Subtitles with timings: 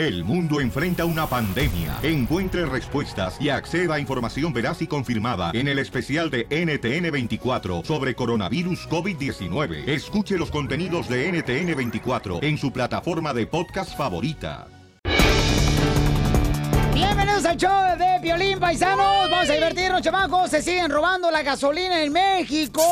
[0.00, 1.98] El mundo enfrenta una pandemia.
[2.02, 8.14] Encuentre respuestas y acceda a información veraz y confirmada en el especial de NTN24 sobre
[8.14, 9.86] coronavirus COVID-19.
[9.86, 14.68] Escuche los contenidos de NTN24 en su plataforma de podcast favorita.
[16.94, 19.30] Bienvenidos al show de Violín Paisanos.
[19.30, 20.48] Vamos a divertirnos, chamacos.
[20.48, 22.82] Se siguen robando la gasolina en México.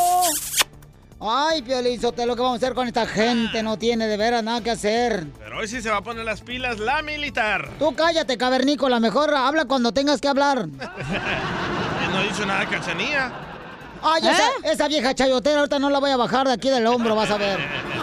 [1.20, 3.62] Ay, Piolín Sotelo, ¿qué vamos a hacer con esta gente?
[3.62, 5.26] No tiene de veras nada que hacer.
[5.38, 7.68] Pero hoy sí se va a poner las pilas la militar.
[7.78, 9.00] Tú cállate, cavernícola.
[9.00, 10.68] Mejor habla cuando tengas que hablar.
[10.68, 13.32] no hizo nada cachanía.
[14.00, 17.16] Ay, esa, esa vieja chayotera ahorita no la voy a bajar de aquí del hombro,
[17.16, 17.58] vas a ver.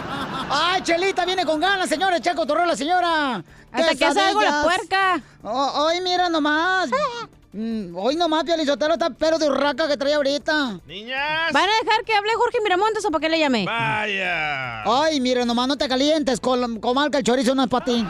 [0.50, 2.20] ¡Ay, Chelita viene con ganas, señores!
[2.20, 3.42] ¡Checo torró la señora!
[3.72, 5.22] Hasta que hace algo la puerca.
[5.42, 6.90] Oh, hoy mira nomás.
[7.56, 10.78] Mm, hoy nomás, Piolizotero está pero de urraca que trae ahorita.
[10.86, 11.52] ¡Niñas!
[11.54, 13.64] ¿Van a dejar que hable Jorge Miramontes o para qué le llamé?
[13.64, 14.82] ¡Vaya!
[14.82, 16.38] Ay, mira nomás, no te calientes.
[16.38, 18.06] Con, comalca el chorizo no es para ti.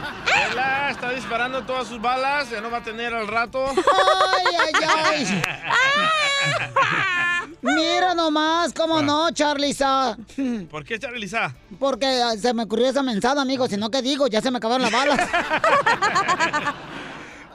[0.51, 2.49] Ella está disparando todas sus balas.
[2.49, 3.67] Ya no va a tener al rato.
[3.69, 4.73] ¡Ay, ay,
[5.05, 5.43] ay!
[7.61, 10.17] Mira nomás, cómo no, Charliza.
[10.69, 11.55] ¿Por qué Charliza?
[11.79, 13.65] Porque ah, se me ocurrió esa mensada, amigo.
[13.69, 14.27] Si no, ¿qué digo?
[14.27, 15.29] Ya se me acabaron las balas.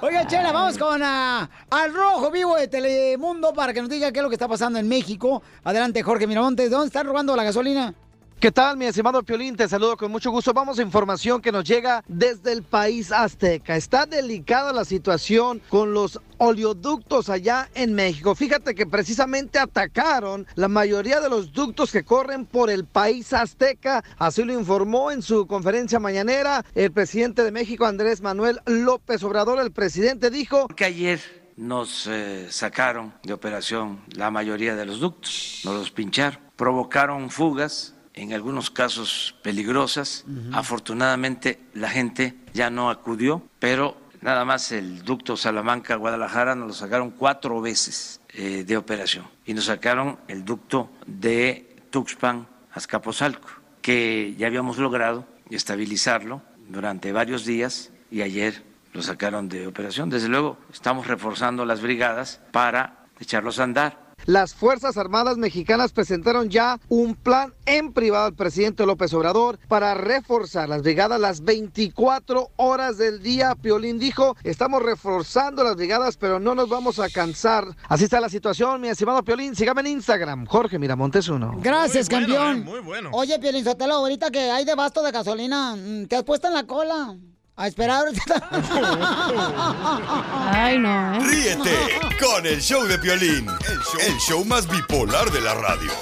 [0.05, 4.19] Oiga, Chela, vamos con ah, al rojo vivo de Telemundo para que nos diga qué
[4.19, 5.45] es lo que está pasando en México.
[5.63, 6.73] Adelante, Jorge Miramontes.
[6.73, 7.95] ¿Dónde están robando la gasolina?
[8.43, 9.55] ¿Qué tal, mi estimado Piolín?
[9.55, 10.53] Te saludo con mucho gusto.
[10.53, 13.77] Vamos a información que nos llega desde el país azteca.
[13.77, 18.35] Está delicada la situación con los oleoductos allá en México.
[18.35, 24.03] Fíjate que precisamente atacaron la mayoría de los ductos que corren por el país azteca.
[24.19, 29.61] Así lo informó en su conferencia mañanera el presidente de México, Andrés Manuel López Obrador.
[29.61, 31.21] El presidente dijo que ayer
[31.57, 37.95] nos eh, sacaron de operación la mayoría de los ductos, nos los pincharon, provocaron fugas
[38.15, 40.25] en algunos casos peligrosas.
[40.53, 47.11] Afortunadamente la gente ya no acudió, pero nada más el ducto Salamanca-Guadalajara nos lo sacaron
[47.11, 53.49] cuatro veces eh, de operación y nos sacaron el ducto de Tuxpan-Azcapotzalco,
[53.81, 58.63] que ya habíamos logrado estabilizarlo durante varios días y ayer
[58.93, 60.11] lo sacaron de operación.
[60.11, 66.49] Desde luego estamos reforzando las brigadas para echarlos a andar las Fuerzas Armadas Mexicanas presentaron
[66.49, 72.51] ya un plan en privado al presidente López Obrador para reforzar las brigadas las 24
[72.57, 73.55] horas del día.
[73.55, 77.67] Piolín dijo, estamos reforzando las brigadas, pero no nos vamos a cansar.
[77.89, 79.55] Así está la situación, mi estimado Piolín.
[79.55, 81.57] Sígame en Instagram, Jorge Miramontes uno.
[81.61, 82.57] Gracias, Muy bueno, campeón.
[82.57, 83.11] eh, muy bueno.
[83.13, 86.67] Oye, Piolín Sotelo, ahorita que hay debasto de gasolina, mm, ¿te has puesto en la
[86.67, 87.17] cola?
[87.55, 88.49] A esperar ahorita.
[90.53, 91.21] Ay, no, ¿eh?
[91.21, 91.77] Ríete
[92.19, 95.93] con el show de Piolín, el show, el show más bipolar de la radio.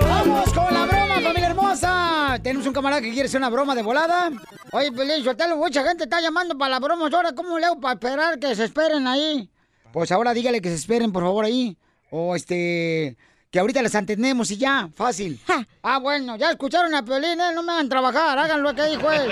[0.00, 2.38] ¡Vamos con la broma, familia hermosa!
[2.42, 4.30] Tenemos un camarada que quiere hacer una broma de volada.
[4.70, 7.10] Oye, Pelín, Sotelo, mucha gente está llamando para la broma.
[7.12, 9.50] Ahora, ¿cómo le hago para esperar que se esperen ahí?
[9.92, 11.76] Pues ahora dígale que se esperen, por favor, ahí.
[12.10, 13.18] O este...
[13.52, 15.38] Que ahorita les entendemos y ya, fácil.
[15.82, 17.52] Ah, bueno, ya escucharon a Piolín, ¿eh?
[17.54, 19.30] No me hagan trabajar, hagan lo que dijo él.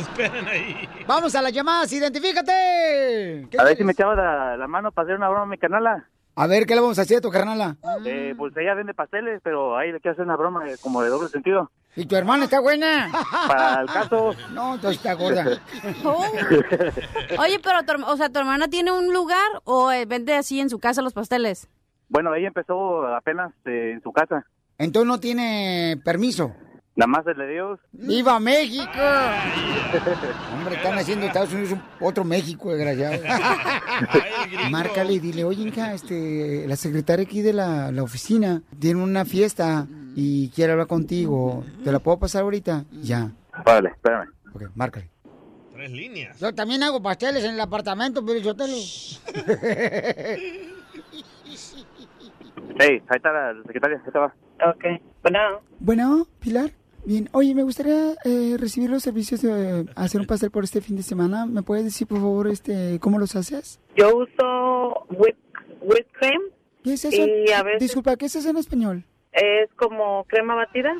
[0.00, 0.88] Esperen ahí.
[1.06, 3.46] Vamos a las llamadas, identifícate.
[3.50, 5.58] ¿Qué A ver si me echaba la, la mano para hacer una broma a mi
[5.58, 6.08] canala.
[6.36, 7.76] A ver, ¿qué le vamos a hacer a tu carnala?
[8.06, 11.10] Eh, pues ella vende pasteles, pero ahí le quiero hacer una broma de- como de
[11.10, 11.70] doble sentido.
[11.96, 13.10] ¿Y tu hermana está buena?
[13.46, 15.44] Para el caso, No, entonces está gorda.
[16.02, 16.24] Oh.
[17.40, 20.70] Oye, pero, tu, o sea, ¿tu hermana tiene un lugar o eh, vende así en
[20.70, 21.68] su casa los pasteles?
[22.08, 24.44] Bueno, ella empezó apenas eh, en su casa.
[24.78, 26.52] Entonces no tiene permiso.
[26.96, 27.78] Nada más el de Dios.
[27.92, 28.90] ¡Viva México!
[30.52, 33.22] Hombre, están haciendo Estados Unidos un- otro México, desgraciado.
[34.70, 39.24] Márcale y dile, oye, hija, este, la secretaria aquí de la, la oficina tiene una
[39.24, 39.86] fiesta
[40.16, 41.64] y quiere hablar contigo.
[41.84, 42.84] ¿Te la puedo pasar ahorita?
[43.02, 43.30] Ya.
[43.64, 44.28] Vale, espérame.
[44.52, 45.08] Ok, márcale.
[45.74, 46.40] Tres líneas.
[46.40, 48.74] Yo también hago pasteles en el apartamento, pero yo te lo...
[52.78, 54.34] Hey, ahí está la secretaria, ahí te va.
[54.66, 54.84] Ok.
[55.22, 55.38] Bueno,
[55.80, 56.70] Bueno, Pilar.
[57.04, 57.28] Bien.
[57.32, 61.02] Oye, me gustaría eh, recibir los servicios de hacer un pastel por este fin de
[61.02, 61.46] semana.
[61.46, 63.80] ¿Me puedes decir, por favor, este, cómo los haces?
[63.96, 65.36] yo uso whip,
[65.80, 66.42] whipped cream.
[66.84, 67.16] ¿Qué es eso?
[67.24, 69.04] Y a veces- Disculpa, ¿qué es eso en español?
[69.32, 70.92] Es como crema batida.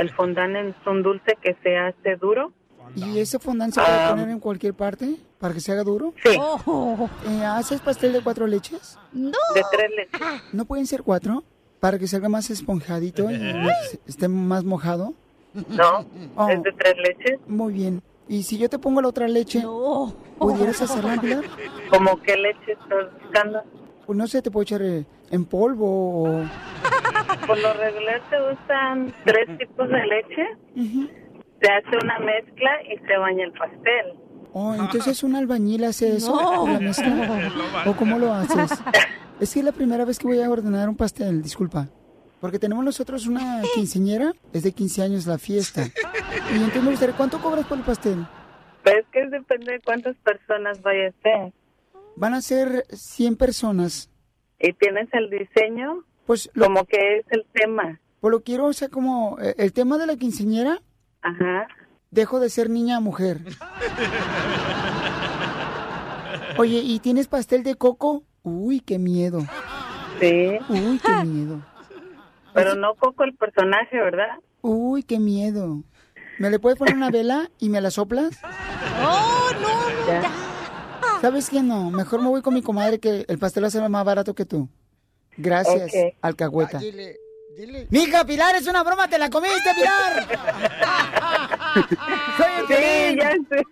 [0.00, 2.52] El fondant es un dulce que se hace duro.
[2.94, 4.10] ¿Y ese fondant se puede Ah.
[4.10, 6.14] poner en cualquier parte para que se haga duro?
[6.24, 8.98] Sí, Oh, Eh, ¿Haces pastel de cuatro leches?
[9.12, 9.30] no.
[9.54, 10.42] de tres leches.
[10.52, 11.42] ¿No pueden ser cuatro?
[11.80, 15.14] Para que salga más esponjadito y más- esté más mojado.
[15.68, 16.06] No,
[16.36, 16.48] Oh.
[16.48, 17.40] es de tres leches.
[17.46, 18.02] Muy bien.
[18.28, 20.14] ¿Y si yo te pongo la otra leche, No.
[20.38, 21.44] pudieras hacerla, Pilar?
[21.90, 23.62] ¿Cómo qué leche estás buscando?
[24.06, 26.42] Pues no sé, te puedo echar eh, en polvo o...
[27.46, 30.46] Por lo regular se usan tres tipos de leche.
[30.76, 31.06] Ujú.
[31.06, 31.25] Se
[31.60, 34.14] Se hace una mezcla y se baña el pastel.
[34.52, 36.66] Oh, entonces un albañil hace eso No.
[36.66, 37.52] la mezcla.
[37.86, 38.70] ¿O cómo lo haces?
[39.40, 41.88] Es que es la primera vez que voy a ordenar un pastel, disculpa.
[42.40, 45.82] Porque tenemos nosotros una quinceñera, es de 15 años la fiesta.
[46.52, 48.26] Y entonces me gustaría, ¿cuánto cobras por el pastel?
[48.82, 51.52] Pues que depende de cuántas personas vaya a ser.
[52.14, 54.10] Van a ser 100 personas.
[54.60, 56.04] ¿Y tienes el diseño?
[56.24, 58.00] Pues Como que es el tema.
[58.20, 60.80] Pues lo quiero, o sea, como eh, el tema de la quinceñera.
[61.26, 61.66] Ajá.
[62.12, 63.40] Dejo de ser niña a mujer.
[66.56, 68.22] Oye, ¿y tienes pastel de coco?
[68.42, 69.40] Uy, qué miedo.
[70.20, 70.58] Sí.
[70.68, 71.60] Uy, qué miedo.
[72.54, 74.38] Pero no Coco el personaje, ¿verdad?
[74.62, 75.82] Uy, qué miedo.
[76.38, 78.38] ¿Me le puedes poner una vela y me la soplas?
[79.04, 80.06] ¡Oh, no, no!
[80.06, 80.22] ya.
[81.20, 81.62] ¿Sabes qué?
[81.62, 84.34] No, mejor me voy con mi comadre que el pastel va a ser más barato
[84.34, 84.68] que tú.
[85.36, 86.14] Gracias, Ok.
[86.22, 86.80] alcahueta.
[87.90, 90.26] Mija, Pilar, es una broma, te la comiste, Pilar.
[92.36, 93.62] Soy el Sí, ya sé.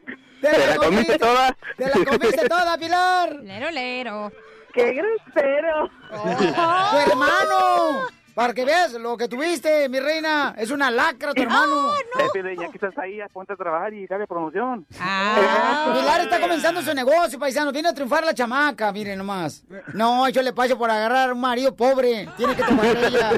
[0.40, 1.56] Te la comiste toda.
[1.76, 3.36] Te la comiste toda, Pilar.
[3.42, 4.32] Lero, lero.
[4.72, 5.90] ¡Qué grosero!
[6.10, 8.06] Tu hermano.
[8.34, 10.54] Para que veas lo que tuviste, mi reina.
[10.58, 11.94] Es una lacra tu hermano.
[11.94, 14.84] Eh, Piolín, ya que estás ahí, ponte a trabajar y dale promoción.
[14.98, 15.94] Ah.
[15.96, 17.70] Pilar está comenzando su negocio, paisano.
[17.70, 19.64] Viene a triunfar la chamaca, miren nomás.
[19.92, 22.28] No, yo le paso por agarrar un marido pobre.
[22.36, 23.30] Tiene que tomar ella.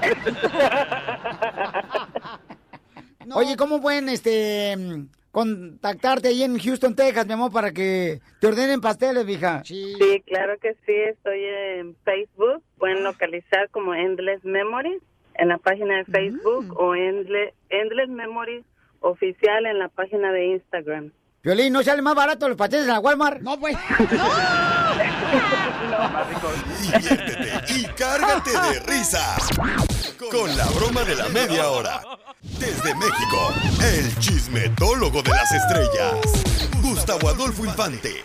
[3.34, 5.06] Oye, ¿cómo pueden este
[5.36, 9.62] contactarte ahí en Houston, Texas, mi amor, para que te ordenen pasteles, vieja?
[9.64, 10.94] Sí, claro que sí.
[10.94, 12.62] Estoy en Facebook.
[12.78, 15.02] Pueden localizar como Endless Memories
[15.34, 18.64] en la página de Facebook o Endless, Endless Memories
[19.00, 21.12] oficial en la página de Instagram.
[21.46, 23.40] Violín, ¿no sale más barato los pasteles en la Walmart?
[23.40, 23.76] No, pues.
[26.82, 29.48] Diviértete y cárgate de risas
[30.28, 32.02] con la broma de la media hora.
[32.42, 36.16] Desde México, el chismetólogo de las estrellas,
[36.82, 38.24] Gustavo Adolfo Infante.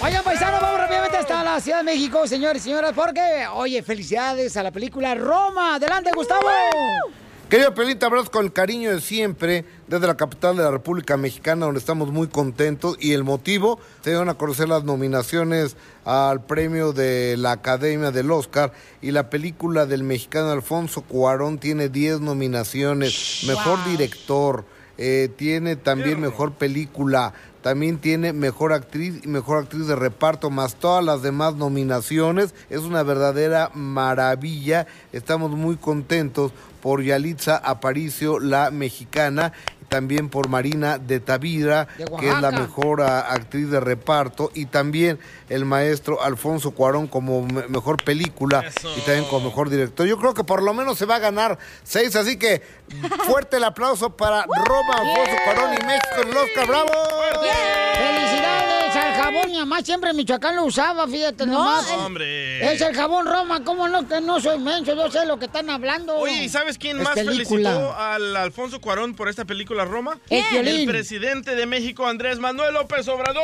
[0.00, 4.56] Oigan, paisanos, vamos rápidamente hasta la Ciudad de México, señores y señoras, porque, oye, felicidades
[4.56, 5.74] a la película Roma.
[5.74, 6.48] Adelante, Gustavo.
[7.48, 11.16] Querido Pelín, te abrazo con el cariño de siempre desde la capital de la República
[11.16, 12.96] Mexicana, donde estamos muy contentos.
[12.98, 18.32] Y el motivo, se dieron a conocer las nominaciones al premio de la Academia del
[18.32, 18.72] Oscar.
[19.00, 23.44] Y la película del mexicano Alfonso Cuarón tiene 10 nominaciones.
[23.46, 24.64] Mejor director,
[24.98, 27.32] eh, tiene también mejor película.
[27.66, 32.54] También tiene mejor actriz y mejor actriz de reparto, más todas las demás nominaciones.
[32.70, 34.86] Es una verdadera maravilla.
[35.12, 39.52] Estamos muy contentos por Yalitza Aparicio, la mexicana,
[39.88, 44.66] también por Marina de Tavira, De que es la mejor ah, actriz de reparto, y
[44.66, 45.18] también
[45.48, 48.64] el maestro Alfonso Cuarón como me- mejor película
[48.96, 50.06] y también como mejor director.
[50.06, 52.62] Yo creo que por lo menos se va a ganar seis, así que
[53.26, 56.66] fuerte el aplauso para Roma, Alfonso Cuarón y México en el Oscar.
[56.66, 56.90] ¡Bravo!
[57.94, 58.65] ¡Felicidades
[58.96, 59.50] al jabón!
[59.50, 61.90] Mi mamá siempre en Michoacán lo usaba, fíjate nomás.
[61.92, 62.72] Hombre.
[62.72, 64.06] Es el jabón Roma, ¿cómo no?
[64.08, 66.16] Que no soy menso, yo sé lo que están hablando.
[66.16, 67.70] Oye, ¿y sabes quién Es más película.
[67.70, 70.18] felicitó al Alfonso Cuarón por esta película Roma?
[70.30, 70.66] El.
[70.66, 73.42] El presidente de México, Andrés Manuel López Obrador.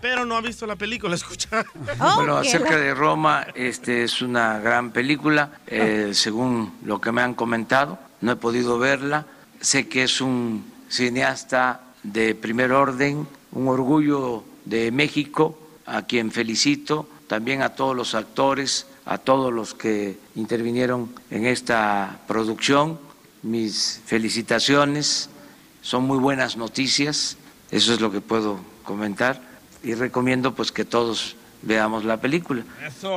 [0.00, 1.64] Pero no ha visto la película, escucha.
[2.16, 7.34] Bueno, acerca de Roma, este es una gran película, eh, según lo que me han
[7.34, 9.26] comentado, no he podido verla.
[9.60, 17.08] Sé que es un cineasta de primer orden, un orgullo de México, a quien felicito,
[17.26, 22.98] también a todos los actores, a todos los que intervinieron en esta producción.
[23.42, 25.30] Mis felicitaciones,
[25.80, 27.36] son muy buenas noticias,
[27.70, 29.40] eso es lo que puedo comentar
[29.82, 32.62] y recomiendo pues que todos veamos la película.
[32.86, 33.10] Eso.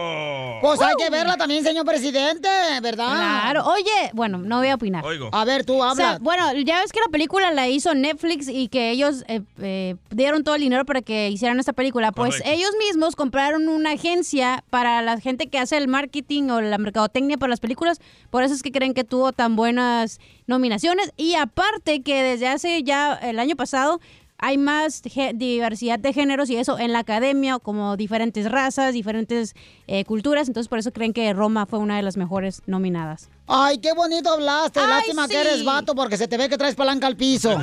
[0.62, 2.50] Pues hay que verla también, señor presidente,
[2.82, 3.08] ¿verdad?
[3.08, 3.66] Claro.
[3.68, 5.06] Oye, bueno, no voy a opinar.
[5.06, 5.30] Oigo.
[5.32, 6.20] A ver, tú O sea, habla.
[6.22, 10.44] bueno, ya ves que la película la hizo Netflix y que ellos eh, eh, dieron
[10.44, 12.12] todo el dinero para que hicieran esta película.
[12.12, 12.52] Pues Correcto.
[12.52, 17.38] ellos mismos compraron una agencia para la gente que hace el marketing o la mercadotecnia
[17.38, 18.00] para las películas.
[18.30, 21.12] Por eso es que creen que tuvo tan buenas nominaciones.
[21.18, 24.00] Y aparte que desde hace ya el año pasado
[24.42, 25.04] hay más
[25.36, 29.56] diversidad de géneros y eso en la academia, como diferentes razas, diferentes
[29.88, 30.48] eh, culturas.
[30.48, 33.30] Entonces por eso creen que Roma fue una de las mejores nominadas.
[33.48, 34.80] Ay, qué bonito hablaste.
[34.80, 35.34] Ay, Lástima sí.
[35.34, 37.56] que eres vato porque se te ve que traes palanca al piso.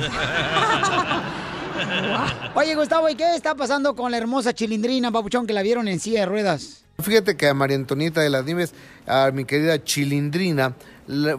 [2.55, 5.99] Oye, Gustavo, ¿y qué está pasando con la hermosa chilindrina, papuchón, que la vieron en
[5.99, 6.85] silla de ruedas?
[7.01, 8.73] Fíjate que a María Antonieta de las Nieves,
[9.07, 10.75] a mi querida Chilindrina,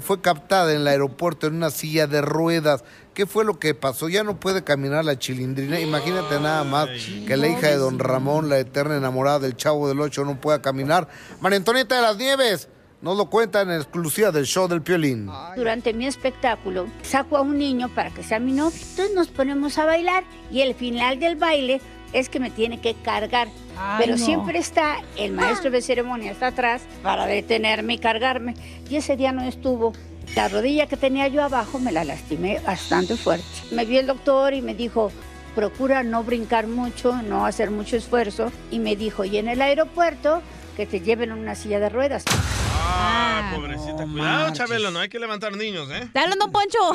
[0.01, 2.83] fue captada en el aeropuerto en una silla de ruedas.
[3.21, 4.09] ¿Qué fue lo que pasó?
[4.09, 5.79] Ya no puede caminar la Chilindrina.
[5.79, 6.89] Imagínate nada más
[7.27, 10.63] que la hija de don Ramón, la eterna enamorada del Chavo del Ocho, no pueda
[10.63, 11.07] caminar.
[11.39, 12.71] María Antonieta de las Nieves,
[13.03, 15.29] Nos lo cuenta en exclusiva del show del Piolín.
[15.55, 18.81] Durante mi espectáculo saco a un niño para que sea mi novio.
[18.91, 21.83] Entonces nos ponemos a bailar y el final del baile
[22.15, 23.49] es que me tiene que cargar.
[23.79, 24.25] Ay, Pero no.
[24.25, 28.55] siempre está el maestro de ceremonia está atrás para detenerme y cargarme.
[28.89, 29.93] Y ese día no estuvo.
[30.35, 33.45] La rodilla que tenía yo abajo me la lastimé bastante fuerte.
[33.73, 35.13] Me vio el doctor y me dijo,
[35.55, 38.53] procura no brincar mucho, no hacer mucho esfuerzo.
[38.71, 40.43] Y me dijo, y en el aeropuerto
[40.77, 42.25] que te lleven en una silla de ruedas.
[42.73, 44.05] Ah, pobrecita.
[44.05, 46.03] Cuidado, Chabelo, no hay que levantar niños, ¿eh?
[46.05, 46.79] ¿Está hablando Poncho?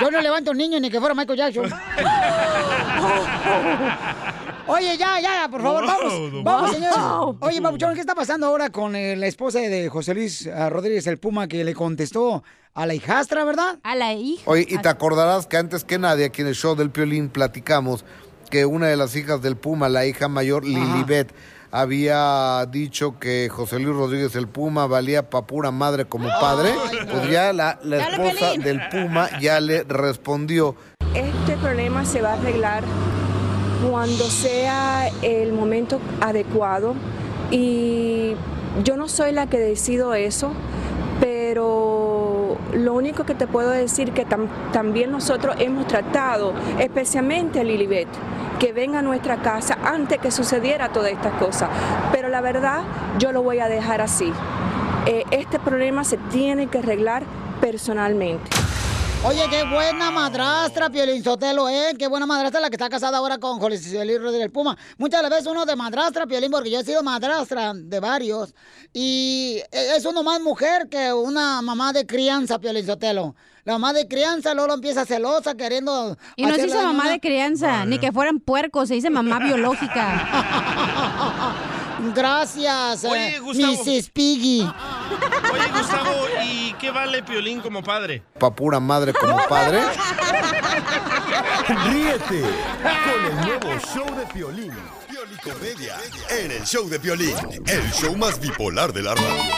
[0.00, 1.70] Yo no levanto un niño ni que fuera Michael Jackson.
[4.66, 6.12] Oye, ya, ya, por favor, vamos.
[6.32, 6.74] Wow, Vamos, wow.
[6.74, 7.36] señores.
[7.40, 11.06] Oye, Papuchón, ¿qué está pasando ahora con eh, la esposa de José Luis ah, Rodríguez,
[11.06, 12.42] el Puma, que le contestó
[12.74, 13.78] a la hijastra, verdad?
[13.82, 14.42] A la hija.
[14.46, 18.04] Oye, y te acordarás que antes que nadie aquí en el show del Piolín platicamos
[18.50, 21.32] que una de las hijas del Puma, la hija mayor, Lilibet,
[21.72, 26.74] había dicho que José Luis Rodríguez el Puma valía pa' pura madre como padre.
[27.10, 30.74] Pues ya la, la esposa del Puma ya le respondió.
[31.14, 32.84] Este problema se va a arreglar
[33.88, 36.94] cuando sea el momento adecuado
[37.50, 38.34] y
[38.84, 40.52] yo no soy la que decido eso,
[41.20, 47.64] pero lo único que te puedo decir que tam- también nosotros hemos tratado, especialmente a
[47.64, 48.08] Lilibet,
[48.58, 51.68] que venga a nuestra casa antes que sucediera todas estas cosas,
[52.12, 52.82] pero la verdad
[53.18, 54.32] yo lo voy a dejar así.
[55.06, 57.22] Eh, este problema se tiene que arreglar
[57.60, 58.50] personalmente.
[59.22, 61.94] Oye, qué buena madrastra, Piolín Sotelo, ¿eh?
[61.98, 64.78] Qué buena madrastra la que está casada ahora con José Luis Rodríguez Puma.
[64.96, 68.54] Muchas veces uno de madrastra, Piolín, porque yo he sido madrastra de varios.
[68.94, 73.34] Y es uno más mujer que una mamá de crianza, Piolín Sotelo.
[73.64, 76.16] La mamá de crianza luego empieza celosa, queriendo...
[76.36, 81.66] Y no se dice mamá de crianza, ni que fueran puercos, se dice mamá biológica.
[82.14, 83.72] Gracias, Oye, eh, Gustavo.
[83.84, 84.10] Mrs.
[84.10, 84.62] Piggy.
[85.52, 88.22] Oye, Gustavo, ¿y qué vale Piolín como padre?
[88.38, 89.80] Pa' pura madre como padre.
[91.68, 92.42] Ríete
[92.82, 94.72] con el nuevo show de Piolín.
[95.08, 95.96] Piolicomedia
[96.30, 99.52] en el show de Piolín, el show más bipolar de la radio.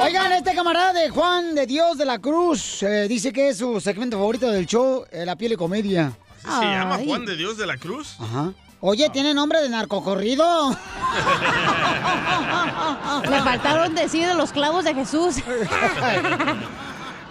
[0.00, 3.80] Oigan, este camarada de Juan de Dios de la Cruz eh, dice que es su
[3.80, 6.12] segmento favorito del show, eh, La Piel y Comedia.
[6.44, 8.16] ¿Así ¿Se llama Juan de Dios de la Cruz?
[8.20, 8.52] Ajá.
[8.86, 10.68] Oye, ¿tiene nombre de narcocorrido?
[13.30, 15.36] Le faltaron decir de los clavos de Jesús.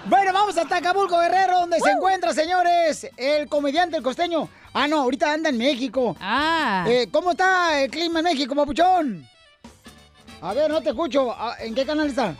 [0.05, 4.49] Bueno, vamos hasta Acapulco, Guerrero, donde se encuentra, señores, el comediante, el costeño.
[4.73, 6.17] Ah, no, ahorita anda en México.
[6.19, 6.83] Ah.
[6.85, 9.25] Eh, ¿Cómo está el clima en México, papuchón?
[10.41, 11.31] A ver, no te escucho.
[11.31, 12.35] Ah, ¿En qué canal está?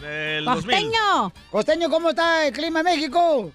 [0.00, 1.32] El ¡Costeño!
[1.50, 3.50] Costeño, ¿cómo está el clima en México?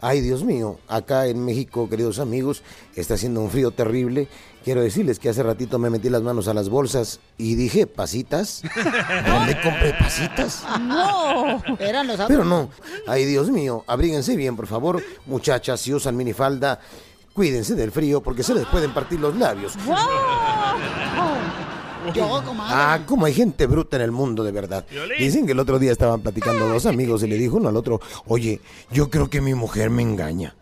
[0.00, 2.62] Ay, Dios mío, acá en México, queridos amigos,
[2.94, 4.28] está haciendo un frío terrible.
[4.62, 8.62] Quiero decirles que hace ratito me metí las manos a las bolsas y dije, ¿pasitas?
[9.26, 10.64] ¿Dónde compré pasitas?
[10.80, 11.62] No.
[11.78, 12.68] Eran los Pero no,
[13.06, 15.02] ay, Dios mío, abríguense bien, por favor.
[15.24, 16.78] Muchachas, si usan minifalda,
[17.32, 19.74] cuídense del frío porque se les pueden partir los labios.
[22.14, 22.74] Yo, comadre.
[22.74, 24.84] Ah, como hay gente bruta en el mundo, de verdad.
[25.18, 28.00] Dicen que el otro día estaban platicando dos amigos y le dijo uno al otro,
[28.26, 28.60] oye,
[28.90, 30.54] yo creo que mi mujer me engaña.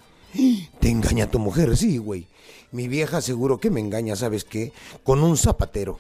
[0.81, 1.77] ¿Te engaña tu mujer?
[1.77, 2.27] Sí, güey.
[2.73, 4.73] Mi vieja seguro que me engaña, ¿sabes qué?
[5.05, 5.99] Con un zapatero.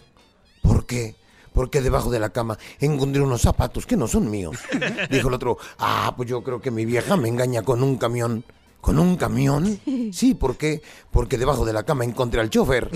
[0.62, 1.14] ¿Por qué?
[1.52, 4.56] Porque debajo de la cama encontré unos zapatos que no son míos.
[5.10, 8.44] Dijo el otro, ah, pues yo creo que mi vieja me engaña con un camión.
[8.80, 9.80] ¿Con un camión?
[10.12, 10.82] Sí, ¿por qué?
[11.10, 12.90] Porque debajo de la cama encontré al chofer.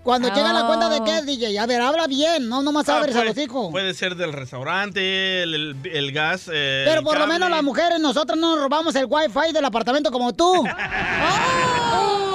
[0.03, 1.05] Cuando llega la cuenta de Oh.
[1.05, 1.59] qué, DJ.
[1.59, 3.71] A ver, habla bien, no nomás Ah, abres a los hijos.
[3.71, 6.49] puede ser del restaurante, el, el- el gas.
[6.53, 7.35] eh, Pero el por lo cable.
[7.35, 10.65] menos las mujeres, nosotros no nos robamos el wifi del apartamento como tú.
[10.65, 10.71] Muy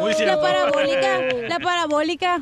[0.00, 1.20] La parabólica.
[1.48, 2.40] La parabólica.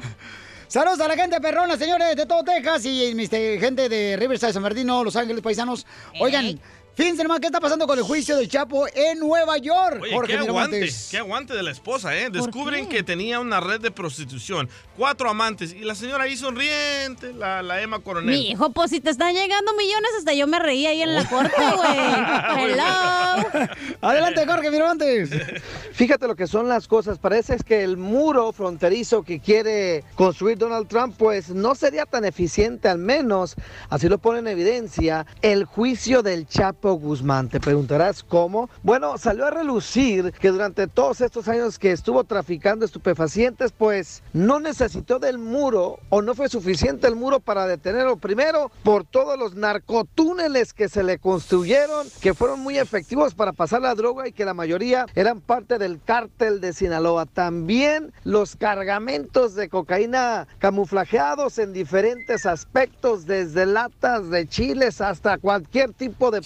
[0.67, 4.63] Saludos a la gente perrona, señores de todo Texas y eh, gente de Riverside, San
[4.63, 5.87] Bernardino, Los Ángeles, paisanos.
[6.19, 6.59] Oigan,
[6.95, 10.01] fíjense nomás qué está pasando con el juicio del Chapo en Nueva York.
[10.03, 11.09] Oye, Jorge qué aguante, Miramontes.
[11.11, 12.31] qué aguante de la esposa, ¿eh?
[12.31, 17.63] Descubren que tenía una red de prostitución, cuatro amantes, y la señora ahí sonriente, la,
[17.63, 18.35] la Emma Coronel.
[18.35, 21.29] Mi hijo, pues si te están llegando millones, hasta yo me reí ahí en la
[21.29, 22.71] corte, güey.
[22.73, 23.71] Hello.
[24.01, 25.31] Adelante, Jorge Miramontes.
[25.93, 27.19] Fíjate lo que son las cosas.
[27.19, 32.89] Parece que el muro fronterizo que quiere construir Donald Trump, pues no sería tan eficiente,
[32.89, 33.55] al menos,
[33.91, 37.49] así lo pone en evidencia, el juicio del Chapo Guzmán.
[37.49, 38.69] Te preguntarás cómo.
[38.83, 44.61] Bueno, salió a relucir que durante todos estos años que estuvo traficando estupefacientes, pues no
[44.61, 48.17] necesitó del muro o no fue suficiente el muro para detenerlo.
[48.17, 53.83] Primero, por todos los narcotúneles que se le construyeron, que fueron muy efectivos para pasar
[53.83, 57.27] la droga y que la mayoría eran parte del cártel de Sinaloa.
[57.27, 65.93] También los cargamentos de cocaína camuflajeados en diferentes aspectos, desde latas de chiles hasta cualquier
[65.93, 66.43] tipo de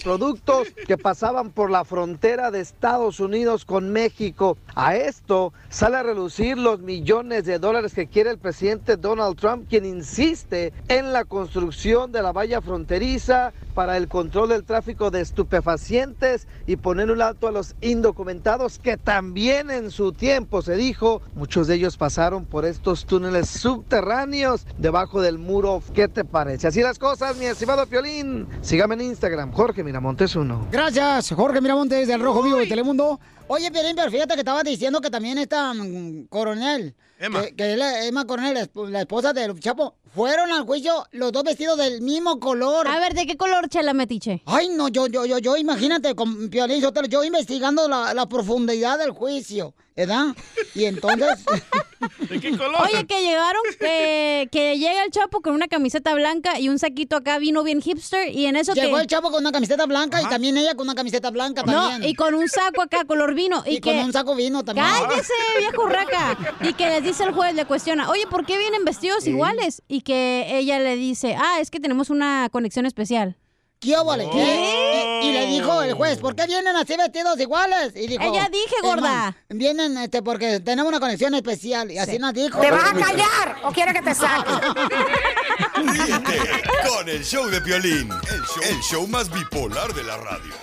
[0.87, 4.57] que pasaban por la frontera de Estados Unidos con México.
[4.75, 9.67] A esto sale a relucir los millones de dólares que quiere el presidente Donald Trump,
[9.69, 15.21] quien insiste en la construcción de la valla fronteriza para el control del tráfico de
[15.21, 21.21] estupefacientes y poner un alto a los indocumentados que también en su tiempo se dijo,
[21.33, 25.81] muchos de ellos pasaron por estos túneles subterráneos debajo del muro.
[25.93, 26.67] ¿Qué te parece?
[26.67, 28.49] Así las cosas, mi estimado Piolín.
[28.61, 30.67] Sígame en Instagram, Jorge Miramontes 1.
[30.73, 33.17] Gracias, Jorge Miramontes del Rojo Vivo de Telemundo.
[33.47, 37.43] Oye, Piolín, pero fíjate que estaba diciendo que también esta mm, coronel, Emma.
[37.43, 41.43] que, que es la- Emma Coronel, la esposa del Chapo, fueron al juicio los dos
[41.43, 42.87] vestidos del mismo color.
[42.87, 44.41] A ver, ¿de qué color chela metiche?
[44.45, 48.97] Ay, no, yo, yo, yo, yo, imagínate, con Piolín Sotelo, yo investigando la, la profundidad
[48.97, 50.35] del juicio, ¿verdad?
[50.75, 51.29] Y entonces...
[52.29, 52.75] ¿De qué color?
[52.83, 57.17] Oye, que llegaron, que, que llega el Chapo con una camiseta blanca y un saquito
[57.17, 59.01] acá, vino bien hipster, y en eso Llegó que...
[59.01, 61.99] el Chapo con una camiseta blanca y también ella con una camiseta blanca también.
[62.01, 63.63] No, y con un saco acá, color vino.
[63.69, 64.87] Y, Y con un saco vino también.
[64.87, 66.37] ¡Cállese, viejo raca!
[66.61, 69.81] Y que les dice el juez, le cuestiona, oye, ¿por qué vienen vestidos iguales?
[69.89, 73.37] Y que ella le dice, ah, es que tenemos una conexión especial.
[73.79, 74.27] ¿Qué óvole?
[74.29, 75.21] ¿Qué?
[75.23, 77.93] Y, y le dijo el juez, ¿por qué vienen así vestidos iguales?
[77.95, 79.37] Y dijo, Ella dije, "Es gorda".
[79.47, 81.89] Vienen este, porque tenemos una conexión especial.
[81.89, 82.59] Y así nos dijo.
[82.59, 84.51] ¿Te vas a callar o quieres que te saque?
[86.89, 90.53] Con el show de Piolín, el show, el show más bipolar de la radio.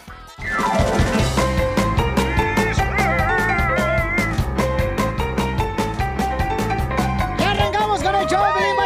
[7.38, 8.76] ¡Ya arrancamos con el show, Pelín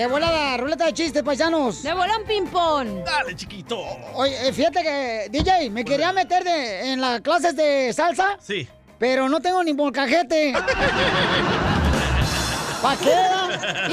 [0.00, 1.82] De volada, ruleta de chistes, paisanos.
[1.82, 3.04] De volan ping-pong.
[3.04, 3.78] Dale, chiquito.
[4.14, 8.66] Oye, eh, fíjate que, DJ, me quería meter de- en las clases de salsa, Sí.
[8.98, 10.54] pero no tengo ni molcajete.
[12.82, 13.14] ¿Pa qué?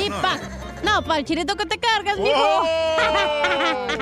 [0.05, 0.39] Y pa.
[0.81, 2.37] No, para el chilito que te cargas, mijo.
[2.37, 2.65] Oh,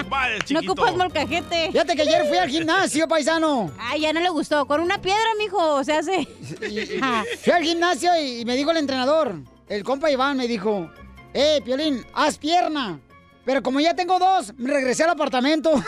[0.07, 1.71] vaya, no ocupas molcajete.
[1.71, 3.71] Fíjate que ayer fui al gimnasio, paisano.
[3.79, 4.67] Ay, ya no le gustó.
[4.67, 6.27] Con una piedra, mijo, se hace.
[7.43, 9.33] Fui al gimnasio y me dijo el entrenador,
[9.67, 10.87] el compa Iván, me dijo,
[11.35, 12.99] eh, Piolín, haz pierna.
[13.43, 15.71] Pero como ya tengo dos, me regresé al apartamento.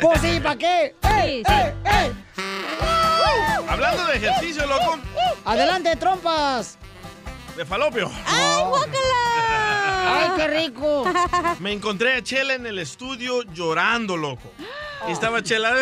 [0.00, 0.94] pues sí, ¿para qué?
[1.02, 2.12] ¡Ey, ey, ey!
[3.68, 4.98] Hablando de ejercicio, loco.
[5.44, 6.78] ¡Adelante, trompas!
[7.58, 8.08] De falopio.
[8.24, 10.20] ¡Ay, guácala!
[10.20, 11.04] ¡Ay, qué rico!
[11.58, 14.52] Me encontré a Chela en el estudio llorando, loco.
[15.08, 15.74] Y estaba Chela.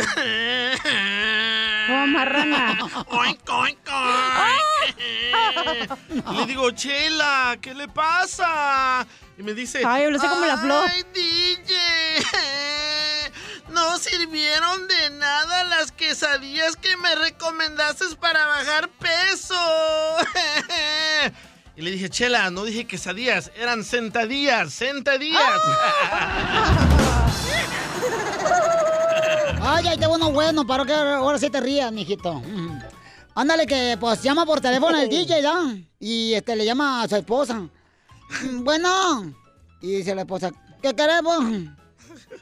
[1.91, 2.79] Oh, marrana.
[3.09, 3.89] Oink, oink, oink.
[6.33, 9.07] Y le digo, Chela, ¿qué le pasa?
[9.37, 10.89] Y me dice, Ay, hablaste como la flor.
[10.91, 11.77] Ay, DJ,
[13.69, 19.55] no sirvieron de nada las quesadillas que me recomendaste para bajar peso.
[21.77, 25.41] Y le dije, Chela, no dije quesadillas, eran sentadillas, sentadillas.
[29.69, 32.41] Ay, ay, qué bueno, bueno, para que ahora sí te rías, mijito.
[33.35, 35.75] Ándale, que pues llama por teléfono el DJ, ¿da?
[35.99, 37.55] Y este le llama a su esposa.
[38.43, 39.35] Mm, Bueno.
[39.83, 41.45] Y dice la esposa, ¿qué queremos?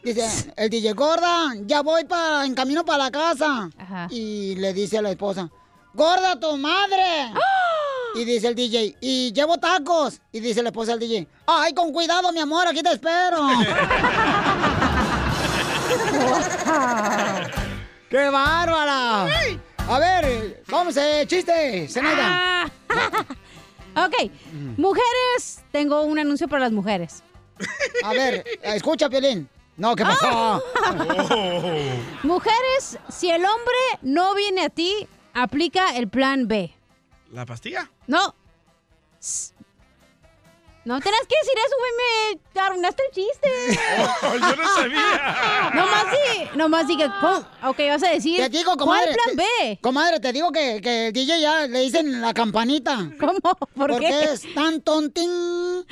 [0.02, 3.70] Dice, el DJ gorda, ya voy para, en camino para la casa.
[4.10, 5.48] Y le dice a la esposa,
[5.94, 7.32] gorda tu madre.
[8.14, 10.20] Y dice el DJ, y llevo tacos.
[10.30, 13.38] Y dice la esposa al DJ, ay, con cuidado, mi amor, aquí te espero.
[18.08, 19.26] ¡Qué bárbara!
[19.88, 22.70] A ver, vamos, eh, chiste, Zenaida.
[23.96, 24.30] ok,
[24.76, 27.22] mujeres, tengo un anuncio para las mujeres.
[28.02, 29.48] A ver, escucha, Piolín.
[29.76, 30.62] No, ¿qué pasó?
[32.22, 36.72] Mujeres, si el hombre no viene a ti, aplica el plan B.
[37.32, 37.90] ¿La pastilla?
[38.06, 38.34] No.
[40.84, 41.92] No tenés que decir eso, güey,
[42.54, 43.50] me arruinaste el chiste.
[44.22, 45.70] Oh, yo no sabía.
[45.74, 49.14] Nomás di, nomás di que, ok, vas a decir, Te digo, ¿cuál comadre.
[49.14, 49.78] plan te- B?
[49.80, 52.98] Comadre, te digo que, que el DJ ya le dicen la campanita.
[53.18, 53.40] ¿Cómo?
[53.40, 54.24] ¿Por Porque qué?
[54.24, 55.30] es tan tontín.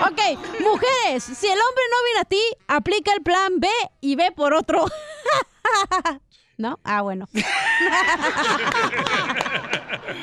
[0.00, 0.20] ok,
[0.60, 3.68] mujeres, si el hombre no viene a ti, aplica el plan B
[4.00, 4.86] y ve por otro.
[6.58, 6.80] ¿No?
[6.84, 7.28] Ah, bueno.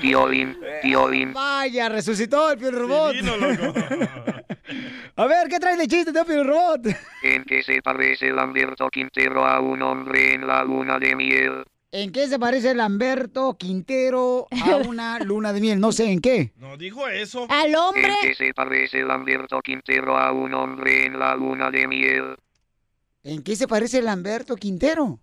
[0.01, 1.33] Piolín, Piolín.
[1.33, 3.13] Vaya, resucitó el Piolín Robot.
[3.13, 3.73] Divino, loco.
[5.15, 6.87] A ver, ¿qué traes de chiste, tío Piolín Robot?
[7.21, 11.63] ¿En qué se parece Lamberto Quintero a un hombre en la luna de miel?
[11.91, 15.79] ¿En qué se parece Lamberto Quintero a una luna de miel?
[15.79, 16.51] No sé en qué.
[16.57, 17.45] No dijo eso.
[17.49, 22.35] Al ¿En qué se parece Lamberto Quintero a un hombre en la luna de miel?
[23.23, 25.19] ¿En qué se parece Lamberto Quintero?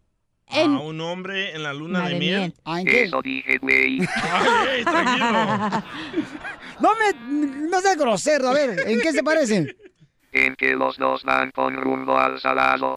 [0.53, 2.55] A un hombre en la luna de miel.
[2.87, 4.01] Eso dije, güey.
[4.23, 5.83] Ay, ey, tranquilo.
[6.81, 7.69] No me...
[7.69, 8.49] No seas grosero.
[8.49, 9.77] A ver, ¿en qué se parecen?
[10.33, 12.97] En que los dos van con rumbo al salado.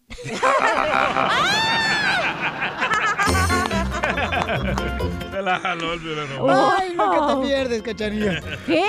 [5.32, 6.74] Se la jaló el Piolín Robot.
[6.78, 8.42] Ay, no, que te pierdes, cachanilla.
[8.66, 8.86] ¿Qué?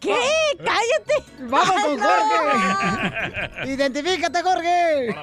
[0.00, 0.16] ¿Qué?
[0.58, 1.24] ¡Cállate!
[1.40, 3.50] Vamos con Jorge.
[3.72, 5.14] Identifícate, Jorge.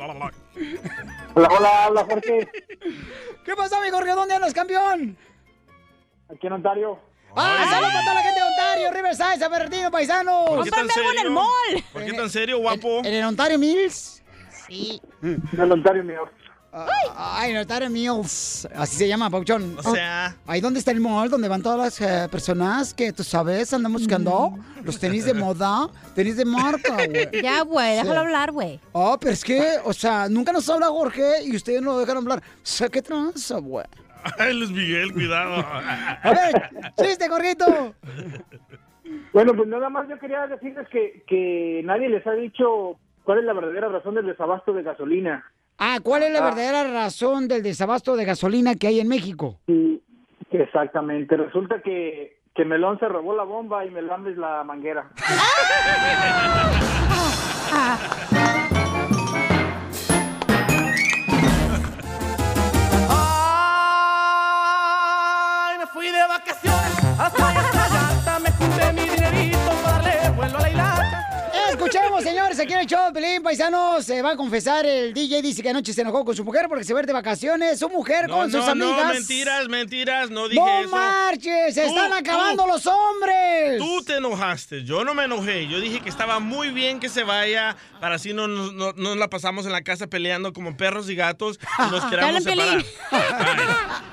[1.35, 2.49] Hola, hola, habla Jorge.
[3.45, 4.11] ¿Qué pasó, mi Jorge?
[4.11, 5.17] ¿Dónde andas, campeón?
[6.29, 6.99] Aquí en Ontario.
[7.35, 10.45] ¡Ah, saludos para toda la gente de Ontario, Riverside, San Bernardino, paisano!
[10.47, 11.09] ¿Por qué tan serio?
[11.93, 12.99] ¿Por qué tan serio, guapo?
[12.99, 14.23] ¿En el Ontario Mills?
[14.67, 15.01] Sí.
[15.21, 16.29] En el Ontario mío.
[16.71, 18.67] Ay, Ontario Mills.
[18.75, 19.75] Así se llama, Pauchón.
[19.77, 23.23] O sea- Ahí donde está el mall, donde van todas las eh, personas que, tú
[23.23, 27.41] sabes, andamos buscando los tenis de moda, tenis de marca, güey.
[27.41, 28.17] Ya, güey, déjalo Sí.
[28.17, 28.79] hablar, güey.
[28.91, 32.17] Oh, pero es que, o sea, nunca nos habla Jorge y ustedes no lo dejan
[32.17, 32.39] hablar.
[32.39, 33.85] O sea, qué tranza, güey.
[34.37, 35.55] Ay, Luis Miguel, cuidado.
[36.23, 37.95] A ver, chiste, Jorgito.
[39.33, 43.45] Bueno, pues nada más yo quería decirles que, que nadie les ha dicho cuál es
[43.45, 45.45] la verdadera razón del desabasto de gasolina.
[45.79, 46.43] Ah, ¿cuál es la Ah.
[46.49, 49.59] verdadera razón del desabasto de gasolina que hay en México?
[49.65, 50.01] Sí,
[50.51, 51.37] exactamente.
[51.37, 55.09] Resulta que, que Melón se robó la bomba y Melambes la manguera.
[73.39, 76.35] show, Pelín, paisano, se va a confesar, el DJ dice que anoche se enojó con
[76.35, 79.07] su mujer porque se va de vacaciones, su mujer No, con sus no, amigas.
[79.07, 80.89] no, mentiras, mentiras, no dije ¡No eso.
[80.91, 81.73] marches!
[81.75, 82.69] ¡Se están acabando tú.
[82.69, 83.77] los hombres!
[83.79, 85.67] Tú te enojaste, yo no me enojé.
[85.67, 89.15] Yo dije que estaba muy bien que se vaya para así no nos no, no
[89.15, 92.83] la pasamos en la casa peleando como perros y gatos y nos queramos separar.
[93.11, 93.21] Ay,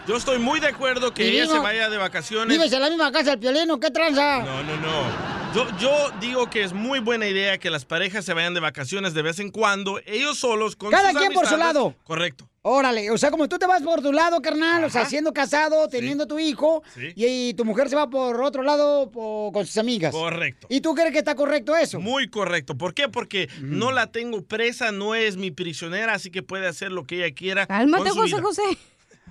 [0.06, 2.48] yo estoy muy de acuerdo que Y ella digo, se vaya de vacaciones.
[2.56, 3.78] ¿Vives en la misma casa del piolino?
[3.80, 4.38] ¿Qué tranza?
[4.42, 5.35] No, no, no.
[5.56, 9.14] Yo, yo digo que es muy buena idea que las parejas se vayan de vacaciones
[9.14, 11.94] de vez en cuando, ellos solos, con Cada sus quien por su lado.
[12.04, 12.46] Correcto.
[12.60, 15.88] Órale, o sea, como tú te vas por tu lado, carnal, o sea, siendo casado,
[15.88, 17.12] teniendo tu hijo, Sí.
[17.16, 20.12] y, y tu mujer se va por otro lado po- con sus amigas.
[20.12, 20.66] Correcto.
[20.68, 22.00] ¿Y tú crees que está correcto eso?
[22.00, 22.76] Muy correcto.
[22.76, 23.08] ¿Por qué?
[23.08, 27.24] Porque no la tengo presa, no es mi prisionera, así que puede hacer lo que
[27.24, 27.66] ella quiera.
[27.66, 28.42] Cálmate, con su José vida.
[28.42, 28.62] José.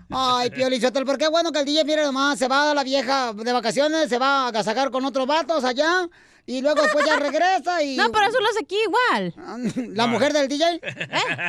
[0.10, 3.34] Ay, Piolizotel, ¿por qué bueno que el DJ, mire nomás, se va a la vieja
[3.34, 6.08] de vacaciones, se va a agasajar con otros vatos allá,
[6.46, 7.96] y luego después ya regresa y...
[7.98, 9.94] No, pero eso lo hace aquí igual.
[9.96, 10.80] ¿La mujer del DJ?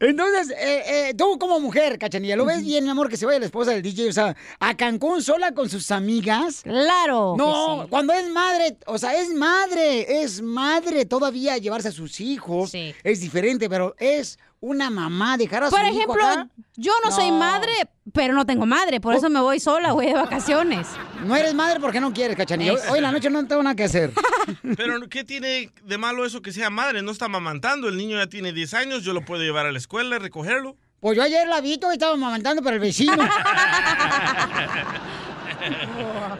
[0.00, 3.38] Entonces, eh, eh, tú como mujer, cachanilla, ¿lo ves bien, mi amor, que se vaya
[3.38, 6.62] la esposa del DJ, o sea, a Cancún sola con sus amigas?
[6.62, 7.34] Claro.
[7.36, 7.88] No, sí.
[7.90, 12.72] cuando es madre, o sea, es madre, es madre todavía llevarse a sus hijos.
[12.74, 16.48] Es diferente, pero es una mamá dejar a su Por hijo ejemplo, acá.
[16.76, 17.36] yo no, soy No.
[17.38, 17.72] madre,
[18.12, 20.86] pero no tengo madre, por eso me voy sola, güey, de vacaciones.
[21.24, 22.74] No eres madre porque no quieres, cachanilla.
[22.90, 24.12] Hoy, en la noche no tengo nada que hacer.
[24.76, 27.02] Pero ¿qué tiene de malo eso que sea madre?
[27.02, 29.78] No está mamantando, el niño ya tiene 10 años, yo lo puedo llevar a la
[29.78, 30.76] escuela, recogerlo.
[31.00, 33.16] Pues yo ayer la vi, todavía estaba mamantando para el vecino.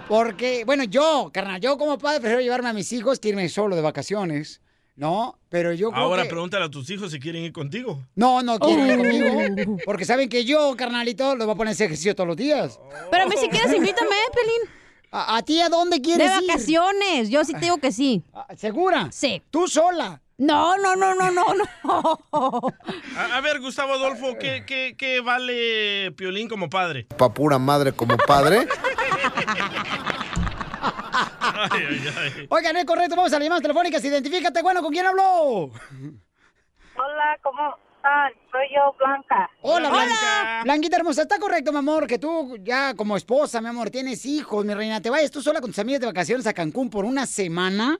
[0.08, 3.76] Porque, bueno, yo, carnal, yo como padre prefiero llevarme a mis hijos que irme solo
[3.76, 4.60] de vacaciones,
[5.00, 5.38] ¿no?
[5.48, 6.28] Pero yo creo Ahora que...
[6.28, 8.04] pregúntale a tus hijos si quieren ir contigo.
[8.14, 9.34] No, no quieren ir Oh.
[9.34, 12.78] conmigo, porque saben que yo, carnalito, los voy a poner hacer ejercicio todos los días.
[13.10, 14.76] Pero a mí si quieres invítame, eh, Pelín.
[15.10, 16.46] ¿A, a ti a dónde De quieres ir?
[16.46, 18.22] vacaciones, yo sí te digo que sí.
[18.56, 19.08] ¿Segura?
[19.10, 19.42] Sí.
[19.50, 20.20] ¿Tú sola?
[20.36, 22.60] No, no, no, no, no, no.
[23.16, 27.06] A, a ver, Gustavo Adolfo, ¿qué, qué, qué vale Piolín como padre?
[27.16, 28.66] Pa' pura madre como padre.
[30.82, 32.46] Ay, ay, ay.
[32.48, 34.04] Oigan, es correcto, vamos a las llamadas telefónicas.
[34.04, 35.70] Identifícate, bueno, ¿con quién habló?
[36.96, 38.32] Hola, ¿cómo están?
[38.50, 39.50] Soy yo, Blanca.
[39.62, 40.60] Hola, Blanca.
[40.64, 44.64] Blanquita hermosa, está correcto, mi amor, que tú ya como esposa, mi amor, tienes hijos,
[44.64, 47.26] mi reina, te vayas tú sola con tus amigas de vacaciones a Cancún por una
[47.26, 47.98] semana.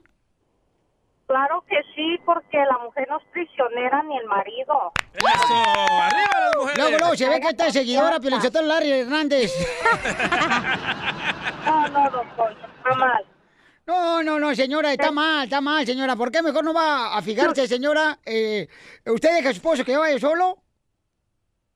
[1.27, 4.91] Claro que sí, porque la mujer no es prisionera ni el marido.
[5.13, 5.53] ¡Eso!
[6.01, 6.77] ¡Arriba las mujeres!
[6.77, 9.53] Luego, luego, se ve que esta seguidora, Piolinchotelo Larry Hernández.
[11.63, 13.25] No, no, doctor, está mal.
[13.87, 16.15] No, no, no, señora, está mal, está mal, señora.
[16.15, 18.19] ¿Por qué mejor no va a fijarse, señora?
[18.25, 18.67] Eh,
[19.05, 20.59] ¿Usted deja a su esposo que vaya solo?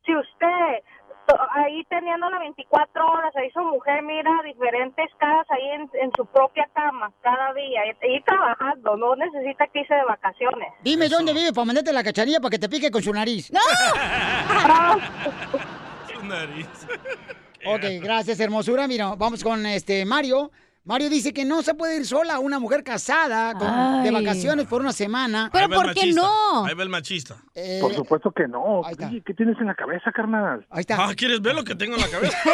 [0.06, 0.84] Si usted,
[1.28, 6.26] to- ahí teniéndola 24 horas, ahí su mujer mira diferentes caras ahí en, en su
[6.28, 10.70] propia cama, cada día, y, y trabajando, no necesita que irse de vacaciones.
[10.84, 13.52] Dime dónde vive para mandarte la cachanilla para que te pique con su nariz.
[13.52, 13.60] ¡No!
[16.14, 16.68] Su nariz.
[17.66, 18.88] ok, gracias, hermosura.
[18.88, 20.52] Mira, vamos con este Mario.
[20.86, 24.82] Mario dice que no se puede ir sola una mujer casada con- de vacaciones por
[24.82, 25.50] una semana.
[25.52, 26.22] Ahí va el machista,
[26.68, 27.36] Ahí va el machista.
[27.56, 28.62] Eh, Por supuesto que no.
[28.82, 30.66] Oye, ¿Qué tienes en la cabeza, carnal?
[30.70, 31.04] Ahí está.
[31.04, 32.38] Ah, ¿quieres ver lo que tengo en la cabeza?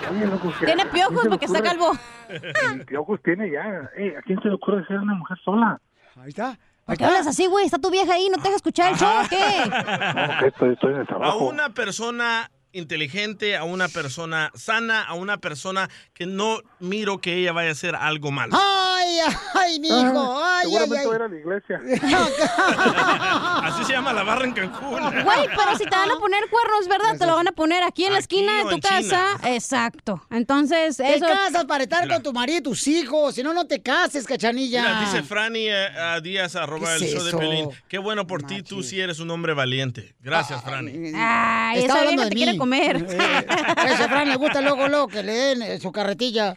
[0.00, 1.92] ¿qué- Tiene a piojos porque está calvo.
[2.88, 3.90] Piojos tiene ya.
[3.96, 5.78] Eh, ¿A quién se le ocurre ser una mujer sola?
[6.16, 6.58] Ahí está.
[6.86, 7.66] ¿Por qué hablas así, güey?
[7.66, 9.36] Está tu vieja ahí, no te deja escuchar el show, ¿o qué?
[9.68, 11.44] No, que estoy, estoy en el A trabajo.
[11.48, 17.52] una persona inteligente, a una persona sana, a una persona que no miro que ella
[17.52, 18.56] vaya a hacer algo malo.
[18.60, 19.18] Ay,
[19.54, 20.42] ay, mi hijo.
[20.42, 21.06] Ah, Ay, ay, seguramente ay.
[21.06, 21.80] va a ir a la iglesia.
[23.62, 25.00] Así se llama la barra en Cancún.
[25.00, 27.18] Güey, pero si te van a poner cuernos, ¿verdad?
[27.18, 29.36] Te lo van a poner aquí en la esquina o de tu casa.
[29.44, 30.22] Exacto.
[30.30, 31.26] Entonces, Te eso.
[31.26, 33.34] casas para estar con tu marido y tus hijos.
[33.34, 34.82] Si no, no te cases, cachanilla.
[34.82, 37.32] Mira, dice Franny eh, a Díaz, arroba ¿Qué el es show de?
[37.36, 37.70] Pelín.
[37.88, 40.14] Qué bueno por ti, tú sí eres un hombre valiente.
[40.20, 41.12] Gracias, Franny.
[41.16, 42.42] Ay, Está hablando de te mí.
[42.60, 42.96] Comer.
[42.96, 43.46] Eh,
[43.86, 46.54] ese Fran le gusta luego, luego que le den eh, su carretilla.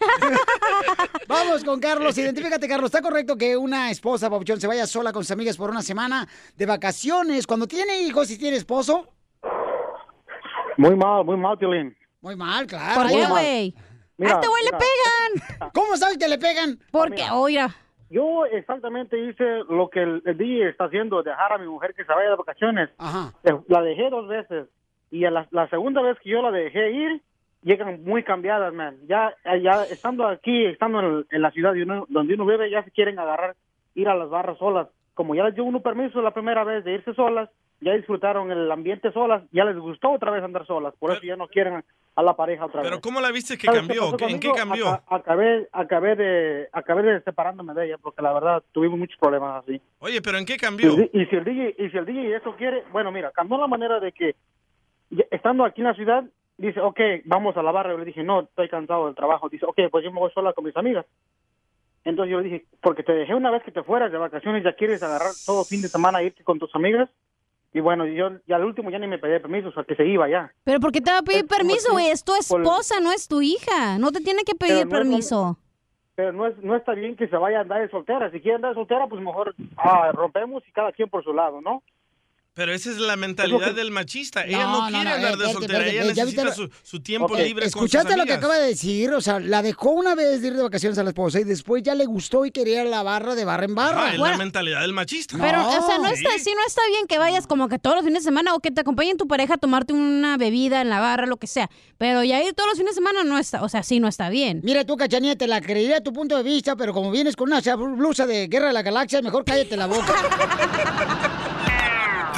[1.27, 2.17] Vamos con Carlos.
[2.17, 2.87] Identifícate, Carlos.
[2.93, 6.27] ¿Está correcto que una esposa, Pabuchón, se vaya sola con sus amigas por una semana
[6.55, 9.07] de vacaciones cuando tiene hijos y tiene esposo?
[10.77, 11.95] Muy mal, muy mal, Piolín.
[12.21, 13.01] Muy mal, claro.
[13.01, 13.75] ¿Por qué, güey?
[14.21, 15.71] A este güey le pegan.
[15.73, 16.79] ¿Cómo sabes que le pegan?
[16.91, 17.69] Porque, oiga.
[18.09, 22.05] Yo exactamente hice lo que el, el DJ está haciendo, dejar a mi mujer que
[22.05, 22.89] se vaya de vacaciones.
[22.99, 23.33] Ajá.
[23.43, 24.67] Eh, La dejé dos veces
[25.13, 27.21] y a la, la segunda vez que yo la dejé ir,
[27.61, 28.97] llegan muy cambiadas, man.
[29.07, 32.83] Ya, ya estando aquí, estando en, en la ciudad de uno- donde uno vive, ya
[32.83, 33.55] se quieren agarrar,
[33.95, 34.87] ir a las barras solas.
[35.13, 37.47] Como ya les dio uno permiso la primera vez de irse solas,
[37.79, 41.35] ya disfrutaron el ambiente solas, ya les gustó otra vez andar solas, por eso ya
[41.35, 41.83] no quieren
[42.15, 43.01] a la pareja otra Pero vez.
[43.01, 44.15] ¿cómo la viste que ¿Sabes cambió?
[44.17, 44.87] ¿Qué- ¿En qué cambió?
[44.89, 49.63] Aca- acabé, acabé de, acabé de separándome de ella porque la verdad tuvimos muchos problemas
[49.63, 49.79] así.
[49.99, 50.95] Oye, pero ¿en qué Y, cambió?
[50.95, 53.67] di- y si el DJ, y si el DJ eso quiere, bueno, mira, cambió la
[53.67, 54.35] manera de que
[55.31, 56.23] estando aquí en la ciudad
[56.57, 57.91] dice, ok, vamos a la barra.
[57.91, 59.49] Yo le dije, no, estoy cansado del trabajo.
[59.49, 61.05] Dice, ok, pues yo me voy sola con mis amigas.
[62.05, 64.73] Entonces yo le dije, porque te dejé una vez que te fueras de vacaciones, ya
[64.73, 67.09] quieres agarrar todo fin de semana e irte con tus amigas.
[67.73, 70.05] Y bueno, yo ya al último ya ni me pedí permiso, o sea, que se
[70.05, 70.51] iba ya.
[70.63, 72.07] Pero ¿por qué te va a pedir permiso, güey?
[72.09, 73.97] Es tu esposa, no es tu hija.
[73.97, 75.57] No te tiene que pedir Pero no es lo- permiso.
[76.15, 78.29] Pero no, es, no está bien que se vaya a andar de soltera.
[78.29, 81.61] Si quiere andar de soltera, pues mejor ah, rompemos y cada quien por su lado,
[81.61, 81.81] ¿no?
[82.55, 84.45] Pero esa es la mentalidad del machista.
[84.45, 85.87] Ella no, quiere no, andar de soltera.
[85.87, 88.67] Ella ¿ya viste necesita su, su tiempo libre con sus ¿Escuchaste lo que acaba de
[88.67, 89.11] decir?
[89.11, 91.81] O sea, la dejó una vez de ir de vacaciones a la esposa y después
[91.81, 94.05] ya le gustó y quería a la barra de barra en barra.
[94.05, 95.35] Ah, es la mentalidad del machista.
[95.39, 96.23] Pero, o sea, no Sí.
[96.23, 98.59] está, sí no está bien que vayas como que todos los fines de semana o
[98.59, 101.71] que te acompañen tu pareja a tomarte una bebida en la barra, lo que sea.
[101.97, 104.29] Pero ya ir todos los fines de semana no está, o sea, sí no está
[104.29, 104.61] bien.
[104.63, 107.61] Mira tú, Cachanilla, te la creería tu punto de vista, pero como vienes con una
[107.75, 111.31] blusa de Guerra de la Galaxia, mejor cállate la boca.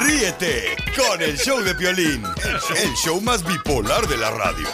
[0.05, 4.67] Ríete con el show de Piolín, el show más bipolar de la radio.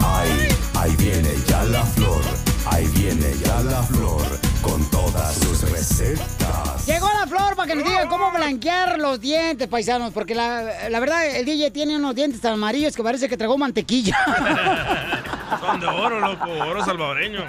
[0.00, 2.22] Ahí, ahí viene ya la flor,
[2.66, 4.26] ahí viene ya la flor,
[4.62, 6.86] con todas sus recetas.
[6.86, 11.00] Llegó la flor para que nos diga cómo blanquear los dientes, paisanos, porque la, la
[11.00, 14.16] verdad, el DJ tiene unos dientes tan amarillos que parece que tragó mantequilla.
[15.60, 16.50] Son de oro, loco.
[16.50, 17.40] Oro salvadoreño.
[17.40, 17.46] De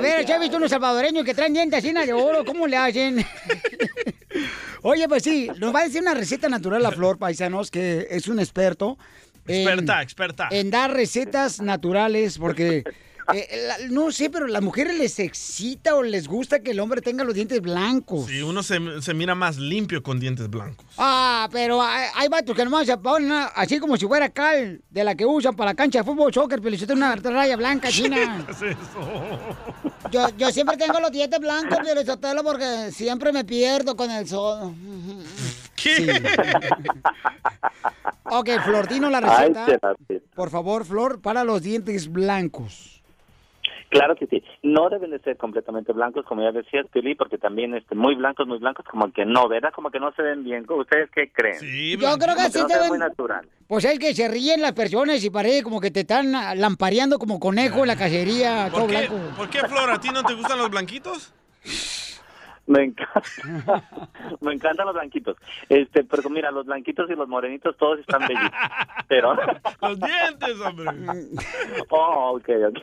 [0.00, 3.24] veras, ya he visto unos salvadoreños que traen dientes así de oro, ¿cómo le hacen?
[4.82, 8.26] Oye, pues sí, nos va a decir una receta natural la Flor, paisanos, que es
[8.28, 8.98] un experto.
[9.46, 10.48] en- Experta, experta.
[10.50, 12.82] En dar recetas naturales, porque
[13.34, 16.80] eh, la- no sé, pero a las mujeres les excita o les gusta que el
[16.80, 18.26] hombre tenga los dientes blancos.
[18.26, 20.86] Sí, uno se, se mira más limpio con dientes blancos.
[20.98, 25.04] Ah, pero hay, hay vatos que nomás se ponen así como si fuera cal de
[25.04, 27.88] la que usan para la cancha de fútbol, soccer, pero si tiene una raya blanca,
[27.88, 28.44] china.
[28.46, 29.38] ¿Qué es eso?
[30.10, 34.74] Yo, yo siempre tengo los dientes blancos, Sotelo, porque siempre me pierdo con el sol.
[35.76, 36.22] ¿Qué?
[38.24, 39.66] Ok, Flor, dinos la receta.
[40.34, 43.01] Por favor, Flor, para los dientes blancos.
[43.92, 44.42] Claro que sí.
[44.62, 48.48] No deben de ser completamente blancos, como ya decías, Pili, porque también este, muy blancos,
[48.48, 49.68] muy blancos, como que no, ¿verdad?
[49.74, 50.64] Como que no se ven bien.
[50.66, 51.58] ¿Ustedes qué creen?
[52.00, 53.46] Yo creo que sí no te se ven ven- muy natural.
[53.68, 57.38] Pues es que se ríen las personas y parece como que te están lampareando como
[57.38, 59.36] conejo en la cacería, todo ¿Por qué, blanco.
[59.36, 59.90] ¿Por qué, Flor?
[59.90, 61.34] ¿A ti no te gustan los blanquitos?
[62.66, 63.22] Me encanta.
[64.40, 65.36] Me encantan los blanquitos.
[65.68, 68.50] Este, pero mira, los blanquitos y los morenitos todos están bellitos.
[69.08, 69.34] Pero.
[69.82, 70.90] Los dientes, hombre.
[71.90, 72.78] Oh, ok, ok.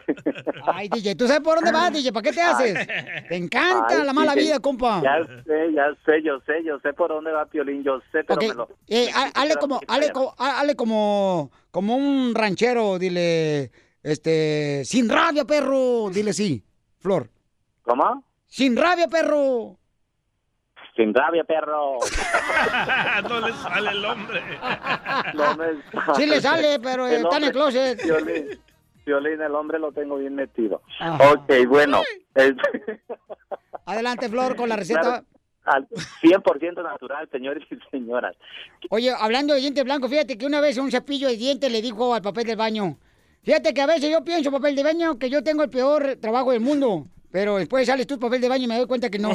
[0.68, 2.12] Ay, DJ, ¿tú sabes por dónde vas, DJ?
[2.12, 2.88] ¿Para qué te haces?
[3.28, 5.02] Te encanta Ay, la mala vida, compa.
[5.02, 8.36] Ya sé, ya sé, yo sé, yo sé por dónde va Piolín, yo sé, pero
[8.42, 8.70] Ok, me lo...
[8.88, 13.72] eh, ha- hazle como, hazle, co- ha- hazle como, como un ranchero, dile,
[14.04, 16.64] este, sin rabia, perro, dile sí,
[17.00, 17.30] Flor.
[17.84, 18.24] ¿Cómo?
[18.50, 19.78] Sin rabia, perro.
[20.96, 21.98] Sin rabia, perro.
[23.30, 24.42] no le sale el hombre.
[25.36, 28.04] No me Sí le sale, pero está en el closet.
[28.04, 28.60] Violín,
[29.06, 30.82] Violín, el hombre lo tengo bien metido.
[31.00, 31.32] Ajá.
[31.32, 32.02] Ok, bueno.
[33.86, 35.02] Adelante, Flor, con la receta.
[35.02, 35.26] Claro,
[35.66, 38.36] al 100% natural, señores y señoras.
[38.90, 42.14] Oye, hablando de dientes blancos, fíjate que una vez un cepillo de dientes le dijo
[42.14, 42.98] al papel del baño,
[43.44, 46.52] fíjate que a veces yo pienso, papel de baño, que yo tengo el peor trabajo
[46.52, 49.30] del mundo, pero después sales tú, papel de baño, y me doy cuenta que no.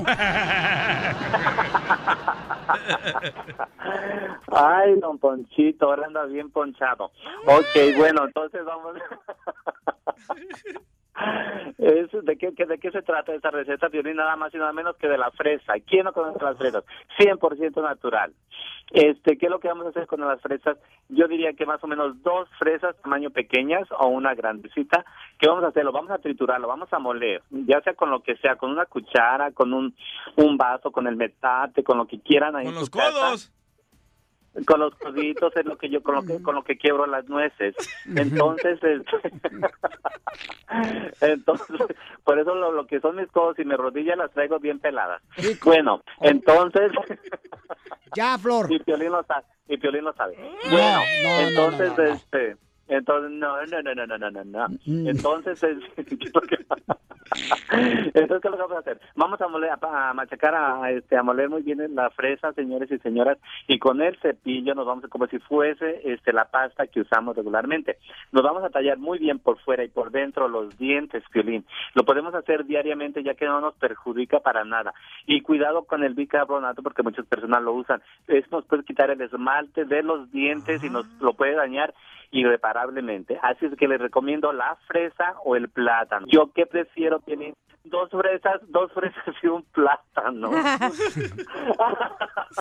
[4.52, 7.12] Ay, don Ponchito, ahora anda bien ponchado.
[7.46, 8.94] Ok, bueno, entonces vamos.
[11.78, 14.16] Es, ¿de, qué, qué- ¿De qué se trata esta receta, Violín?
[14.16, 15.74] Nada más y nada menos que de la fresa.
[15.86, 16.84] ¿Quién no conoce las fresas?
[17.18, 18.32] 100% natural.
[18.90, 20.76] Este, ¿Qué es lo que vamos a hacer con las fresas?
[21.08, 25.04] Yo diría que más o menos dos fresas tamaño pequeñas o una grandecita.
[25.38, 25.84] ¿Qué vamos a hacer?
[25.84, 28.70] Lo vamos a triturar, lo vamos a moler, ya sea con lo que sea, con
[28.70, 29.94] una cuchara, con un,
[30.36, 33.10] un vaso, con el metate, con lo que quieran ahí Con los casa.
[33.12, 33.52] codos.
[34.66, 37.28] Con los coditos es lo que yo con lo que con lo que quiebro las
[37.28, 37.74] nueces.
[38.14, 39.02] Entonces, este,
[41.32, 41.76] entonces
[42.22, 45.22] por eso lo, lo que son mis codos y mis rodillas las traigo bien peladas.
[45.64, 46.92] Bueno, entonces
[48.14, 48.66] Ya, Flor.
[48.70, 50.36] y Piolín lo sabe, y Piolín lo sabe.
[50.70, 52.04] Bueno, no, no, entonces no.
[52.04, 52.56] este
[52.88, 54.68] entonces, no, no, no, no, no, no, no.
[54.86, 55.08] Mm.
[55.08, 56.20] Entonces, es, ¿qué es que,
[58.12, 59.00] ¿qué lo que vamos a hacer?
[59.16, 62.90] Vamos a, moler, a, a machacar, a, este, a moler muy bien la fresa, señores
[62.90, 66.86] y señoras, y con el cepillo nos vamos a, como si fuese este, la pasta
[66.86, 67.98] que usamos regularmente.
[68.32, 71.64] Nos vamos a tallar muy bien por fuera y por dentro los dientes, Piolín.
[71.94, 74.92] Lo podemos hacer diariamente ya que no nos perjudica para nada.
[75.26, 78.02] Y cuidado con el bicarbonato porque muchas personas lo usan.
[78.28, 81.16] Esto nos puede quitar el esmalte de los dientes y nos ah.
[81.20, 81.94] lo puede dañar
[82.34, 83.38] irreparablemente.
[83.42, 86.26] Así es que les recomiendo la fresa o el plátano.
[86.28, 87.54] Yo qué prefiero, Piolín?
[87.84, 90.50] Dos fresas, dos fresas y un plátano.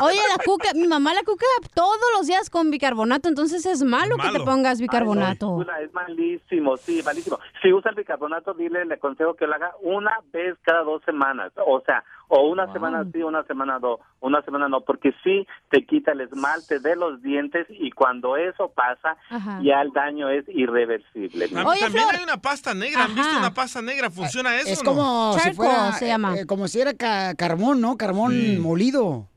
[0.02, 4.18] Oye, la cuca, mi mamá la cuca todos los días con bicarbonato, entonces es malo,
[4.18, 5.60] que te pongas bicarbonato.
[5.60, 7.40] Ay, no, es malísimo, sí, malísimo.
[7.62, 11.54] Si usa el bicarbonato, dile, le aconsejo que lo haga una vez cada dos semanas.
[11.66, 15.86] O sea, o una semana sí, una semana no, una semana no, porque sí te
[15.86, 19.60] quita el esmalte de los dientes y cuando eso pasa, Ajá.
[19.64, 21.48] ya el daño es irreversible.
[21.50, 23.04] También hay una pasta negra.
[23.06, 24.10] ¿Han visto una pasta negra?
[24.10, 24.90] ¿Funciona eso Es o no?
[24.92, 25.92] como si fuera,
[26.38, 27.98] eh, como si era ca- carbón, ¿no?
[27.98, 29.28] Carbón molido.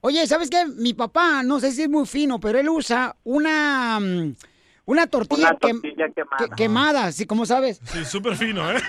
[0.00, 0.64] Oye, ¿sabes qué?
[0.66, 4.34] Mi papá, no sé si es muy fino, pero él usa una mm,
[4.84, 6.38] una tortilla, Una quem- tortilla quemada.
[6.38, 7.26] que- quemada, ¿sí?
[7.26, 7.80] ¿Cómo sabes?
[7.84, 8.80] Sí, súper fino, ¿eh?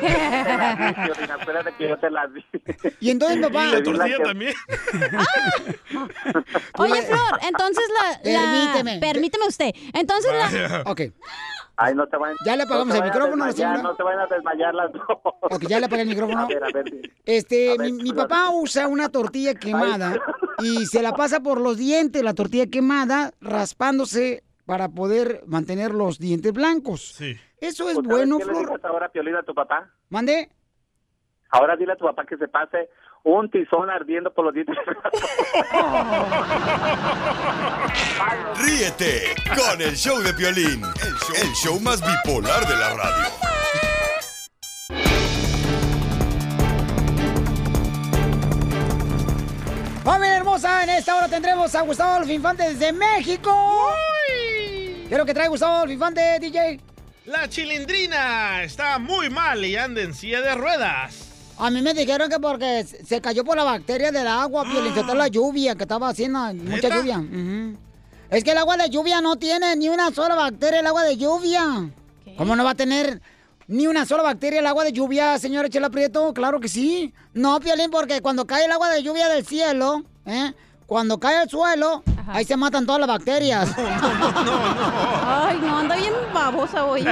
[0.00, 2.44] Piolín, Acuérdate que yo te la di.
[3.00, 3.66] Y entonces, papá...
[3.66, 4.54] Y la tortilla también.
[6.78, 8.10] Oye, Flor, entonces la...
[8.32, 8.98] la- Permíteme.
[9.00, 9.70] Permíteme usted.
[9.92, 10.82] Entonces la...
[10.86, 11.00] Ok.
[11.82, 13.82] Ay, no te vayan, Ya le apagamos no te el micrófono, desmayar.
[13.82, 15.02] No te vayan a desmayar las dos.
[15.42, 16.42] Ok, ya le apagué el micrófono.
[16.42, 16.84] A ver, a ver.
[16.90, 17.00] sí.
[17.24, 20.18] Este, A ver, mi, papá usa una tortilla quemada
[20.62, 26.20] y se la pasa por los dientes, la tortilla quemada, raspándose para poder mantener los
[26.20, 27.14] dientes blancos.
[27.16, 27.36] Sí.
[27.60, 28.68] Eso es ¿Sabes bueno, qué le Flor.
[28.68, 29.90] dices ahora, Piolín, a tu papá?
[30.10, 30.48] ¿Mande?
[31.50, 32.88] Ahora dile a tu papá que se pase
[33.24, 34.76] un tizón ardiendo por los dientes.
[38.64, 43.24] Ríete con el show de Piolín, el show, el show más bipolar de la radio.
[50.04, 50.84] ¡Familia hermosa!
[50.84, 53.52] En esta hora tendremos a Gustavo Adolfo Infante desde México.
[55.10, 56.78] ¿Qué es lo que trae Gustavo Adolfo Infante, DJ?
[57.26, 61.26] La chilindrina está muy mal y anda en silla de ruedas.
[61.58, 65.26] A mí me dijeron que porque se cayó por la bacteria del agua, Piolincotelo, la
[65.28, 66.54] lluvia, que estaba haciendo mucha
[66.88, 66.96] ¿Neta?
[66.96, 67.18] lluvia.
[67.18, 67.76] Ujú.
[68.30, 71.16] Es que el agua de lluvia no tiene ni una sola bacteria, el agua de
[71.16, 71.90] lluvia.
[72.38, 73.20] ¿Cómo no va a tener
[73.66, 76.32] ni una sola bacteria el agua de lluvia, señora Chela Prieto?
[76.32, 77.12] Claro que sí.
[77.34, 80.52] No, Piolín, porque cuando cae el agua de lluvia del cielo, ¿eh?
[80.90, 83.70] Cuando cae al suelo, ahí se matan todas las bacterias.
[85.24, 87.06] Ay, no, anda bien babosa hoy.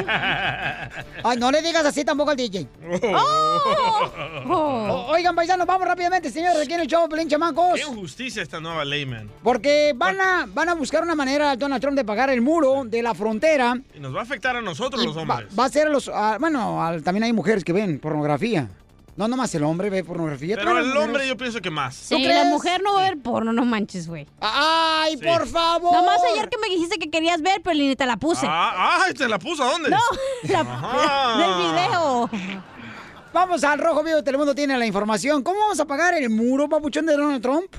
[1.22, 2.66] Ay, no le digas así tampoco al DJ.
[3.14, 4.48] Oh.
[4.48, 7.74] O- Oigan, paisanos, vamos rápidamente, señores, aquí en el show, Pelín Chamacos.
[7.74, 9.30] Qué injusticia esta nueva ley, man.
[9.44, 13.00] Porque van a, van a buscar una manera, Donald Trump, de pagar el muro de
[13.00, 13.78] la frontera.
[13.94, 15.48] Y nos va a afectar a nosotros los hombres.
[15.56, 16.08] va a ser a los...
[16.08, 18.68] a- bueno, también hay mujeres que ven pornografía.
[19.18, 20.54] No, nomás el hombre ve pornografía.
[20.54, 21.96] Pero el hombre yo pienso que más.
[21.96, 24.28] Sí, la mujer no va a ver porno, no manches, güey.
[24.40, 25.24] ¡Ay, Sí.
[25.26, 25.92] por favor!
[25.92, 28.46] Nomás ayer que me dijiste que querías ver, pero ni te la puse.
[28.48, 29.90] Ah, ay, ¿te la puso a dónde?
[29.90, 29.96] No,
[30.44, 31.36] la, Ajá.
[31.38, 32.30] del video.
[33.32, 35.42] Vamos al Rojo Vivo Telemundo, tiene la información.
[35.42, 37.74] ¿Cómo vamos a pagar el muro, papuchón, de Donald Trump?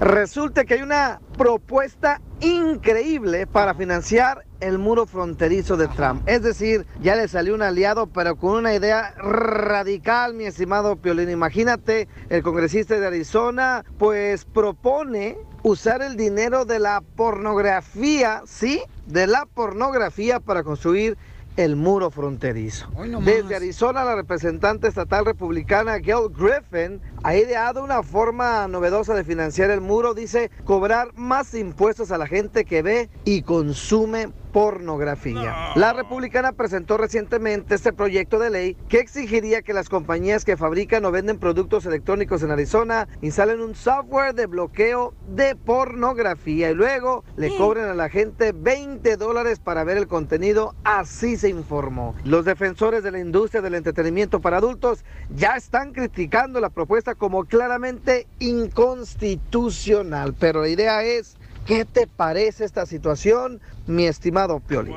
[0.00, 6.22] Resulta que hay una propuesta increíble para financiar el muro fronterizo de Trump.
[6.26, 11.30] Es decir, ya le salió un aliado, pero con una idea radical, mi estimado Piolín.
[11.30, 18.82] Imagínate, el congresista de Arizona, pues propone usar el dinero de la pornografía, ¿sí?
[19.06, 21.16] De la pornografía para construir
[21.56, 22.90] el muro fronterizo.
[23.24, 29.70] Desde Arizona, la representante estatal republicana Gail Griffin ha ideado una forma novedosa de financiar
[29.70, 30.12] el muro.
[30.12, 35.72] Dice cobrar más impuestos a la gente que ve y consume pornografía.
[35.74, 41.04] La republicana presentó recientemente este proyecto de ley que exigiría que las compañías que fabrican
[41.04, 47.24] o venden productos electrónicos en Arizona instalen un software de bloqueo de pornografía y luego
[47.36, 52.14] le cobren a la gente 20 dólares para ver el contenido, así se informó.
[52.22, 55.04] Los defensores de la industria del entretenimiento para adultos
[55.34, 61.36] ya están criticando la propuesta como claramente inconstitucional, pero la idea es
[61.66, 64.92] ¿Qué te parece esta situación, mi estimado Pioli?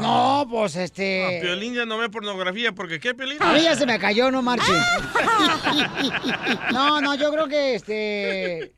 [0.00, 1.38] No, pues este.
[1.38, 3.40] A Piolín ya no ve pornografía, porque ¿qué, Piolín?
[3.40, 4.72] A mí ya se me cayó, no marche.
[6.72, 8.72] no, no, yo creo que este.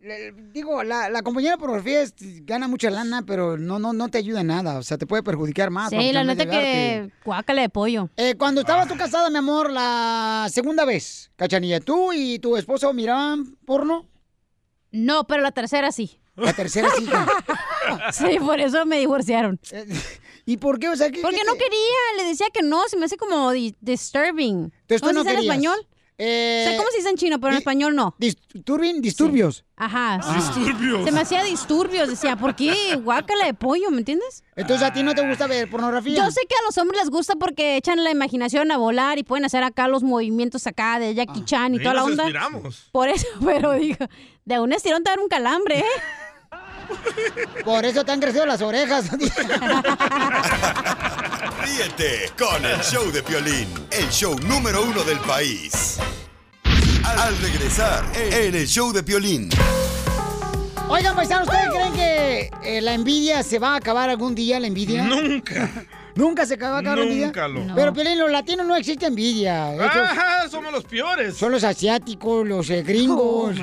[0.00, 2.04] Le- Digo, la, la compañía de pornografía
[2.42, 4.78] gana mucha lana, pero no, no, no te ayuda en nada.
[4.78, 5.90] O sea, te puede perjudicar más.
[5.90, 8.08] Sí, la neta que guácala de pollo.
[8.16, 12.92] Eh, cuando estabas tú casada, mi amor, la segunda vez, Cachanilla, ¿tú y tu esposo
[12.92, 14.08] miraban porno?
[14.90, 16.18] No, pero la tercera sí.
[16.36, 17.06] La tercera sí.
[18.12, 19.60] sí, por eso me divorciaron.
[20.46, 20.88] ¿Y por qué?
[20.88, 23.50] O sea, ¿qué- Porque qué no quería, le decía que no, se me hace como
[23.52, 24.72] di- disturbing.
[24.80, 25.44] Entonces tú ¿Cómo no en querías.
[25.44, 25.86] español?
[26.22, 28.14] Eh, sé cómo se dice en chino, pero en español no.
[28.18, 29.64] Disturbing, disturbios.
[29.74, 30.20] Ajá.
[30.22, 30.34] sí.
[30.60, 31.04] Disturbios.
[31.06, 32.94] Se me hacía disturbios, decía, ¿por qué?
[33.02, 34.44] Guácala de pollo, ¿me entiendes?
[34.54, 36.16] Entonces a ti no te gusta ver pornografía.
[36.22, 39.22] Yo sé que a los hombres les gusta porque echan la imaginación a volar y
[39.22, 42.24] pueden hacer acá los movimientos acá de Jackie Chan y toda la nos onda.
[42.24, 42.88] inspiramos.
[42.92, 44.04] Por eso, pero digo,
[44.44, 45.84] de un estirón te dan un calambre, ¿eh?
[47.64, 49.10] Por eso te han crecido las orejas.
[51.62, 55.98] Ríete con el show de Piolín, el show número uno del país.
[57.20, 59.50] Al regresar en el show de Piolín.
[60.88, 64.66] Oigan, paisanos, ¿ustedes creen que eh, la envidia se va a acabar algún día, la
[64.66, 65.04] envidia?
[65.04, 65.70] Nunca.
[66.16, 67.26] ¿Nunca se va a acabar la envidia?
[67.26, 67.74] Nunca lo- No.
[67.74, 69.70] Pero, Piolín, los latinos no existe envidia.
[69.84, 71.36] Ajá, somos los peores.
[71.36, 73.62] son los asiáticos, los eh, gringos, Oh,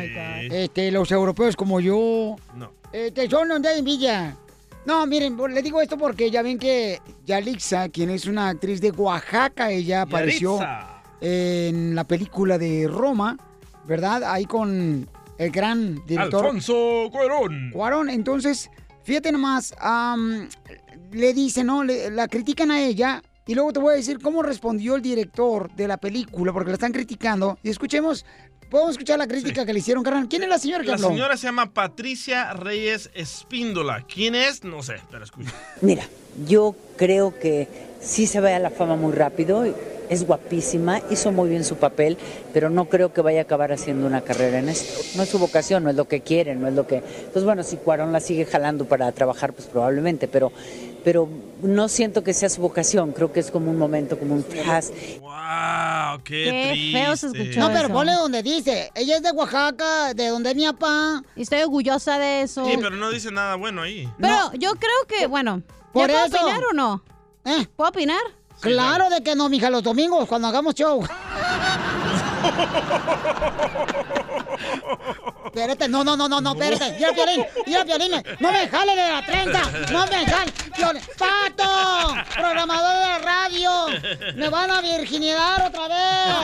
[0.54, 2.36] este, los europeos como yo.
[2.56, 2.72] No.
[2.94, 4.38] Este, son donde hay envidia.
[4.86, 8.92] No, miren, les digo esto porque ya ven que Yalixa, quien es una actriz de
[8.92, 10.97] Oaxaca, ella apareció Yaritza.
[11.22, 13.38] En la película de Roma,
[13.86, 14.24] ¿verdad?
[14.24, 16.46] Ahí con el gran director.
[16.46, 17.72] Alfonso Cuarón.
[17.72, 18.70] Cuarón, entonces,
[19.04, 19.74] fíjate nomás,
[21.12, 21.84] le dicen, ¿no?
[21.84, 25.74] Le- la critican a ella y luego te voy a decir cómo respondió el director
[25.76, 27.58] de la película, porque la están criticando.
[27.64, 28.26] Y escuchemos,
[28.70, 30.28] podemos escuchar la crítica que le hicieron, carnal.
[30.28, 31.08] ¿Quién es la señora que La habló?
[31.10, 34.04] señora se llama Patricia Reyes Espíndola.
[34.14, 34.64] ¿Quién es?
[34.66, 35.54] No sé, pero escucha.
[35.82, 36.04] Mira,
[36.46, 37.70] yo creo que
[38.02, 39.66] sí se va a la fama muy rápido,
[40.10, 42.18] es guapísima, hizo muy bien su papel,
[42.54, 45.02] pero no creo que vaya a acabar haciendo una carrera en esto.
[45.16, 46.98] No es su vocación, no es lo que quiere, no es lo que...
[46.98, 50.52] Entonces, bueno, si Cuarón la sigue jalando para trabajar, pues probablemente, pero,
[51.04, 51.28] pero
[51.62, 54.88] no siento que sea su vocación, creo que es como un momento, como un flash.
[55.22, 56.22] ¡Wow!
[56.24, 57.60] ¡Qué, feo se escuchó.
[57.60, 57.94] No, pero eso.
[57.94, 61.24] ponle donde dice, ella es de Oaxaca, de donde es mi papá.
[61.36, 62.66] Y estoy orgullosa de eso.
[62.66, 64.10] Sí, pero no dice nada bueno ahí.
[64.20, 65.62] Pero yo creo que, bueno,
[65.94, 66.38] Por ¿ya puedo eso.
[66.38, 67.04] opinar o no?
[67.46, 67.66] ¿Eh?
[67.76, 68.37] ¿Puedo opinar?
[68.60, 71.06] Claro de que no, mija, los domingos cuando hagamos show.
[75.46, 76.96] Espérate, no, no, no, no, no, espérate.
[76.98, 80.52] Mira, Piolín, mira, Piolín, no me jale de la trenza, no me jale.
[80.76, 82.16] Piolín, ¡Pato!
[82.36, 83.72] Programador de la radio,
[84.36, 86.36] me van a virginidad otra vez.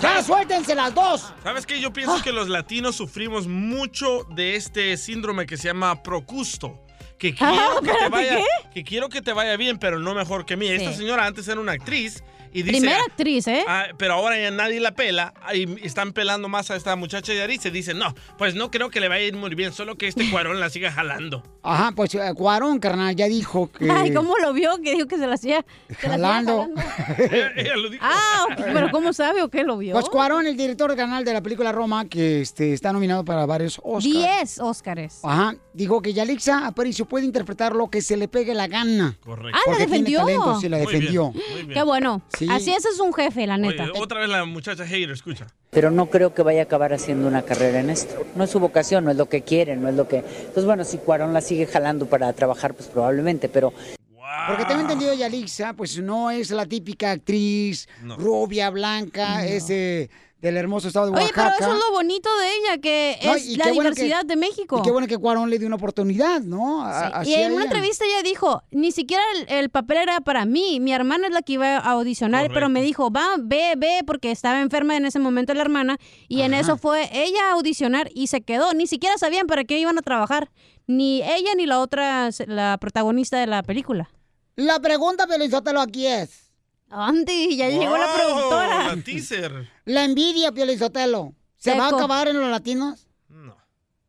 [0.00, 1.32] Ya, suéltense las dos.
[1.42, 1.80] ¿Sabes qué?
[1.80, 6.81] Yo pienso que los latinos sufrimos mucho de este síndrome que se llama procusto.
[7.22, 8.38] Que quiero Ah, que te vaya,
[8.74, 10.66] que quiero que te vaya bien, pero no mejor que mí.
[10.66, 13.64] Esta señora antes era una actriz y dice, Primera actriz, ¿eh?
[13.66, 17.42] Ah, pero ahora ya nadie la pela y están pelando más a esta muchacha de
[17.42, 17.58] Ari.
[17.58, 20.06] Se dice, no, pues no creo que le vaya a ir muy bien, solo que
[20.08, 21.42] este cuarón la siga jalando.
[21.64, 23.88] Ajá, pues eh, Cuarón, carnal, ya dijo que...
[23.88, 24.70] Ay, ¿cómo lo vio?
[24.82, 26.68] Que dijo que se la hacía se la hacía Jalando.
[27.18, 28.04] ella, ella lo dijo.
[28.04, 29.92] Ah, ok, pero ¿cómo sabe o qué lo vio?
[29.92, 33.46] Pues Cuarón, el director del canal de la película Roma, que este, está nominado para
[33.46, 34.04] varios Oscars.
[34.04, 35.20] Diez Óscares.
[35.22, 39.16] Ajá, dijo que Yalixa Aparicio puede interpretar lo que se le pegue la gana.
[39.24, 39.56] Correcto.
[39.56, 40.18] Ah, la Porque tiene defendió.
[40.20, 41.24] talento, sí, la Muy bien, defendió.
[41.30, 41.68] muy bien.
[41.68, 42.22] Qué bueno.
[42.36, 42.41] Sí.
[42.50, 43.84] Así ese es un jefe, la neta.
[43.84, 45.46] Oye, otra vez la muchacha hater, escucha.
[45.70, 48.24] pero no creo que vaya a acabar haciendo una carrera en esto.
[48.36, 50.18] No es su vocación, no es lo que quiere, no es lo que...
[50.18, 53.72] Entonces, bueno, si Cuarón la sigue jalando para trabajar, pues probablemente, pero
[54.48, 58.16] Porque tengo entendido, Yalixa, pues no es la típica actriz No.
[58.16, 60.10] rubia, blanca, es eh,
[60.42, 61.54] del hermoso estado de Oye, Oaxaca.
[61.58, 64.24] pero eso es lo bonito de ella, que No, es la qué bueno que- diversidad
[64.26, 64.78] de México.
[64.78, 66.84] Y qué bueno que Cuarón le dio una oportunidad, ¿no?
[66.84, 70.20] A- Sí, así Y en una entrevista ella dijo, ni siquiera el, el papel era
[70.20, 73.74] para mí, mi hermana es la que iba a audicionar, pero me dijo, va, ve,
[73.78, 75.96] ve, porque estaba enferma en ese momento la hermana,
[76.28, 79.78] y en eso fue ella a audicionar y se quedó, ni siquiera sabían para qué
[79.78, 80.50] iban a trabajar,
[80.88, 84.10] ni ella ni la otra, la protagonista de la película.
[84.56, 86.50] La pregunta, Pelizótelo, aquí es,
[86.94, 88.94] Andy, ya llegó la Wow, productora.
[88.94, 89.68] la teaser.
[89.86, 91.32] La envidia, Piolín Sotelo.
[91.56, 93.06] ¿Se va a acabar en los latinos?
[93.28, 93.56] No.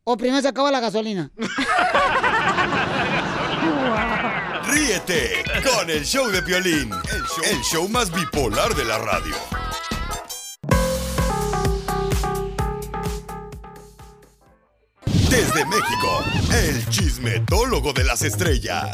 [0.04, 1.30] ¿O primero se acaba la gasolina?
[4.66, 9.34] Ríete con el show de Piolín, el show, el show más bipolar de la radio.
[15.30, 18.90] Desde México, el chismetólogo de las estrellas,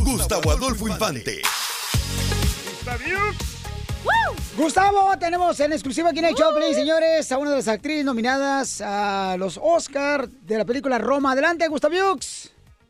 [0.00, 1.42] Gustavo Adolfo Infante.
[4.56, 8.80] Gustavo, tenemos en exclusiva aquí en el Choplin, señores, a una de las actrices nominadas
[8.80, 11.32] a los Oscar de la película Roma.
[11.32, 11.94] Adelante, Gustavo.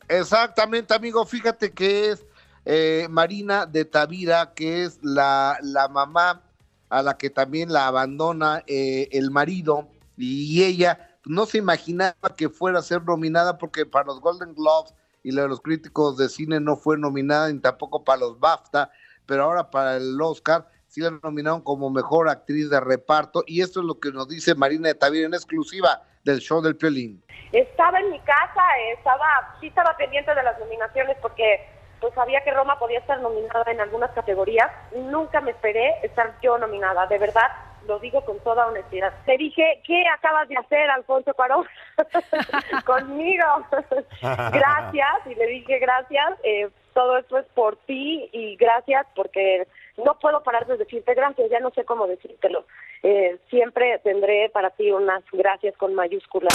[0.09, 1.25] Exactamente, amigo.
[1.25, 2.25] Fíjate que es
[2.65, 6.43] eh, Marina de Tavira, que es la, la mamá
[6.89, 12.49] a la que también la abandona eh, el marido y ella no se imaginaba que
[12.49, 16.29] fuera a ser nominada porque para los Golden Globes y la de los críticos de
[16.29, 18.91] cine no fue nominada ni tampoco para los BAFTA,
[19.27, 23.81] pero ahora para el Oscar sí la nominaron como mejor actriz de reparto y esto
[23.81, 27.23] es lo que nos dice Marina de Tavira en exclusiva del show del Piolín.
[27.53, 28.63] Estaba en mi casa,
[28.97, 31.67] estaba, sí estaba pendiente de las nominaciones porque
[32.01, 34.71] pues sabía que Roma podía estar nominada en algunas categorías.
[34.95, 37.51] Nunca me esperé estar yo nominada, de verdad,
[37.87, 39.13] lo digo con toda honestidad.
[39.25, 41.67] Te dije, ¿qué acabas de hacer, Alfonso Cuarón?
[42.85, 43.45] Conmigo.
[44.21, 49.69] gracias, y le dije gracias, eh, todo esto es por ti y gracias porque
[50.03, 52.65] no puedo parar de decirte gracias, ya no sé cómo decírtelo.
[53.03, 56.55] Eh, siempre tendré para ti unas gracias con mayúsculas.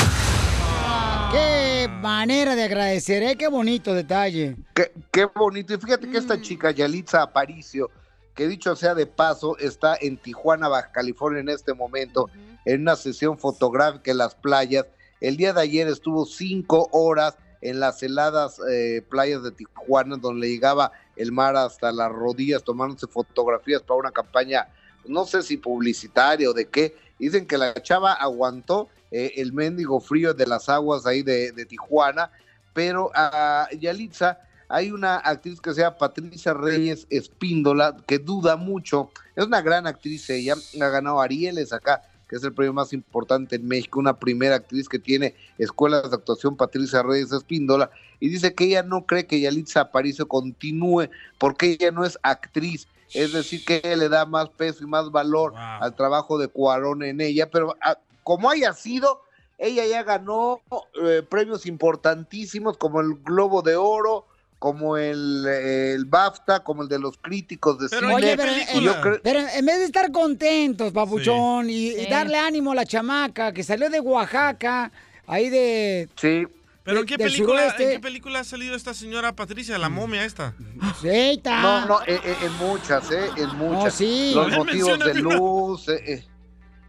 [1.31, 3.35] Qué manera de agradecer, ¿eh?
[3.37, 4.55] Qué bonito detalle.
[4.73, 5.75] Qué, qué bonito.
[5.75, 7.91] Y fíjate que esta chica, Yalitza Aparicio,
[8.33, 12.31] que dicho sea de paso, está en Tijuana, Baja California en este momento,
[12.65, 14.87] en una sesión fotográfica en las playas.
[15.19, 20.49] El día de ayer estuvo cinco horas en las heladas eh, playas de Tijuana, donde
[20.49, 24.67] llegaba el mar hasta las rodillas, tomándose fotografías para una campaña,
[25.05, 26.95] no sé si publicitaria o de qué.
[27.19, 31.65] Dicen que la chava aguantó eh, el mendigo frío de las aguas ahí de, de
[31.65, 32.31] Tijuana,
[32.73, 34.39] pero a Yalitza
[34.71, 39.85] hay una actriz que se llama Patricia Reyes Espíndola, que duda mucho, es una gran
[39.85, 42.01] actriz ella, ha ganado Arieles acá,
[42.31, 46.15] que es el premio más importante en México, una primera actriz que tiene escuelas de
[46.15, 51.71] actuación, Patricia Reyes Espíndola, y dice que ella no cree que Yalitza Aparicio continúe porque
[51.71, 55.53] ella no es actriz, es decir, que ella le da más peso y más valor
[55.57, 59.23] al trabajo de Cuarón en ella, pero ah, como haya sido,
[59.57, 60.61] ella ya ganó
[61.03, 64.25] eh, premios importantísimos como el Globo de Oro,
[64.61, 68.13] como el, el BAFTA, como el de los críticos de cine.
[68.13, 71.91] Oye, pero, Y en, yo creo- pero en vez de estar contentos, papuchón, y, y
[72.05, 72.07] Sí.
[72.11, 74.91] darle ánimo a la chamaca que salió de Oaxaca,
[75.25, 76.07] ahí de...
[76.15, 76.45] Sí.
[76.83, 77.75] ¿Pero de- qué, película.
[77.75, 80.53] ¿en qué película ha salido esta señora Patricia, la momia esta?
[81.01, 81.59] Sí, ahí está.
[81.63, 83.29] No, no, en, en- en muchas, ¿eh?
[83.37, 83.95] En muchas.
[83.95, 84.33] sí.
[84.35, 86.23] Los motivos de luz, eh, eh,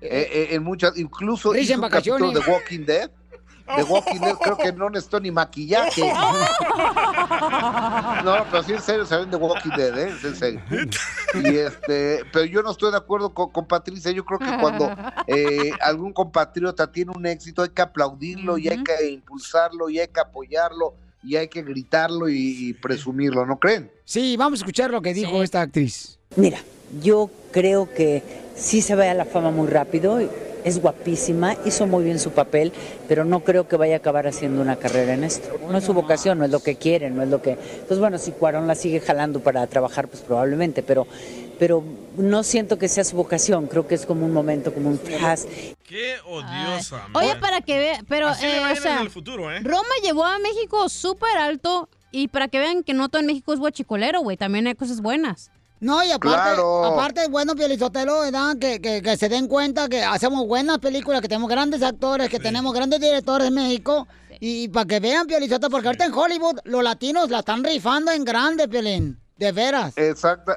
[0.03, 2.41] eh, eh, en muchas, incluso hizo en un capítulo de.
[2.41, 3.11] Walking Dead.
[3.77, 6.03] De Walking Dead creo que no necesitó ni maquillaje.
[8.25, 10.13] No, pero sí en serio saben de Walking Dead, ¿eh?
[10.17, 10.61] Es en serio.
[11.35, 14.11] Y este, pero yo no estoy de acuerdo con, con Patricia.
[14.13, 14.95] Yo creo que cuando
[15.27, 20.09] eh, algún compatriota tiene un éxito hay que aplaudirlo y hay que impulsarlo y hay
[20.09, 23.91] que apoyarlo y hay que gritarlo y, y presumirlo, ¿no creen?
[24.05, 26.19] Sí, vamos a escuchar lo que dijo esta actriz.
[26.37, 26.59] Mira,
[27.01, 28.23] yo creo que
[28.57, 30.21] sí se vaya a la fama muy rápido.
[30.65, 32.73] Es guapísima, hizo muy bien su papel,
[33.09, 35.59] pero no creo que vaya a acabar haciendo una carrera en esto.
[35.69, 37.53] No es su vocación, no es lo que quiere, no es lo que.
[37.53, 41.07] Entonces, bueno, si Cuarón la sigue jalando para trabajar, pues probablemente, pero,
[41.59, 41.83] pero
[42.17, 43.67] no siento que sea su vocación.
[43.67, 45.43] Creo que es como un momento, como un flash.
[45.85, 47.09] Qué odiosa.
[47.15, 49.61] Oye, para que vean, pero, Así eh, o en sea, el futuro, ¿eh?
[49.63, 53.53] Roma llevó a México súper alto y para que vean que no todo en México
[53.53, 55.51] es guachicolero, güey, también hay cosas buenas.
[55.83, 56.85] No, y aparte, Claro.
[56.85, 58.57] aparte es bueno, Pielizotelo, ¿verdad?
[58.57, 62.39] Que, que, que se den cuenta que hacemos buenas películas, que tenemos grandes actores, que
[62.39, 64.07] tenemos grandes directores en México.
[64.39, 68.25] Y, para que vean, Pielizotelo, porque ahorita en Hollywood los latinos la están rifando en
[68.25, 69.19] grande, Pielín.
[69.37, 69.93] De veras.
[69.99, 70.53] Exacto.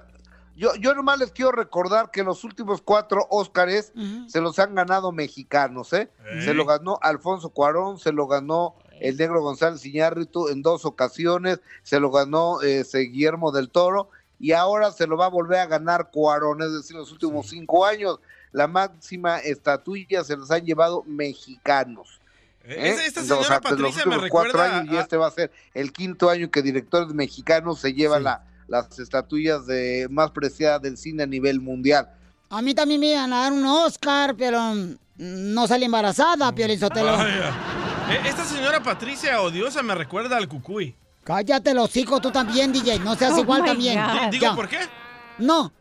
[0.56, 3.94] Yo, yo nomás les quiero recordar que los últimos cuatro Óscares
[4.28, 6.12] se los han ganado mexicanos, ¿eh?
[6.46, 11.60] Se lo ganó Alfonso Cuarón, se lo ganó el negro González Iñárritu en dos ocasiones,
[11.82, 14.10] se lo ganó este, Guillermo del Toro
[14.40, 17.86] y ahora se lo va a volver a ganar Cuarón, es decir, los últimos cinco
[17.86, 18.20] años.
[18.52, 22.20] La máxima estatuilla se los han llevado mexicanos.
[22.64, 22.90] ¿eh?
[22.90, 25.28] Esta- esta O señora sea, los Patricia me cuatro recuerda años y a- este va
[25.28, 30.32] a ser el quinto año que directores mexicanos se llevan la- las estatuillas de más
[30.32, 32.10] preciadas del cine a nivel mundial.
[32.50, 37.12] A mí también me iban a dar un Oscar, pero mm, no salí embarazada, Pielizotelo.
[37.18, 37.50] Vaya.
[38.10, 40.96] Eh, Esta señora Patricia odiosa me recuerda al cucuy.
[41.26, 43.00] Cállate los hijos tú también, DJ.
[43.00, 44.00] No seas Oh igual también.
[44.00, 44.30] God.
[44.32, 44.56] Digo, Ya.
[44.56, 44.78] ¿por qué?
[45.40, 45.74] No.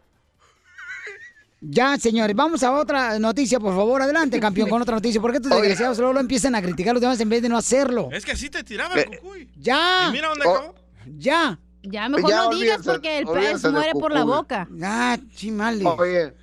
[1.60, 4.02] Ya, señores, vamos a otra noticia, por favor.
[4.02, 5.20] Adelante, campeón, con otra noticia.
[5.20, 5.48] ¿Por qué Oye.
[5.48, 8.08] desgraciados luego lo empiezan a criticar a los demás en vez de no hacerlo?
[8.12, 9.50] Es que así te tiraba Eh, el cucuy.
[9.56, 10.06] ¡Ya!
[10.08, 10.54] ¿Y mira dónde Oh.
[10.56, 10.74] acabó?
[11.18, 11.58] ¡Ya!
[11.82, 14.66] Ya, mejor Ya, no digas porque el pez muere por la boca.
[14.82, 15.84] ¡Ah, chimale!
[15.86, 16.34] Oye,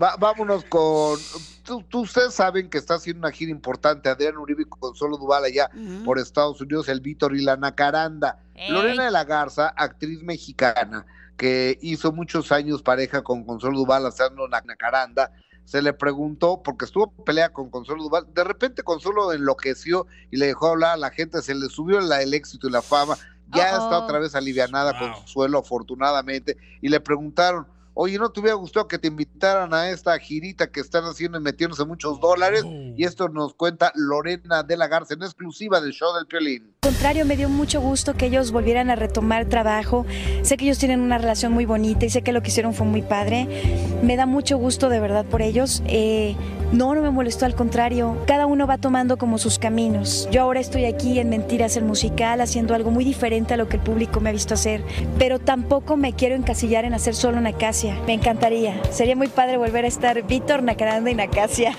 [0.00, 1.18] va- vámonos con.
[1.64, 5.44] Tú, tú- ustedes saben que está haciendo una gira importante Adrián Uribe con Solo Duval
[5.44, 5.70] allá
[6.04, 8.38] por Estados Unidos, el Víctor y la Nacaranda.
[8.68, 14.46] Lorena de la Garza, actriz mexicana, que hizo muchos años pareja con Consuelo Duval haciendo
[14.48, 15.32] la Nacaranda,
[15.64, 20.36] se le preguntó, porque estuvo en pelea con Consuelo Duval, de repente Consuelo enloqueció y
[20.36, 23.16] le dejó hablar a la gente, se le subió la- el éxito y la fama,
[23.54, 25.12] ya está otra vez alivianada Wow.
[25.14, 30.18] Consuelo, afortunadamente, y le preguntaron, oye, ¿no te hubiera gustado que te invitaran a esta
[30.18, 32.64] girita que están haciendo y metiéndose muchos dólares?
[32.64, 36.74] Y esto nos cuenta Lorena de la Garza en exclusiva del show del Piolín.
[36.82, 40.06] Al contrario, me dio mucho gusto que ellos volvieran a retomar trabajo.
[40.42, 42.86] Sé que ellos tienen una relación muy bonita y sé que lo que hicieron fue
[42.86, 43.46] muy padre.
[44.02, 45.82] Me da mucho gusto de verdad por ellos.
[45.86, 46.36] Eh,
[46.72, 48.16] no, no me molestó, al contrario.
[48.26, 50.28] Cada uno va tomando como sus caminos.
[50.32, 53.76] Yo ahora estoy aquí en Mentiras el Musical haciendo algo muy diferente a lo que
[53.76, 54.82] el público me ha visto hacer.
[55.18, 57.96] Pero tampoco me quiero encasillar en hacer solo Nacasia.
[58.06, 58.82] Me encantaría.
[58.90, 61.76] Sería muy padre volver a estar Víctor, Nacaranda y Nacasia.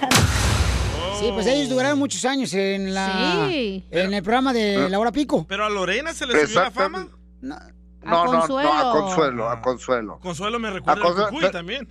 [1.19, 3.85] Sí, pues ellos duraron muchos años en la Sí.
[3.91, 5.45] en el programa de La Hora Pico.
[5.47, 7.07] Pero a Lorena se le subió la fama.
[7.41, 7.69] No, A
[8.05, 8.73] no, no, Consuelo.
[8.73, 10.19] a Consuelo, a Consuelo.
[10.19, 11.87] Consuelo me recuerda A Consuelo- cucuy pero- también.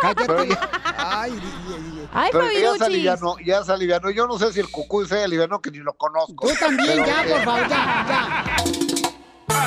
[0.00, 0.24] Cállate.
[0.26, 2.82] Pero ya- Ay, di- di- di- Ay, Pero ya se Fabiruchis.
[2.82, 4.10] alivianó, ya se alivianó.
[4.10, 6.46] Yo no sé si el cucuy se alivianó, que ni lo conozco.
[6.48, 9.58] Tú también, Pero, ya, eh, por favor, ya, ya.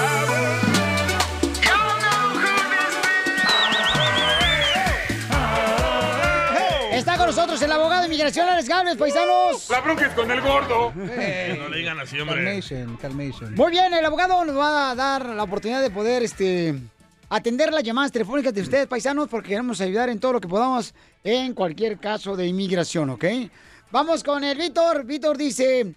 [6.91, 9.69] Está con nosotros el abogado de inmigración, Alex Gables, paisanos.
[9.69, 10.93] La bronca es con el gordo.
[10.93, 12.43] Que no le digan así, hombre.
[12.43, 13.55] Calmation, calmation.
[13.55, 16.75] Muy bien, el abogado nos va a dar la oportunidad de poder este,
[17.31, 20.93] atender las llamadas telefónicas de ustedes, paisanos, porque queremos ayudar en todo lo que podamos
[21.23, 23.23] en cualquier caso de inmigración, ¿ok?
[23.89, 25.05] Vamos con el Víctor.
[25.05, 25.95] Víctor dice,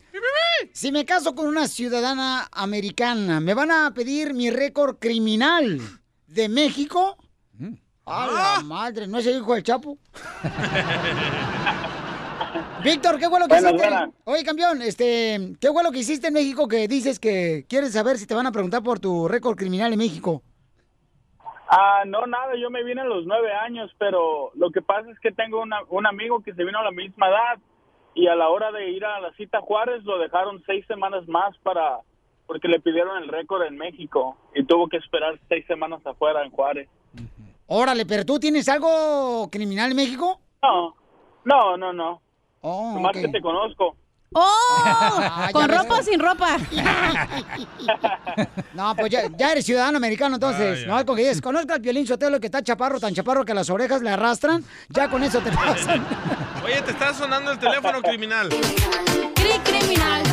[0.72, 5.80] si me caso con una ciudadana americana, ¿me van a pedir mi récord criminal
[6.28, 7.16] de México?
[8.07, 9.99] A la madre, ¿no es el hijo del Chapo?
[12.85, 13.89] Víctor, ¿qué fue lo que Buenas, hiciste?
[13.89, 14.11] buenas.
[14.24, 18.18] Oye, campeón, este, ¿qué fue lo que hiciste en México que dices que quieres saber
[18.18, 20.43] si te van a preguntar por tu récord criminal en México?
[21.69, 25.19] Ah, no, nada, yo me vine a los nueve años, pero lo que pasa es
[25.21, 27.59] que tengo una- un amigo que se vino a la misma edad
[28.15, 31.57] y a la hora de ir a la cita Juárez lo dejaron seis semanas más
[31.59, 31.99] para
[32.47, 36.51] porque le pidieron el récord en México y tuvo que esperar seis semanas afuera en
[36.51, 36.89] Juárez.
[37.67, 40.39] Órale, pero tú tienes algo criminal en México?
[40.62, 40.95] No,
[41.45, 42.21] no, no, no.
[42.61, 43.97] Oh, Nomás que te conozco.
[44.35, 45.22] ¡Oh!
[45.53, 46.57] ¿Con ropa o sin ropa?
[48.74, 50.85] No, pues ya, ya eres ciudadano americano, entonces.
[50.85, 51.41] Ah, no, con que dices,
[51.74, 55.22] al violín Sotelo que está chaparro, tan chaparro que las orejas le arrastran, ya con
[55.22, 56.05] eso te pasan.
[56.64, 58.49] Oye, te está sonando el teléfono criminal.
[58.51, 60.24] Cri- criminal.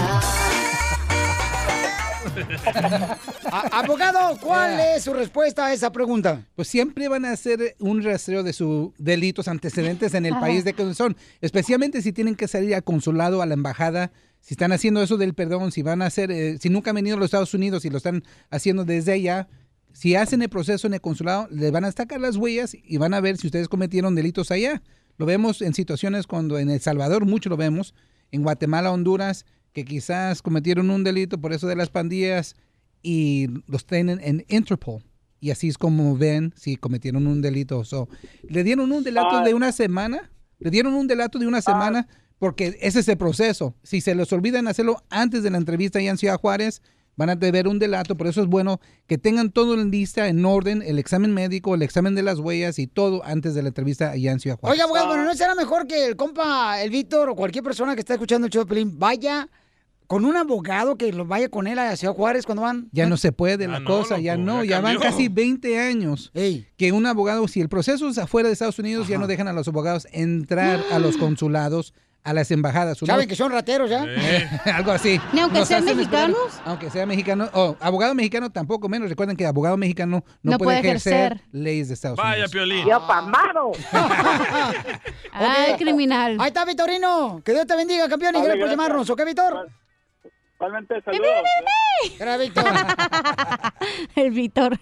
[3.71, 6.45] Abogado, ¿cuál es su respuesta a esa pregunta?
[6.55, 10.73] Pues siempre van a hacer un rastreo de sus delitos antecedentes en el país de
[10.73, 15.01] que son, especialmente si tienen que salir al consulado, a la embajada, si están haciendo
[15.03, 17.53] eso del perdón, si van a hacer, eh, si nunca han venido a los Estados
[17.53, 19.47] Unidos y lo están haciendo desde allá,
[19.93, 23.13] si hacen el proceso en el consulado, les van a sacar las huellas y van
[23.13, 24.81] a ver si ustedes cometieron delitos allá.
[25.17, 27.93] Lo vemos en situaciones cuando en El Salvador mucho lo vemos,
[28.31, 32.55] en Guatemala, Honduras, que quizás cometieron un delito por eso de las pandillas
[33.01, 35.03] y los tienen en Interpol.
[35.39, 37.83] Y así es como ven si cometieron un delito.
[37.83, 38.07] So,
[38.43, 39.43] le dieron un delato Ah.
[39.43, 40.29] de una semana.
[40.59, 42.07] Le dieron un delato de una semana
[42.37, 43.75] porque ese es el proceso.
[43.81, 46.81] Si se les olvidan hacerlo antes de la entrevista allá en Ciudad Juárez,
[47.17, 48.15] van a deber un delato.
[48.15, 51.81] Por eso es bueno que tengan todo en lista, en orden, el examen médico, el
[51.81, 54.75] examen de las huellas y todo antes de la entrevista allá en Ciudad Juárez.
[54.75, 58.01] Oye, abogado, bueno, ¿no será mejor que el compa, el Víctor o cualquier persona que
[58.01, 59.49] está escuchando el show de Pelín vaya
[60.11, 62.89] con un abogado que lo vaya con él a Ciudad Juárez cuando van?
[62.91, 65.29] Ya no se puede Ah, la no, cosa, ya loco, no, ya ya, van casi
[65.29, 66.33] 20 años
[66.75, 69.53] que un abogado, si el proceso es afuera de Estados Unidos, ya no dejan a
[69.53, 71.93] los abogados entrar a los consulados,
[72.25, 72.97] a las embajadas.
[72.97, 74.03] ¿Saben que son rateros ya?
[74.05, 75.17] Eh, algo así.
[75.31, 75.97] Ni aunque Nos sean esperar,
[76.29, 76.61] mexicanos.
[76.65, 79.07] Aunque sea mexicano, o abogado mexicano tampoco menos.
[79.07, 81.41] Recuerden que abogado mexicano no, No puede, puede ejercer, ejercer.
[81.53, 82.51] leyes de Estados Vaya, Unidos.
[82.51, 82.85] Piolín.
[83.07, 83.71] pamado.
[85.31, 86.35] Ay, criminal.
[86.39, 87.41] Ahí está, Vitorino.
[87.45, 89.09] Que Dios te bendiga, campeón, y gracias por llamarnos.
[89.09, 89.69] ¿Ok, Víctor?
[90.61, 91.31] Igualmente, saludos.
[92.19, 92.65] Era Víctor.
[94.15, 94.79] El Víctor.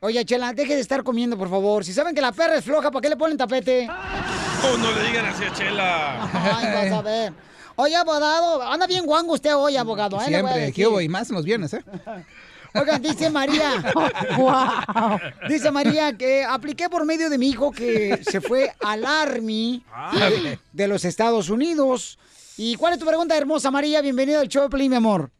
[0.00, 1.84] Oye, Chela, deje de estar comiendo, por favor.
[1.84, 3.86] Si saben que la perra es floja, ¿para qué le ponen tapete?
[3.90, 6.30] Oh, no le digan así a Chela.
[6.32, 7.32] Ay, vas a ver.
[7.76, 10.18] Oye, abogado, anda bien guango usted hoy, abogado.
[10.18, 10.24] ¿eh?
[10.24, 10.72] Siempre.
[10.72, 10.98] ¿qué hubo?
[11.02, 11.84] Y más en los viernes, ¿eh?
[12.74, 13.84] Oigan, dice María.
[14.38, 15.18] Wow.
[15.46, 20.58] Dice María que apliqué por medio de mi hijo que se fue al Army de,
[20.72, 22.18] de los Estados Unidos.
[22.58, 24.02] ¿Y cuál es tu pregunta, hermosa María?
[24.02, 25.30] Bienvenida al show Pelín, mi amor.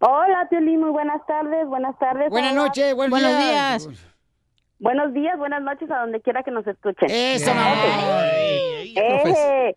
[0.00, 2.28] Hola, Piolín, muy buenas tardes, buenas tardes.
[2.28, 3.86] Buenas noches, buenos Buenos días.
[3.86, 4.04] días.
[4.80, 7.08] Buenos días, buenas noches a donde quiera que nos escuchen.
[7.08, 8.24] Eso, mi amor.
[8.24, 9.74] Eh.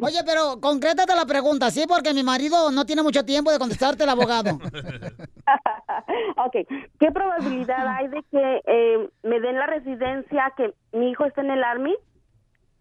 [0.00, 1.86] Oye, pero concrétate la pregunta, ¿sí?
[1.88, 4.50] Porque mi marido no tiene mucho tiempo de contestarte el abogado.
[6.36, 6.56] ok,
[7.00, 11.50] ¿qué probabilidad hay de que eh, me den la residencia que mi hijo esté en
[11.50, 11.94] el Army?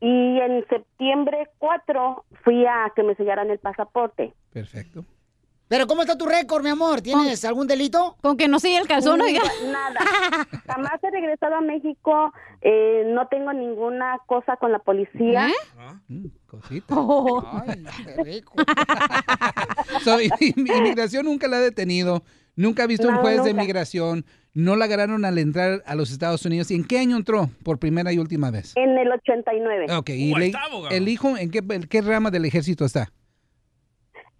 [0.05, 4.33] Y en septiembre 4 fui a que me sellaran el pasaporte.
[4.51, 5.05] Perfecto.
[5.69, 7.01] Pero ¿cómo está tu récord, mi amor?
[7.01, 8.17] ¿Tienes algún delito?
[8.21, 9.41] Con que no sigue el calzón, Nada, oiga.
[9.71, 9.99] Nada.
[10.67, 12.33] Jamás he regresado a México.
[12.61, 15.47] eh, no tengo ninguna cosa con la policía.
[16.09, 16.93] Mm, Cosita.
[20.03, 22.23] So, i- inmigración nunca la ha detenido.
[22.55, 23.61] Nunca ha visto un juez de nunca.
[24.55, 26.69] No la agarraron al entrar a los Estados Unidos.
[26.69, 28.73] ¿Y en qué año entró por primera y última vez?
[28.75, 29.87] En el 89.
[29.97, 30.51] Ok, ¿y le-
[30.91, 33.11] el hijo en qué, en qué rama del ejército está?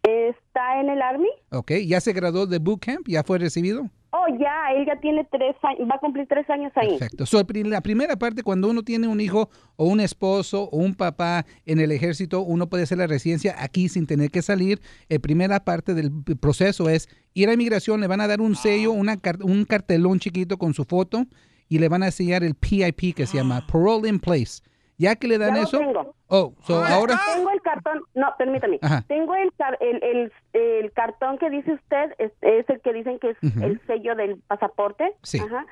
[0.03, 1.29] ¿Está en el Army?
[1.51, 3.07] Ok, ¿ya se graduó de boot camp?
[3.07, 3.89] ¿Ya fue recibido?
[4.15, 6.99] Oh, ya, él ya tiene tres años, va a cumplir tres años ahí.
[6.99, 7.25] Perfecto.
[7.25, 11.47] So, la primera parte, cuando uno tiene un hijo o un esposo o un papá
[11.65, 14.79] en el ejército, uno puede hacer la residencia aquí sin tener que salir.
[15.09, 18.91] La primera parte del proceso es ir a inmigración, le van a dar un sello,
[18.91, 21.25] una car- un cartelón chiquito con su foto
[21.67, 24.61] y le van a sellar el PIP que se llama Parole in Place.
[24.99, 26.15] Ya que le dan Ya eso, tengo.
[26.35, 28.79] Oh, so ahora Tengo el cartón, no, permítame.
[28.81, 29.03] Ajá.
[29.07, 33.31] Tengo el, el, el, el cartón que dice usted, es, es el que dicen que
[33.31, 35.13] es el sello del pasaporte.
[35.23, 35.39] Sí.
[35.39, 35.65] Ajá.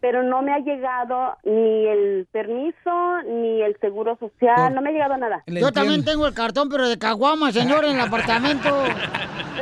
[0.00, 4.90] Pero no me ha llegado ni el permiso, ni el seguro social, Por- no me
[4.90, 5.42] ha llegado nada.
[5.46, 8.68] Yo también tengo el cartón, pero de caguama, señor, en el apartamento.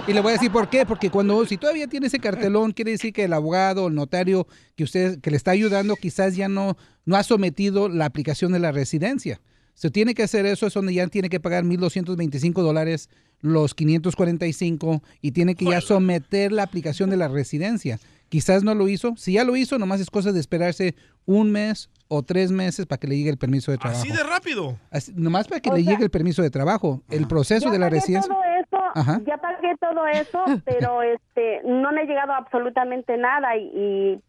[0.07, 2.93] Y le voy a decir por qué, porque cuando si todavía tiene ese cartelón, quiere
[2.93, 4.47] decir que el abogado o el notario
[4.77, 8.59] que usted que le está ayudando quizás ya no no ha sometido la aplicación de
[8.59, 9.41] la residencia.
[9.77, 13.09] Se tiene que hacer eso, es donde ya tiene que pagar 1.225 dólares,
[13.43, 17.99] los 545, y tiene que ya someter la aplicación de la residencia.
[18.29, 19.15] Quizás no lo hizo.
[19.17, 20.97] Si ya lo hizo, nomás es cosa de esperarse
[21.27, 24.01] un mes o tres meses para que le llegue el permiso de trabajo.
[24.03, 24.79] Así de rápido.
[24.91, 27.03] Así- nomás para que le llegue el permiso de trabajo.
[27.11, 28.33] El proceso Ya de la pagué residencia.
[28.33, 29.21] todo eso, Ajá.
[29.27, 34.21] ya pagué todo eso, pero este no me ha llegado absolutamente nada y, y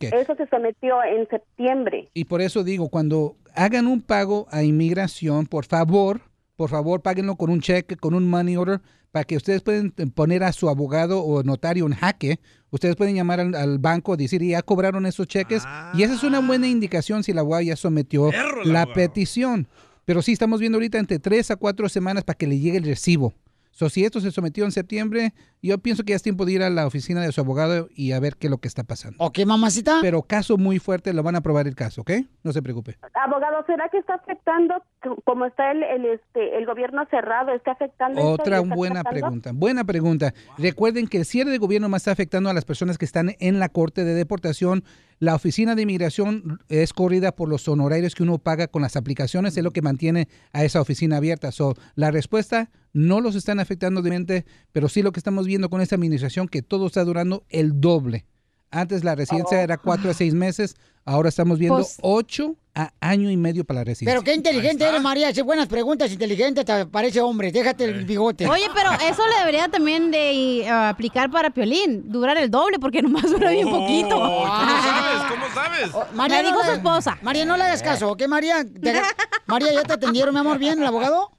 [0.00, 2.08] Eso se sometió en septiembre.
[2.14, 6.20] Y por eso digo, cuando hagan un pago a inmigración, por favor,
[6.56, 8.80] por favor, páguenlo con un cheque, con un money order,
[9.10, 12.40] para que ustedes pueden poner a su abogado o notario en jaque.
[12.70, 15.62] Ustedes pueden llamar al, al banco y decir, ya cobraron esos cheques.
[15.94, 18.92] Y esa es una buena indicación si el abogado ya sometió la abogado.
[18.92, 19.66] petición.
[20.04, 22.84] Pero sí estamos viendo ahorita entre tres a cuatro semanas para que le llegue el
[22.84, 23.32] recibo.
[23.78, 26.64] So, si esto se sometió en septiembre, yo pienso que ya es tiempo de ir
[26.64, 29.16] a la oficina de su abogado y a ver qué es lo que está pasando.
[29.20, 29.98] Ok, mamacita.
[30.00, 32.10] Pero caso muy fuerte, lo van a aprobar el caso, ¿ok?
[32.42, 32.98] No se preocupe.
[33.14, 34.82] Abogado, ¿será que está afectando,
[35.24, 38.20] como está el, el, este, el gobierno cerrado, está afectando?
[38.20, 39.20] Otra ¿Le está buena afectando?
[39.20, 39.50] pregunta.
[39.54, 40.34] Buena pregunta.
[40.58, 43.60] Recuerden que el cierre de gobierno más está afectando a las personas que están en
[43.60, 44.82] la corte de deportación.
[45.20, 49.56] La oficina de inmigración es corrida por los honorarios que uno paga con las aplicaciones,
[49.56, 51.50] es lo que mantiene a esa oficina abierta.
[51.50, 55.70] So, la respuesta no los están afectando de mente, pero sí lo que estamos viendo
[55.70, 58.26] con esta administración que todo está durando el doble.
[58.70, 63.28] Antes la residencia era cuatro a seis meses, ahora estamos viendo Pues- ocho a año
[63.30, 64.12] y medio para la residencia.
[64.12, 65.28] Pero qué inteligente eres, María.
[65.28, 67.50] Hace buenas preguntas, inteligente, te parece hombre.
[67.50, 68.46] Déjate el bigote.
[68.46, 73.02] Oye, pero eso le debería también de eh, aplicar para Piolín, durar el doble porque
[73.02, 74.10] nomás dura bien poquito.
[74.16, 75.22] ¿Cómo sabes?
[75.28, 76.30] ¿Cómo sabes?
[76.30, 77.18] Me dijo no su esposa.
[77.22, 78.64] María, no le hagas caso, ¿ok, María?
[78.64, 79.02] Te-
[79.46, 81.32] María, ¿ya te atendieron, mi amor, bien, el abogado?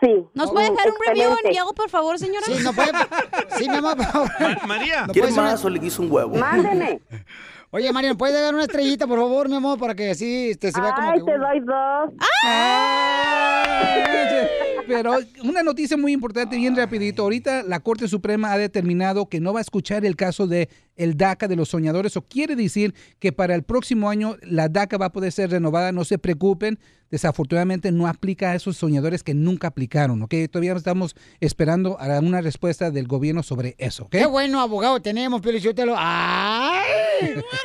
[0.00, 0.26] Sí.
[0.34, 1.50] ¿Nos puede dejar un review en.
[1.50, 2.44] Diego, por favor, señora?
[2.44, 2.92] Sí, no puede.
[3.58, 4.30] Sí, mi amor, por favor.
[4.66, 5.06] María.
[5.06, 6.36] ¿No ¿Quieres más o le quiso un huevo?
[6.36, 7.00] Mándeme.
[7.70, 10.70] Oye, María, ¿me puedes dar una estrellita, por favor, mi amor, para que así este,
[10.70, 11.24] se vea como Ay, que...
[11.24, 12.10] te doy dos.
[14.86, 17.22] Pero una noticia muy importante, bien rapidito.
[17.22, 21.16] Ahorita la Corte Suprema ha determinado que no va a escuchar el caso de el
[21.16, 22.16] DACA de los soñadores.
[22.16, 25.92] O quiere decir que para el próximo año la DACA va a poder ser renovada.
[25.92, 26.78] No se preocupen.
[27.08, 30.22] Desafortunadamente no aplica a esos soñadores que nunca aplicaron.
[30.22, 30.34] ¿ok?
[30.50, 34.04] Todavía estamos esperando a una respuesta del gobierno sobre eso.
[34.04, 34.10] ¿ok?
[34.10, 35.94] Qué bueno abogado tenemos, Pelichotelo.
[35.96, 36.82] ¡Ay!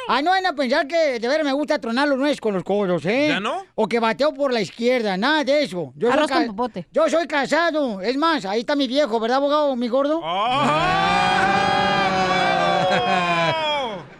[0.08, 2.64] Ay, no van a pensar que de veras me gusta tronar los nueces con los
[2.64, 3.28] codos, ¿eh?
[3.30, 3.64] ¿Ya no?
[3.76, 5.92] O que bateo por la izquierda, nada de eso.
[5.96, 6.88] Yo Arroz soy con popote.
[6.92, 8.02] Yo soy casado.
[8.02, 10.22] Es más, ahí está mi viejo, ¿verdad, abogado, mi gordo?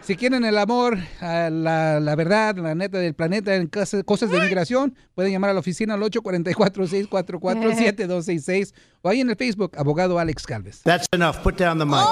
[0.02, 4.40] Si quieren el amor, la, la verdad, la neta del planeta en cosas, cosas de
[4.40, 10.44] migración, pueden llamar a la oficina al 844-644-7266 o ahí en el Facebook, abogado Alex
[10.44, 10.82] Calves.
[10.82, 11.36] That's enough.
[11.44, 11.94] Put down the mic.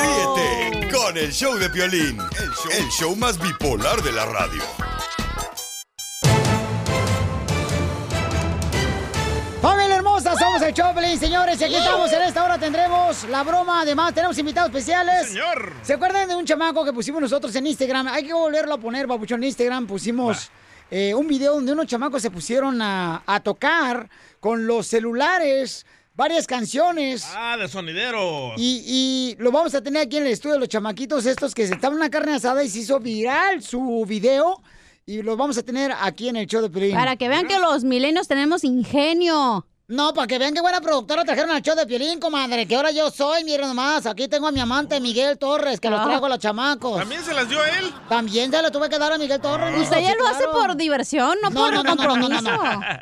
[0.00, 4.62] Ríete con el show de Piolín, el show, el show más bipolar de la radio.
[10.64, 11.60] El Choplin, señores.
[11.60, 12.10] Y aquí estamos.
[12.10, 13.82] En esta hora tendremos la broma.
[13.82, 15.28] Además, tenemos invitados especiales.
[15.28, 15.74] Señor.
[15.82, 18.08] ¿Se acuerdan de un chamaco que pusimos nosotros en Instagram?
[18.08, 19.86] Hay que volverlo a poner, babuchón, en Instagram.
[19.86, 20.50] Pusimos
[20.90, 24.08] eh, un video donde unos chamacos se pusieron a, a tocar
[24.40, 25.84] con los celulares
[26.14, 27.26] varias canciones.
[27.36, 28.54] Ah, de sonideros.
[28.56, 31.74] Y, y lo vamos a tener aquí en el estudio, los chamaquitos estos que se
[31.74, 34.62] estaban en una carne asada y se hizo viral su video.
[35.04, 36.94] Y lo vamos a tener aquí en el show de Piolín.
[36.94, 39.66] Para que vean que los milenios tenemos ingenio.
[39.86, 42.66] No, para que vean qué buena productora trajeron al show de Piolín, comadre.
[42.66, 44.06] Que ahora yo soy, miren nomás.
[44.06, 46.04] Aquí tengo a mi amante Miguel Torres, que los Ah.
[46.04, 46.98] trajo a los chamacos.
[47.00, 47.92] ¿También se las dio a él?
[48.08, 49.78] También se lo tuve que dar a Miguel Torres.
[49.82, 52.50] Usted ya lo hace por diversión, no, por compromiso.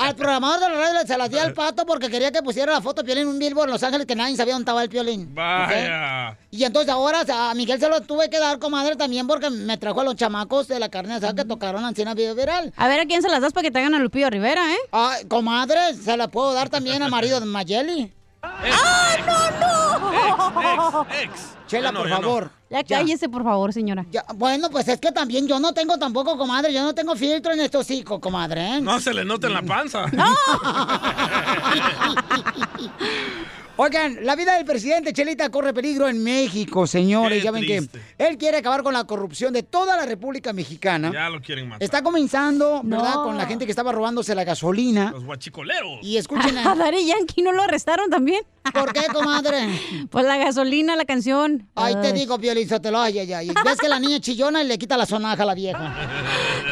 [0.00, 2.80] Al programador de la radio se las di al pato porque quería que pusiera la
[2.80, 4.88] foto de Piolín en un billboard en Los Ángeles que nadie sabía dónde estaba el
[4.88, 5.32] Piolín.
[5.32, 6.36] Vaya.
[6.50, 10.00] Y entonces ahora a Miguel se lo tuve que dar, comadre, también porque me trajo
[10.00, 12.72] a los chamacos de la carne asada que tocaron Ancina Video Viral.
[12.76, 14.78] A ver a quién se las das para que te hagan a Lupillo Rivera, ¿eh?
[14.90, 18.12] Ah, comadre, se la puedo dar también al marido de Mayeli.
[18.42, 21.02] ¡Ah, no, no!
[21.12, 21.32] Ex, ex.
[21.68, 22.22] Chela, no, por ya no.
[22.22, 22.50] favor.
[22.70, 24.04] Ya cállese, por favor, señora.
[24.10, 27.52] Ya, bueno, pues es que también yo no tengo tampoco, comadre, yo no tengo filtro
[27.52, 28.80] en estos hijos, comadre, ¿eh?
[28.80, 30.06] No se le nota en la panza.
[33.76, 37.38] Oigan, la vida del presidente Chelita corre peligro en México, señores.
[37.38, 38.00] Qué ya ven triste.
[38.18, 41.10] que él quiere acabar con la corrupción de toda la República Mexicana.
[41.10, 41.82] Ya lo quieren matar.
[41.82, 43.14] Está comenzando, ¿verdad?
[43.14, 43.24] No.
[43.24, 45.10] Con la gente que estaba robándose la gasolina.
[45.12, 46.00] Los guachicoleros.
[46.02, 46.74] Y escuchen A a...
[46.76, 48.42] Daddy Yankee no lo arrestaron también.
[48.74, 49.68] ¿Por qué, comadre?
[50.10, 51.68] Pues la gasolina, la canción.
[51.74, 53.50] Ay, te digo, Piolín, Sotelo, ay, ay, ay.
[53.64, 55.94] Ves que la niña chillona y le quita la sonaja a la vieja.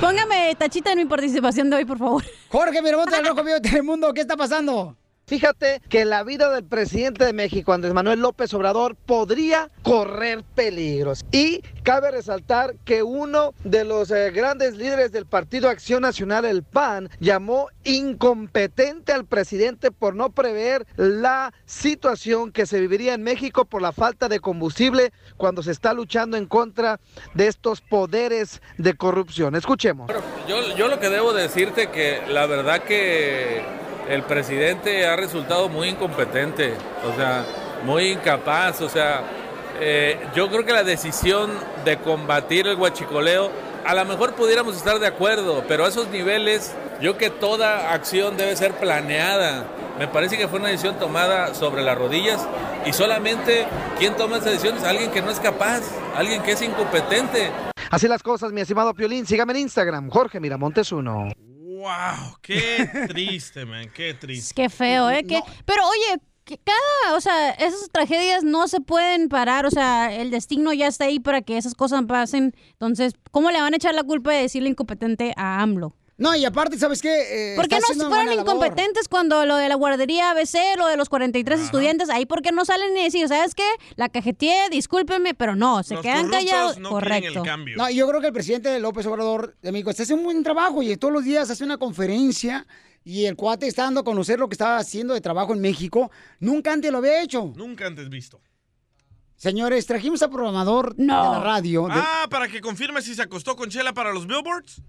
[0.00, 2.24] Póngame tachita en mi participación de hoy, por favor.
[2.50, 4.96] Jorge Miramonte del Rojo Vivo de Telemundo, ¿qué está pasando?
[5.30, 11.24] Fíjate que la vida del presidente de México, Andrés Manuel López Obrador, podría correr peligros.
[11.30, 16.64] Y cabe resaltar que uno de los eh, grandes líderes del Partido Acción Nacional, el
[16.64, 23.66] PAN, llamó incompetente al presidente por no prever la situación que se viviría en México
[23.66, 26.98] por la falta de combustible cuando se está luchando en contra
[27.34, 29.54] de estos poderes de corrupción.
[29.54, 30.10] Escuchemos.
[30.48, 35.88] Yo, yo lo que debo decirte que la verdad que el presidente ha resultado muy
[35.88, 36.74] incompetente,
[37.08, 37.44] o sea,
[37.84, 39.22] muy incapaz, o sea,
[39.80, 41.52] eh, yo creo que la decisión
[41.84, 43.50] de combatir el huachicoleo,
[43.86, 48.36] a lo mejor pudiéramos estar de acuerdo, pero a esos niveles, yo que toda acción
[48.36, 49.64] debe ser planeada.
[49.96, 52.46] Me parece que fue una decisión tomada sobre las rodillas
[52.84, 53.66] y solamente
[53.98, 55.82] quien toma esa decisión es alguien que no es capaz,
[56.16, 57.50] alguien que es incompetente.
[57.90, 59.24] Así las cosas, mi estimado Piolín.
[59.24, 61.49] Sígame en Instagram, Jorge Miramontes 1.
[61.80, 64.54] Wow, qué triste, man, qué triste.
[64.54, 65.24] Qué feo, ¿eh?
[65.24, 70.30] Que- Pero oye, cada, o sea, esas tragedias no se pueden parar, o sea, el
[70.30, 72.54] destino ya está ahí para que esas cosas pasen.
[72.72, 75.96] Entonces, ¿cómo le van a echar la culpa de decirle incompetente a AMLO?
[76.20, 77.54] No, y aparte, ¿sabes qué?
[77.54, 78.40] Eh, ¿Por qué no fueron labor.
[78.40, 82.52] incompetentes cuando lo de la guardería ABC, lo de los 43 estudiantes, ahí por qué
[82.52, 83.66] no salen y decir, ¿sabes qué?
[83.96, 86.78] La cajeteé, discúlpenme, pero no, se Los quedan callados.
[86.78, 87.42] no Correcto.
[87.74, 90.82] No, yo creo que el presidente López Obrador de México está haciendo un buen trabajo
[90.82, 92.66] y todos los días hace una conferencia
[93.02, 96.10] y el cuate está dando a conocer lo que estaba haciendo de trabajo en México.
[96.38, 97.50] Nunca antes lo había hecho.
[97.56, 98.42] Nunca antes visto.
[99.36, 103.56] Señores, trajimos al programador de la radio de- Ah, para que confirme si se acostó
[103.56, 104.82] con Chela para los billboards.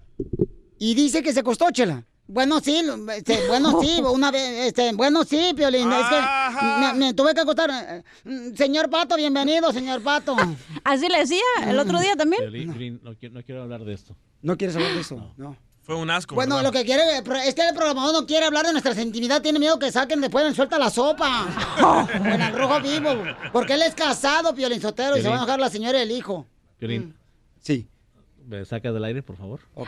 [0.82, 2.04] Y dice que se costó, chela.
[2.26, 2.82] Bueno, sí,
[3.16, 7.42] este, bueno, sí, una vez, este, bueno, sí, Piolín, es que me, me tuve que
[7.42, 8.04] acostar.
[8.24, 10.36] Mm, Señor Pato, bienvenido, señor Pato.
[10.84, 12.42] Así le decía el otro día también.
[12.42, 14.16] Piolín, no, quiero, no quiero hablar de esto.
[14.42, 15.32] ¿No quieres hablar de eso?
[15.38, 15.56] No.
[15.84, 16.34] Fue un asco.
[16.34, 16.70] Bueno, ¿verdad?
[16.70, 17.04] lo que quiere
[17.46, 20.44] es que el programador no quiere hablar de nuestra intimidad, tiene miedo que saquen después
[20.48, 22.08] en suelta la sopa.
[22.16, 23.24] en el rojo vivo.
[23.54, 26.12] Porque él es casado, Piolín Sotero, y se va a enojar la señora y el
[26.12, 26.48] hijo.
[26.80, 27.16] Piolín.
[27.60, 27.88] Sí.
[28.52, 29.62] ¿Me sacas del aire, por favor?
[29.76, 29.88] Ok.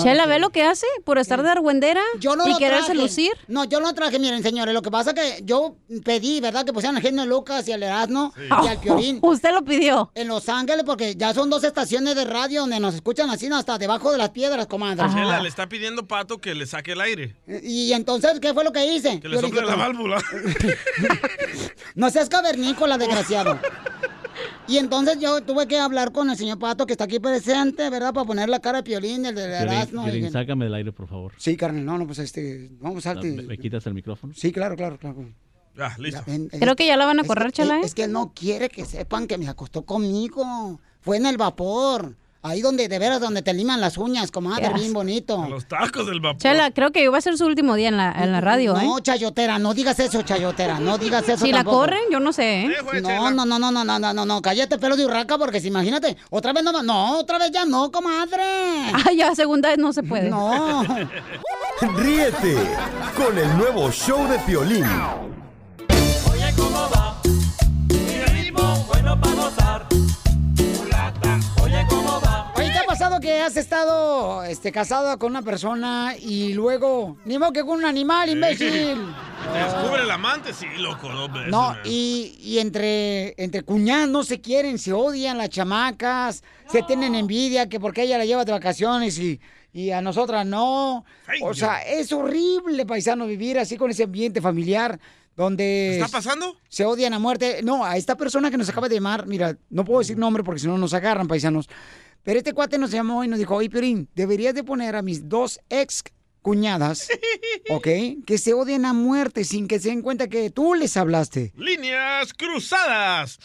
[0.00, 3.00] Chela, ¿ve lo que hace por estar de argüendera Yo no y lo quererse traje.
[3.02, 3.32] lucir?
[3.48, 4.72] No, yo no traje, miren, señores.
[4.72, 5.74] Lo que pasa que yo
[6.04, 6.64] pedí, ¿verdad?
[6.64, 9.18] Que pusieran al genio Lucas y al Erasmo y al Piorín.
[9.22, 10.12] Usted lo pidió.
[10.14, 13.78] En Los Ángeles, porque ya son dos estaciones de radio donde nos escuchan así hasta
[13.78, 15.04] debajo de las piedras, comadre.
[15.12, 17.34] Chela le está pidiendo Pato que le saque el aire.
[17.48, 19.18] Y entonces, ¿qué fue lo que hice?
[19.18, 20.22] Que le sople la válvula.
[21.96, 23.58] No seas cavernícola, desgraciado.
[24.68, 28.12] Y entonces yo tuve que hablar con el señor Pato, que está aquí presente, ¿verdad?
[28.12, 30.02] Para poner la cara de Piolín, el de Piolín, Erasmo.
[30.06, 31.32] y- Piolín, sácame del aire, por favor.
[31.38, 33.32] Sí, carnal, no, no, pues este, vamos, salte.
[33.32, 34.34] ¿Me, me quitas el micrófono?
[34.36, 35.24] Sí, claro, claro, claro.
[35.76, 36.22] Ya, listo.
[36.58, 37.82] Creo que ya la van a Es correr, que- chala, ¿eh?
[37.84, 40.80] Es que él no quiere que sepan que me acostó conmigo.
[41.00, 42.16] Fue en el vapor.
[42.40, 45.44] Ahí donde, de veras, donde te liman las uñas, comadre, Qué bien bonito.
[45.48, 46.40] Los tacos del vapor.
[46.40, 48.84] Chela, creo que va a ser su último día en la, en la radio, ¿eh?
[48.84, 52.66] No, chayotera, no digas eso, chayotera, no digas eso Si la corren, yo no sé,
[52.66, 52.76] ¿eh?
[53.02, 55.66] No, no, no, no, no, no, no, no, no, cállate pelo de urraca porque si
[55.66, 58.38] imagínate, otra vez no, va- no, otra vez ya no, comadre.
[58.94, 60.30] Ah, ya, segunda vez no se puede.
[60.30, 60.84] No.
[61.96, 62.56] Ríete
[63.16, 64.84] con el nuevo show de Piolín.
[66.30, 67.20] Oye, ¿cómo va?
[67.88, 69.86] Mi ritmo bueno para gozar.
[72.98, 77.78] Pasado que has estado este, casado con una persona y luego, ni modo que con
[77.78, 78.98] un animal, imbécil?
[79.52, 80.52] ¿Te descubre el amante?
[80.52, 81.48] Sí, loco, dos veces.
[81.48, 81.78] No, man.
[81.84, 87.68] y, y entre, entre cuñadas no se quieren, se odian las chamacas, se tienen envidia
[87.68, 89.40] que porque ella la lleva de vacaciones y,
[89.72, 91.04] y a nosotras no.
[91.42, 94.98] O sea, es horrible, paisano, vivir así con ese ambiente familiar
[95.36, 96.00] donde...
[96.00, 96.56] ¿Está pasando?
[96.68, 97.60] Se odian a muerte.
[97.62, 100.58] No, a esta persona que nos acaba de llamar, mira, no puedo decir nombre porque
[100.58, 101.68] si no nos agarran, paisanos.
[102.28, 105.30] Pero este cuate nos llamó y nos dijo, oye, Piolín, deberías de poner a mis
[105.30, 106.04] dos ex
[106.42, 107.08] cuñadas,
[107.70, 107.88] ¿ok?
[108.26, 111.54] Que se odien a muerte sin que se den cuenta que tú les hablaste.
[111.56, 113.38] Líneas cruzadas.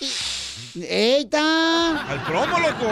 [0.75, 2.09] ¡Eita!
[2.09, 2.89] Al promo, loco.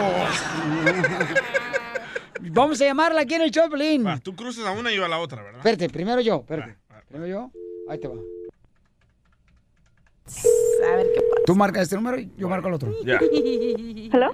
[2.40, 4.06] Vamos a llamarla aquí en el Choplin.
[4.06, 5.58] Va, tú cruzas a una y yo a la otra, ¿verdad?
[5.58, 6.78] Espérate, primero yo, espérate.
[7.08, 7.50] Primero yo.
[7.90, 8.14] Ahí te va.
[8.14, 8.16] A
[10.96, 11.42] ver qué pasa.
[11.44, 12.94] Tú marcas este número y yo marco el otro.
[13.04, 13.18] Ya.
[14.10, 14.30] ¿Hello?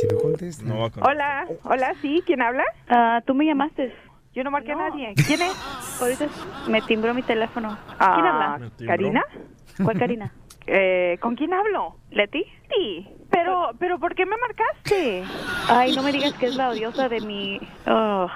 [0.00, 0.64] Si no contestas.
[0.66, 2.64] No va a Hola, hola, sí, ¿quién habla?
[2.88, 3.94] Ah, tú me llamaste.
[4.32, 5.12] Yo no marqué a nadie.
[5.26, 6.00] ¿Quién es?
[6.00, 6.26] Ahorita
[6.68, 7.76] me timbró mi teléfono.
[7.98, 8.56] Ah, ¿Quién habla?
[8.76, 8.86] Timbró.
[8.86, 9.24] ¿Karina?
[9.82, 10.32] ¿Cuál Karina?
[10.72, 11.96] Eh, ¿Con quién hablo?
[12.10, 12.44] ¿Leti?
[12.72, 13.08] Sí.
[13.30, 15.24] Pero, pero, ¿por qué me marcaste?
[15.68, 17.58] Ay, no me digas que es la odiosa de mi...
[17.88, 18.28] Oh.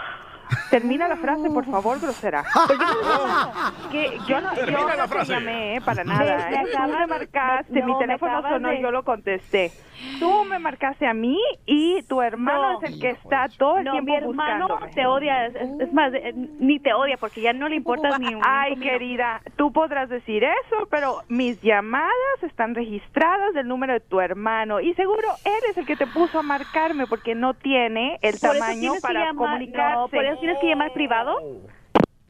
[0.70, 2.42] Termina la frase, por favor, grosera.
[2.66, 5.32] Pues yo no- que yo no, Termina yo la no te frase.
[5.32, 6.48] llamé, eh, para nada.
[6.50, 6.60] me ¿eh?
[6.64, 9.72] Tú acabas- me marcaste, no, mi me teléfono acabas sonó de- yo lo contesté.
[10.18, 12.80] Tú me marcaste a mí y tu hermano No.
[12.82, 14.92] es el que está todo el No, tiempo mi hermano buscándome.
[14.94, 18.42] te odia, es, más, eh, ni te odia porque ya no le importas ni un
[18.44, 22.10] Ay, querida, tú podrás decir eso, pero mis llamadas
[22.42, 26.42] están registradas del número de tu hermano y seguro eres el que te puso a
[26.42, 29.96] marcarme porque no tiene el Por tamaño para llamar- comunicarse.
[29.96, 31.36] No, por eso tienes que llamar privado.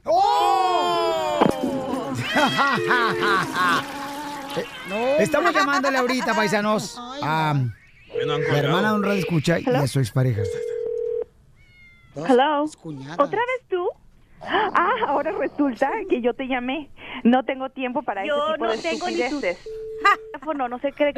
[0.05, 1.39] ¡Oh!
[5.19, 7.53] Estamos llamándole ahorita, paisanos, a
[8.13, 10.41] Bueno, la hermana de un radio escucha y a su expareja.
[12.27, 12.63] Hello.
[13.17, 13.89] ¿Otra vez tú?
[14.47, 16.89] Ah, ahora resulta que yo te llamé.
[17.23, 20.91] No tengo tiempo para ese Yo tipo no de tengo ni tu teléfono, no sé
[20.91, 21.13] qué...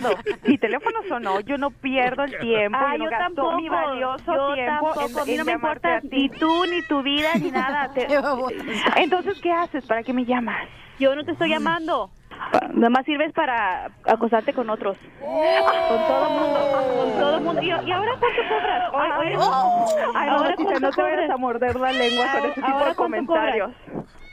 [0.00, 0.10] No,
[0.44, 4.24] mi teléfono sonó, yo no pierdo el tiempo, Ah, yo no yo tampoco, mi valioso
[4.26, 6.08] yo tiempo tampoco, en, a mí en no me importa a ti.
[6.12, 7.90] ni tú, ni tu vida, ni nada.
[7.94, 8.06] Te-
[8.96, 9.84] Entonces, ¿qué haces?
[9.86, 10.68] ¿Para qué me llamas?
[10.98, 12.10] yo no te estoy llamando.
[12.72, 14.96] Nada más sirves para acostarte con otros.
[15.20, 17.62] Con todo mundo, con todo mundo.
[17.62, 18.90] ¿Y, y ahora cuánto cobras?
[18.94, 19.28] Ay, Ahora-
[20.14, 22.88] ay, ahora mamacita, cuánto no te vayas a morder la lengua con ese tipo Ahora
[22.88, 23.70] de comentarios.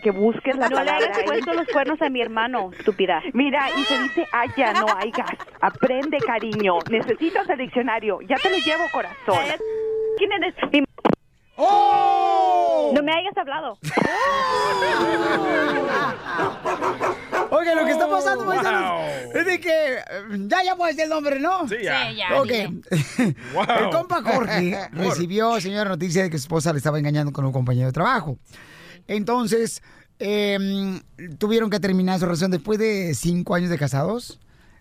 [0.03, 1.03] Que busques la No le ahí.
[1.25, 3.21] puesto los cuernos a mi hermano, estúpida.
[3.31, 5.29] Mira, y se dice haya, no hayas.
[5.61, 6.79] Aprende, cariño.
[6.89, 8.19] Necesitas el diccionario.
[8.27, 9.37] Ya te lo llevo, corazón.
[10.17, 10.53] ¿Quién eres?
[10.73, 10.83] Mi-
[11.55, 12.91] ¡Oh!
[12.93, 13.77] No me hayas hablado.
[17.55, 18.53] Oiga, lo que está pasando, Wow.
[18.55, 19.01] paisanos,
[19.35, 20.01] es de que eh,
[20.47, 21.67] ya ya puedes decir el nombre, ¿no?
[21.67, 22.09] Sí, ya.
[22.09, 22.49] Sí, ya, Ok.
[23.53, 23.65] Wow.
[23.79, 27.51] El compa Jorge recibió, señora, noticia de que su esposa le estaba engañando con un
[27.51, 28.37] compañero de trabajo.
[29.07, 29.81] Entonces,
[30.19, 31.01] em,
[31.37, 34.39] tuvieron que terminar su relación después de cinco años de casados,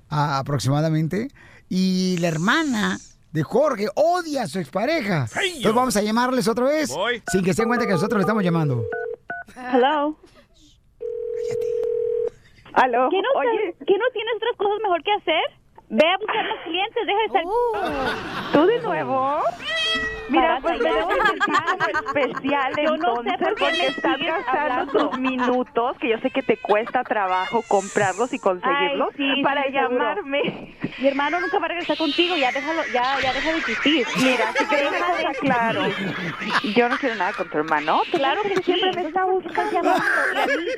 [0.08, 1.28] a- aproximadamente.
[1.68, 2.98] Y la hermana
[3.32, 5.26] de Jorge odia a su expareja.
[5.34, 5.52] Hey.
[5.56, 7.22] Entonces vamos a llamarles otra vez, Voy.
[7.32, 8.84] sin que se den cuenta que nosotros le estamos llamando.
[9.56, 10.18] Hello.
[12.74, 13.08] Aló.
[13.10, 15.42] ¿Qué no, Oye, ¿Qué no tienes otras cosas mejor que hacer?
[15.90, 17.42] Ve a buscar más clientes, deja de estar...
[17.44, 18.52] Oh.
[18.52, 19.40] ¿tú de nuevo?
[22.06, 25.08] Especial Yo no sé entonces por porque estás gastando hablando.
[25.10, 29.64] tus minutos, que yo sé que te cuesta trabajo comprarlos y conseguirlos, Ay, sí, para
[29.64, 29.90] sí, seguro.
[29.98, 30.74] llamarme.
[30.98, 34.06] Mi hermano nunca va a regresar contigo, ya déjalo, ya, ya deja de existir.
[34.22, 35.82] Mira, si quieres Deja de está claro.
[36.74, 38.00] Yo no quiero nada con tu hermano.
[38.12, 39.94] Claro que siempre me está buscando.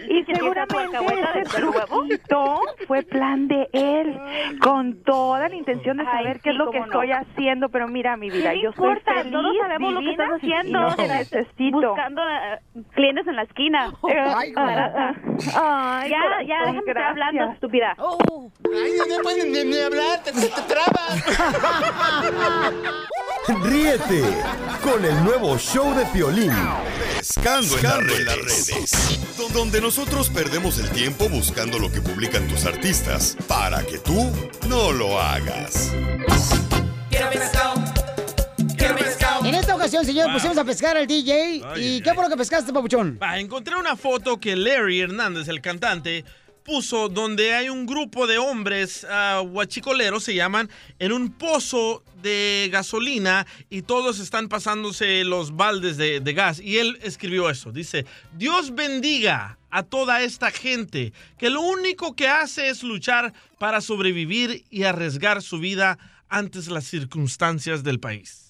[0.08, 0.98] Y seguramente
[1.42, 4.18] ese truquito fue plan de él,
[4.60, 6.84] con toda la intención de Ay, saber sí, qué es lo que no.
[6.86, 7.68] estoy haciendo.
[7.70, 10.78] Pero mira, mi vida, ¿Qué yo soy feliz, Todos sabemos lo que estás haciendo.
[10.78, 11.88] y no te necesito.
[11.88, 12.60] Buscando eh,
[12.94, 13.92] clientes en la esquina.
[14.36, 14.52] Ay.
[14.56, 17.96] Ay, ya, corazón, ya, déjame estar hablando, estúpida.
[17.98, 21.24] Ay, no pueden ni, ni hablar, te, te trabas.
[23.62, 24.22] Ríete
[24.82, 26.52] con el nuevo show de Piolín.
[27.18, 27.98] Pescando, en, las
[28.38, 29.36] redes.
[29.36, 34.30] Don- Donde nosotros perdemos el tiempo buscando lo que publican tus artistas para que tú
[34.68, 35.94] no lo hagas.
[37.10, 37.74] Quiero pescado.
[39.44, 41.60] En esta ocasión, señor, pusimos a pescar al DJ.
[41.76, 43.18] ¿Y qué fue lo que pescaste, papuchón?
[43.36, 46.24] Encontré una foto que Larry Hernández, el cantante,
[46.64, 52.70] puso donde hay un grupo de hombres ah, guachicoleros, se llaman, en un pozo de
[52.72, 56.58] gasolina y todos están pasándose los baldes de, de gas.
[56.58, 62.28] Y él escribió eso, dice, Dios bendiga a toda esta gente que lo único que
[62.28, 65.98] hace es luchar para sobrevivir y arriesgar su vida
[66.30, 68.43] ante las circunstancias del país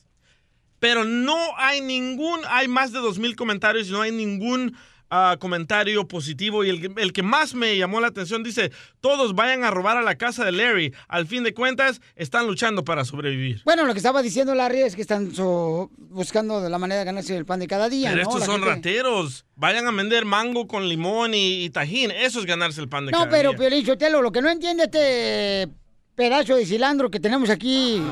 [0.84, 4.76] pero no hay ningún, hay más de 2.000 comentarios y no hay ningún
[5.08, 6.62] ah, comentario positivo.
[6.62, 8.70] Y el, que- el que más me llamó la atención dice,
[9.00, 10.92] todos vayan a robar a la casa de Larry.
[11.08, 13.62] Al fin de cuentas, están luchando para sobrevivir.
[13.64, 17.34] Bueno, lo que estaba diciendo Larry es que están so- buscando la manera de ganarse
[17.34, 18.28] el pan de cada día, Pero ¿no?
[18.28, 19.46] estos La son gente- rateros.
[19.56, 22.10] Vayan a vender mango con limón y, y tajín.
[22.10, 23.58] Eso es ganarse el pan de No, cada pero día.
[23.58, 25.72] Piolín Sotelo, lo que no entiende este
[26.14, 28.02] pedazo de cilantro que tenemos aquí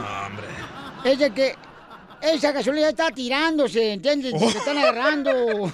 [1.05, 1.55] es de que
[2.23, 4.39] esa gasolina está tirándose, ¿entiendes?
[4.39, 5.33] Se están agarrando.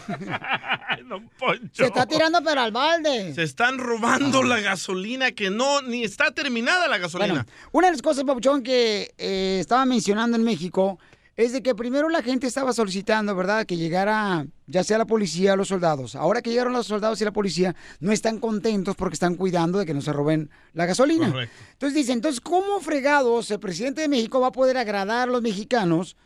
[1.72, 3.34] Se está tirando pero al balde.
[3.34, 7.32] Se están robando la gasolina que no, ni está terminada la gasolina.
[7.32, 10.98] Bueno, una de las cosas, Papuchón, que eh, estaba mencionando en México
[11.38, 15.52] es de que primero la gente estaba solicitando, ¿verdad?, que llegara ya sea la policía
[15.52, 16.16] o los soldados.
[16.16, 19.86] Ahora que llegaron los soldados y la policía, no están contentos porque están cuidando de
[19.86, 21.30] que no se roben la gasolina.
[21.30, 21.54] Correcto.
[21.72, 25.40] Entonces dicen, entonces, ¿cómo fregados el presidente de México va a poder agradar a los
[25.40, 26.16] mexicanos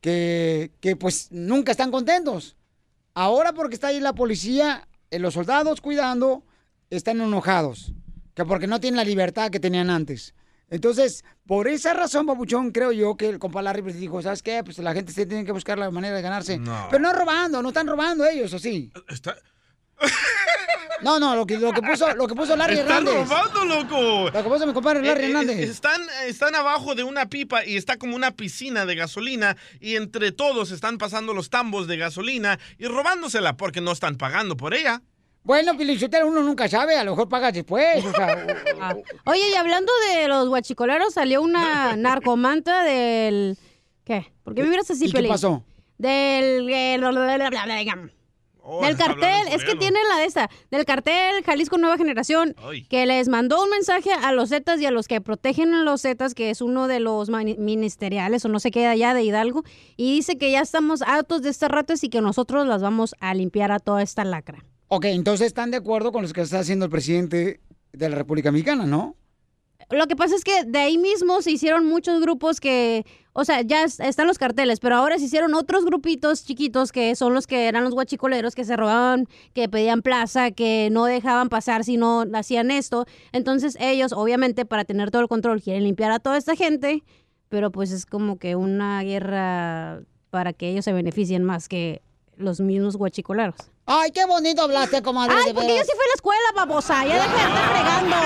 [0.00, 2.56] que, que pues nunca están contentos?
[3.14, 6.44] Ahora porque está ahí la policía, eh, los soldados cuidando,
[6.90, 7.92] están enojados.
[8.34, 10.34] Que porque no tienen la libertad que tenían antes.
[10.70, 14.62] Entonces, por esa razón, Papuchón, creo yo que el compa Larry pues, dijo, ¿sabes qué?
[14.62, 16.58] Pues la gente se tiene que buscar la manera de ganarse.
[16.58, 16.88] No.
[16.90, 18.92] Pero no robando, no están robando ellos, ¿o sí?
[21.00, 23.28] No, no, lo que, lo que puso, lo que puso Larry Están Hernández.
[23.28, 24.30] robando, loco.
[24.30, 25.58] Lo que puso mi compadre Larry Eh, eh, Hernández.
[25.70, 30.32] Están, están abajo de una pipa y está como una piscina de gasolina y entre
[30.32, 35.00] todos están pasando los tambos de gasolina y robándosela porque no están pagando por ella.
[35.44, 38.46] Bueno, Pilichotero, uno nunca sabe, a lo mejor pagas después, o sea...
[38.80, 38.94] Ah.
[39.24, 43.56] Oye, y hablando de los guachicoleros, salió una narcomanta del...
[44.04, 44.30] ¿Qué?
[44.42, 45.64] ¿Por qué me miras así, ¿Y qué pasó?
[45.96, 46.66] Del...
[48.70, 52.84] Oh, del cartel, es que tiene la de esta, del cartel Jalisco Nueva Generación, Ay.
[52.84, 56.02] que les mandó un mensaje a los Zetas y a los que protegen a los
[56.02, 59.64] Zetas, que es uno de los ministeriales o no sé qué de allá de Hidalgo,
[59.96, 63.32] y dice que ya estamos hartos de estas ratas y que nosotros las vamos a
[63.32, 64.62] limpiar a toda esta lacra.
[64.88, 67.62] Ok, entonces están de acuerdo con los que está haciendo el presidente
[67.94, 69.16] de la República Mexicana, ¿no?
[69.90, 73.06] Lo que pasa es que de ahí mismo se hicieron muchos grupos que,
[73.40, 77.14] o sea, ya es- están los carteles, pero ahora se hicieron otros grupitos chiquitos que
[77.14, 81.48] son los que eran los guachicoleros que se robaban, que pedían plaza, que no dejaban
[81.48, 83.06] pasar si no hacían esto.
[83.32, 87.04] Entonces ellos, obviamente, para tener todo el control, quieren limpiar a toda esta gente,
[87.48, 90.00] pero pues es como que una guerra
[90.30, 92.02] para que ellos se beneficien más que
[92.36, 93.56] los mismos guachicoleros.
[93.90, 95.34] Ay, qué bonito hablaste, comadre.
[95.34, 97.06] Ay, porque yo sí fui a la escuela, babosa.
[97.06, 98.16] Ya deja de estar fregando.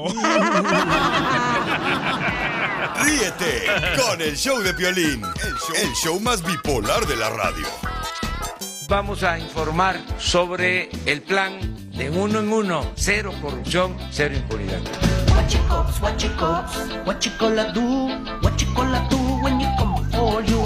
[3.02, 3.65] Ríete
[4.01, 7.66] con el show de Piolín, el show, el show más bipolar de la radio.
[8.89, 14.80] Vamos a informar sobre el plan de uno en uno, cero corrupción, cero impunidad.
[17.72, 18.08] Do?
[19.10, 20.60] Do when you come for you?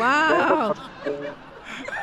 [0.00, 0.74] Wow.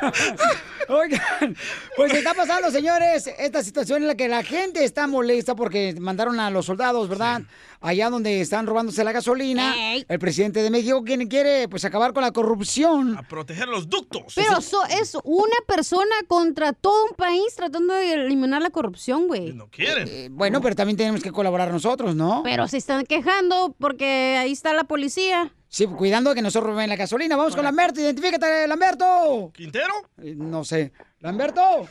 [0.92, 1.56] Oigan,
[1.96, 6.38] pues está pasando, señores, esta situación en la que la gente está molesta porque mandaron
[6.40, 7.42] a los soldados, ¿verdad?
[7.80, 9.74] Allá donde están robándose la gasolina.
[10.08, 13.16] El presidente de México quien quiere pues acabar con la corrupción.
[13.16, 14.34] A proteger los ductos.
[14.36, 19.52] Pero so- es una persona contra todo un país tratando de eliminar la corrupción, güey.
[19.52, 20.06] No quieren.
[20.08, 22.42] Eh, bueno, pero también tenemos que colaborar nosotros, ¿no?
[22.44, 25.52] Pero se están quejando porque ahí está la policía.
[25.72, 27.34] Sí, cuidando de que no se roben la gasolina.
[27.34, 29.50] Vamos con Lamberto, identifícate, Lamberto.
[29.54, 29.94] ¿Quintero?
[30.18, 30.92] Eh, No sé.
[31.20, 31.62] Lamberto.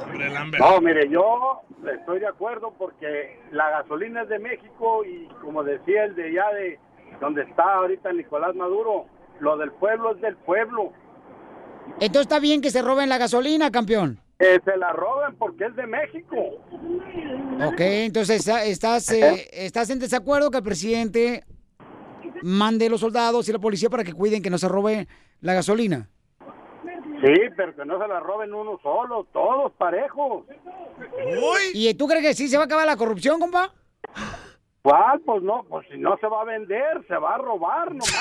[0.00, 0.58] Hombre.
[0.58, 1.60] No, mire, yo
[2.00, 6.50] estoy de acuerdo porque la gasolina es de México y como decía el de allá
[6.56, 6.78] de
[7.20, 9.06] donde está ahorita Nicolás Maduro,
[9.38, 10.92] lo del pueblo es del pueblo.
[12.00, 14.20] Entonces está bien que se roben la gasolina, campeón.
[14.38, 16.36] Que se la roben porque es de México.
[17.66, 21.44] Ok, entonces está- estás, eh, estás en desacuerdo que el presidente
[22.42, 25.08] mande los soldados y la policía para que cuiden que no se robe
[25.40, 26.08] la gasolina.
[27.20, 30.44] Sí, pero que no se la roben uno solo, todos parejos.
[31.74, 33.72] ¿Y tú crees que sí se va a acabar la corrupción, compa?
[34.82, 35.20] ¿Cuál?
[35.26, 38.14] Pues no, pues si no se va a vender, se va a robar nomás.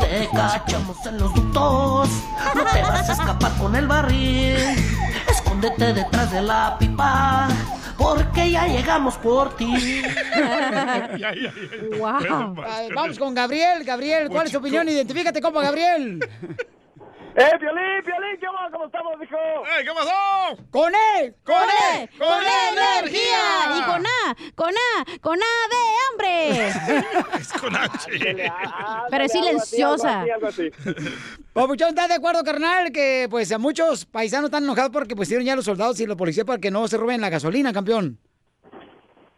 [0.00, 2.08] Te cachamos en los ductos.
[2.54, 4.56] No te vas a escapar con el barril.
[5.48, 7.48] Escóndete detrás de la pipa.
[7.96, 10.02] Porque ya llegamos por ti.
[11.98, 12.54] Wow.
[12.94, 13.82] vamos con Gabriel.
[13.82, 14.86] Gabriel, ¿cuál es tu opinión?
[14.88, 16.20] Identifícate, compa Gabriel.
[17.38, 18.40] ¡Eh, Piolín, Piolín!
[18.40, 18.68] ¿Qué va?
[18.72, 19.36] ¿Cómo estamos, hijo?
[19.36, 20.62] ¡Eh, qué pasó!
[20.72, 21.36] ¡Con él!
[21.44, 22.08] ¡Con E!
[22.18, 23.78] ¡Con E energía!
[23.78, 26.68] Y con A, con A, con A de hambre.
[27.38, 28.10] Es con H.
[29.10, 30.24] Pero es silenciosa.
[31.52, 32.90] Papuchón, ¿estás de acuerdo, carnal?
[32.90, 36.44] Que pues a muchos paisanos están enojados porque pusieron ya los soldados y los policías
[36.44, 38.18] para que no se roben la gasolina, campeón.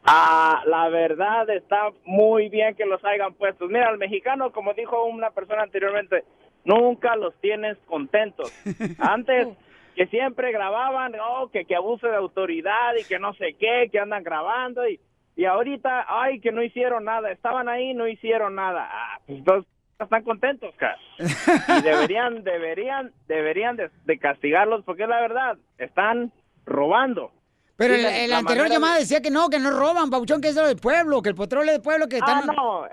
[0.04, 3.68] Ah, la verdad está muy bien que los hayan puestos.
[3.68, 6.24] Mira, el mexicano, como dijo una persona anteriormente,
[6.64, 8.52] nunca los tienes contentos.
[8.98, 9.48] Antes
[9.94, 13.98] que siempre grababan, oh, que, que abuso de autoridad y que no sé qué, que
[13.98, 15.00] andan grabando y,
[15.36, 17.30] y ahorita, ay, que no hicieron nada.
[17.30, 18.88] Estaban ahí, no hicieron nada.
[18.90, 20.96] Ah, pues entonces están contentos, cara.
[21.18, 26.32] Y deberían, deberían, deberían de, de castigarlos porque la verdad, están
[26.64, 27.32] robando.
[27.76, 30.66] Pero el, anterior llamada de- decía que no, que no roban, Papuchón, que es lo
[30.66, 32.50] del pueblo, que el petróleo del pueblo que están...
[32.50, 32.84] Ah, no.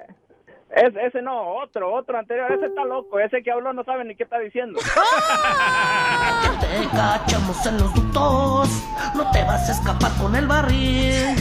[0.69, 2.51] Es, ese no, otro, otro anterior.
[2.51, 3.19] Ese está loco.
[3.19, 4.79] Ese que habló no sabe ni qué está diciendo.
[6.59, 8.69] Te cachamos en los ductos.
[9.15, 11.35] No te vas a escapar con el barril.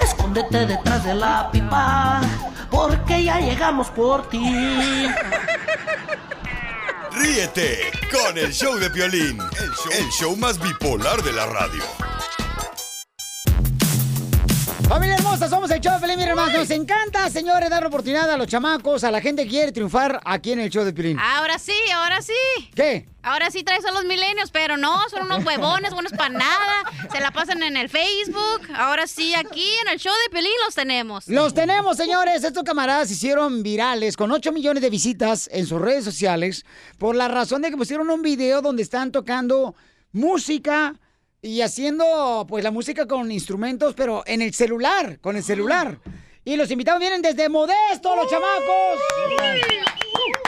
[0.00, 2.20] Escóndete detrás de la pipa.
[2.70, 5.08] Porque ya llegamos por ti.
[7.12, 11.82] Ríete con el show de Piolín, el show, el show más bipolar de la radio.
[14.90, 16.58] Familia hermosa, somos el show de Pelín, mi hermano.
[16.58, 20.50] Nos encanta, señores, dar oportunidad a los chamacos, a la gente que quiere triunfar aquí
[20.50, 21.16] en el show de Pelín.
[21.16, 22.32] Ahora sí, ahora sí.
[22.74, 23.06] ¿Qué?
[23.22, 26.90] Ahora sí traes a los milenios, pero no, son unos huevones, buenos para nada.
[27.12, 28.62] Se la pasan en el Facebook.
[28.74, 31.28] Ahora sí, aquí en el show de Pelín los tenemos.
[31.28, 32.42] Los tenemos, señores.
[32.42, 36.66] Estos camaradas se hicieron virales con 8 millones de visitas en sus redes sociales
[36.98, 39.76] por la razón de que pusieron un video donde están tocando
[40.10, 40.96] música
[41.42, 45.98] y haciendo pues la música con instrumentos, pero en el celular, con el celular.
[46.44, 48.98] Y los invitados vienen desde Modesto, los chamacos.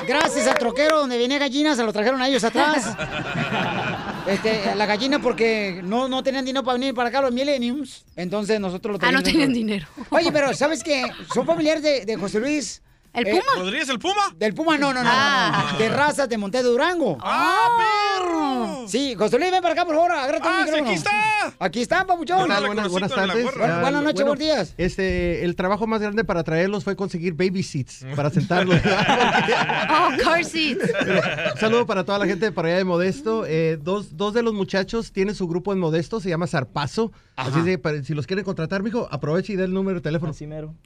[0.07, 2.97] Gracias al troquero donde venía gallinas, se lo trajeron a ellos atrás.
[4.25, 8.05] Este, la gallina porque no, no tenían dinero para venir para acá los millenniums.
[8.15, 9.59] Entonces nosotros lo Ah, no trajimos dentro.
[9.59, 9.87] dinero.
[10.11, 11.03] Oye, pero ¿sabes qué?
[11.35, 12.81] Son familiares de, de José Luis.
[13.15, 13.63] ¿El Eh, Puma?
[13.63, 14.23] ¿Rodríguez el Puma?
[14.37, 15.11] Del Puma, no, no, no.
[15.13, 15.75] Ah.
[15.79, 17.19] De razas de Monte de Durango.
[17.21, 18.89] ¡Ah, perro!
[18.89, 20.13] Sí, José Luis, ven para acá, por favor.
[20.13, 20.89] Agárrate ¡Ah, un sí, micrófono.
[20.91, 21.55] aquí está!
[21.59, 22.39] Aquí está, papuchón.
[22.39, 23.45] Buenas, buenas, buenas tardes.
[23.55, 24.75] Buenas noches, buenos días.
[24.79, 28.77] Este, el trabajo más grande para traerlos fue conseguir baby seats para sentarlos.
[29.95, 30.83] Oh, car seats.
[31.55, 33.45] Un saludo para toda la gente de por allá de Modesto.
[33.47, 37.13] Eh, dos, dos de los muchachos tienen su grupo en Modesto, se llama Zarpazo.
[37.35, 40.03] Así es de, para- si los quieren contratar, mijo, aproveche y dé el número de
[40.03, 40.33] teléfono.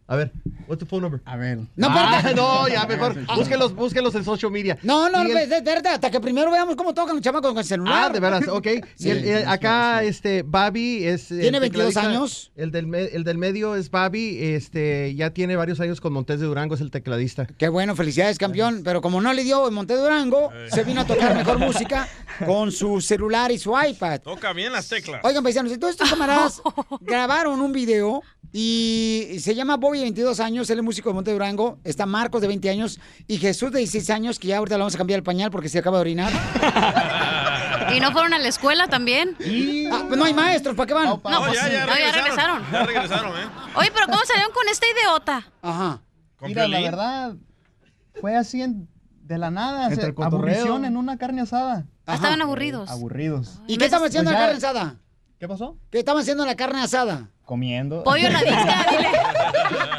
[0.06, 0.32] A ver,
[0.68, 1.20] what's the phone number?
[1.24, 1.59] A ver.
[1.77, 3.16] No, Ah, no, ya mejor.
[3.36, 4.78] Búsquenlos, búsquenlos en social media.
[4.82, 8.05] No, no, el- espérate, hasta que primero veamos cómo tocan los chamacos con el celular.
[8.06, 8.66] Ah, de veras, ok.
[8.94, 9.06] Sí.
[9.09, 11.31] Y el- el- acá, este, Babi es...
[11.32, 12.10] el Tiene 22 tecladista.
[12.18, 12.52] años.
[12.56, 16.40] El del, me- el del medio es Babi, este, ya tiene varios años con Montes
[16.40, 17.47] de Durango, es el tecladista.
[17.59, 18.82] Qué bueno, felicidades, campeón.
[18.85, 22.09] Pero como no le dio en Monte Durango, se vino a tocar mejor música
[22.47, 24.20] con su celular y su iPad.
[24.20, 25.20] Toca bien las teclas.
[25.24, 26.36] Oigan, paisanos, entonces estos camaradas
[27.01, 28.23] grabaron un video
[28.53, 32.41] y se llama Bobby, de 22 años, él es músico de Monte Durango, está Marcos,
[32.41, 35.19] de 20 años, y Jesús, de 16 años, que ya ahorita le vamos a cambiar
[35.19, 36.33] el pañal porque se acaba de orinar.
[37.95, 39.37] ¿Y no fueron a la escuela también?
[39.93, 41.05] Ah, pues no hay maestros, ¿para qué van?
[41.07, 42.13] No, pues, ya, ya no, ya regresaron.
[42.13, 42.63] regresaron.
[42.73, 43.45] Ya regresaron, ¿eh?
[43.77, 45.47] Oye, pero ¿cómo salieron con esta idiota?
[45.63, 46.03] Ajá.
[46.37, 47.35] ¿Con Mira, la verdad,
[48.21, 48.89] fue así en-
[49.23, 49.89] de la nada.
[49.89, 51.87] Entre se- aburrición en una carne asada.
[52.07, 52.89] Ah, Estaban aburridos.
[52.91, 53.61] Aburridos.
[53.67, 55.01] ¿Y qué estaban haciendo en Pues la ya- carne asada?
[55.39, 55.77] ¿Qué pasó?
[55.91, 57.29] ¿Qué estaban haciendo en la carne asada?
[57.45, 58.03] Comiendo.
[58.03, 58.41] Pollo en la
[58.91, 59.11] dile.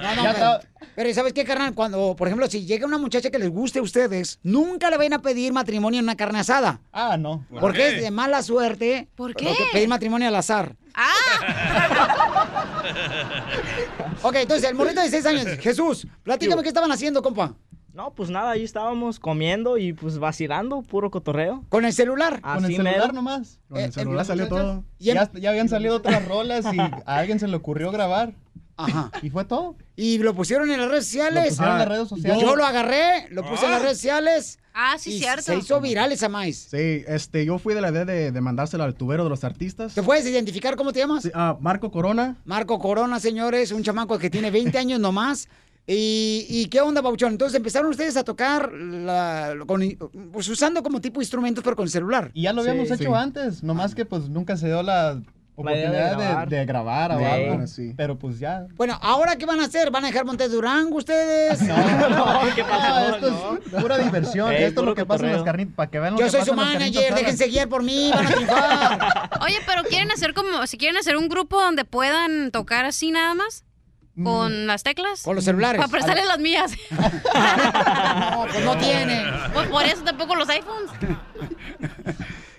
[0.02, 0.60] No, no, pero,
[0.96, 1.76] pero ¿sabes qué, carnal?
[1.76, 5.14] Cuando, por ejemplo, si llega una muchacha que les guste a ustedes, nunca le vayan
[5.14, 6.82] a pedir matrimonio en una carne asada.
[6.92, 7.46] Ah, no.
[7.60, 9.08] Porque es de mala suerte.
[9.16, 9.46] ¿Por qué?
[9.46, 10.76] que pedir matrimonio al azar.
[14.24, 15.46] ok, entonces, el morrito de 6 años.
[15.60, 17.54] Jesús, platícame qué estaban haciendo, compa.
[17.98, 21.64] No, pues nada, ahí estábamos comiendo y pues vacilando, puro cotorreo.
[21.70, 22.40] ¿Con el celular?
[22.42, 23.12] Con el celular mero.
[23.12, 23.60] nomás.
[23.68, 24.84] Con Eh, el celular eh, salió todo.
[25.00, 28.34] y Ya, ya habían salido otras rolas y a alguien se le ocurrió grabar.
[28.80, 29.10] Ajá.
[29.24, 29.76] Y fue todo.
[29.96, 31.44] Y lo pusieron en las redes sociales.
[31.46, 32.40] Lo pusieron en las redes sociales.
[32.44, 33.84] Yo lo agarré, lo puse en las Ah.
[33.86, 34.60] redes sociales.
[34.76, 35.42] Ah, sí, y cierto.
[35.42, 36.68] Se hizo viral esa maíz.
[36.70, 39.96] Sí, este, yo fui de la idea de, de mandársela al tubero de los artistas.
[39.96, 41.24] ¿Te puedes identificar cómo te llamas?
[41.24, 42.38] Sí, ah, Marco Corona.
[42.46, 45.50] Marco Corona, señores, un chamaco que tiene 20 años nomás.
[45.90, 47.32] ¿Y, y qué onda, Pabuchón?
[47.32, 49.82] Entonces empezaron ustedes a tocar la- con-
[50.34, 52.30] pues, usando como tipo instrumentos, pero con celular.
[52.34, 52.96] Y ya lo habíamos Sí.
[52.96, 55.22] hecho antes, nomás que pues nunca se dio la
[55.56, 56.50] oportunidad de, grabar.
[56.50, 57.24] de grabar o Sí.
[57.26, 57.64] algo.
[57.96, 58.68] Pero pues ya.
[58.76, 59.90] Bueno, ¿ahora qué van a hacer?
[59.90, 61.62] ¿Van a dejar Montes Durango ustedes?
[61.62, 61.76] No,
[62.56, 62.94] ¿qué pasó?
[62.94, 64.52] Ah, esto es pura diversión.
[64.52, 65.74] Ey, esto es lo que pasa en las carnitas.
[65.74, 68.26] Para que vean lo Yo que soy pasa su manager, déjense guiar por mí, van
[68.26, 69.30] a triunfar.
[69.42, 73.34] Oye, pero quieren hacer como, si quieren hacer un grupo donde puedan tocar así nada
[73.34, 73.64] más,
[74.24, 75.22] con las teclas.
[75.24, 75.80] Con los celulares.
[75.80, 76.72] Para prestarles las mías.
[78.32, 79.24] No, pues no tiene.
[79.54, 80.92] Pues por eso tampoco los iPhones.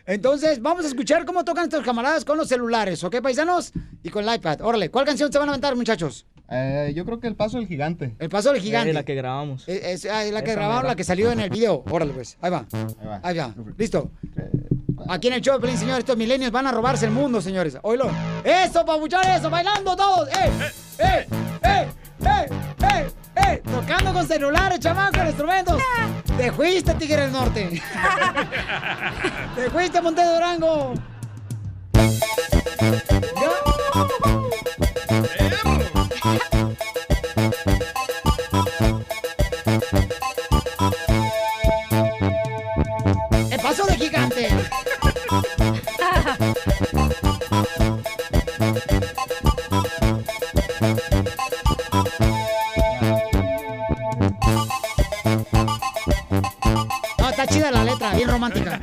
[0.07, 3.73] Entonces, vamos a escuchar cómo tocan estos camaradas con los celulares, ¿ok, paisanos?
[4.03, 4.61] Y con el iPad.
[4.63, 6.27] Órale, ¿cuál canción se van a aventar, muchachos?
[6.51, 8.15] Eh, yo creo que el paso del gigante.
[8.19, 8.91] El paso del gigante.
[8.91, 9.69] Eh, la que grabamos.
[9.69, 10.93] Es, es- ah, es la que Esa grabaron, mera.
[10.93, 11.85] la que salió en el video.
[11.91, 12.39] Órale, pues.
[12.41, 12.65] Ahí va.
[13.05, 13.21] va.
[13.23, 13.55] Ahí va.
[13.77, 14.11] Listo.
[15.09, 17.79] Aquí en el show Pelín, señores, estos milenios van a robarse el mundo, señores.
[17.81, 18.11] Oílo.
[18.45, 19.49] ¡Eso, papuchón, eso!
[19.49, 20.29] ¡Bailando todos!
[20.29, 20.53] ¡Eh!
[20.99, 21.27] ¡Eh!
[21.63, 21.89] ¡Eh!
[22.21, 22.47] ¡Eh!
[22.83, 23.11] ¡Eh!
[23.37, 23.63] ¡Eh!
[23.65, 25.81] Tocando con celulares, chamacos, instrumentos.
[26.37, 27.71] Te fuiste, Tigre del Norte.
[29.57, 30.93] Te fuiste, Monte Durango.
[31.95, 33.03] El
[58.19, 58.81] bien romántica.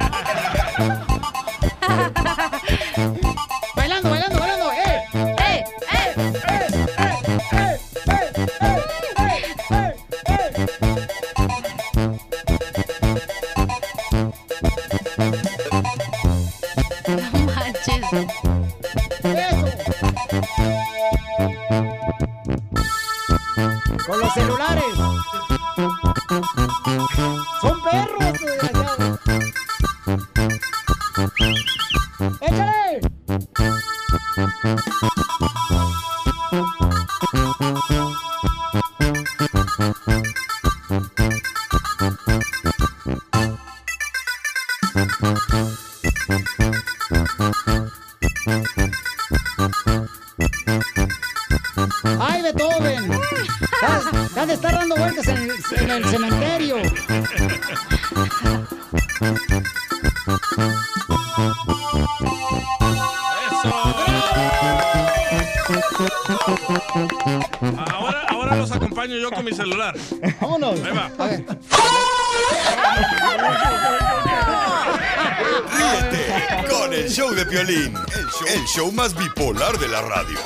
[78.45, 80.37] Show, el show más bipolar de la radio.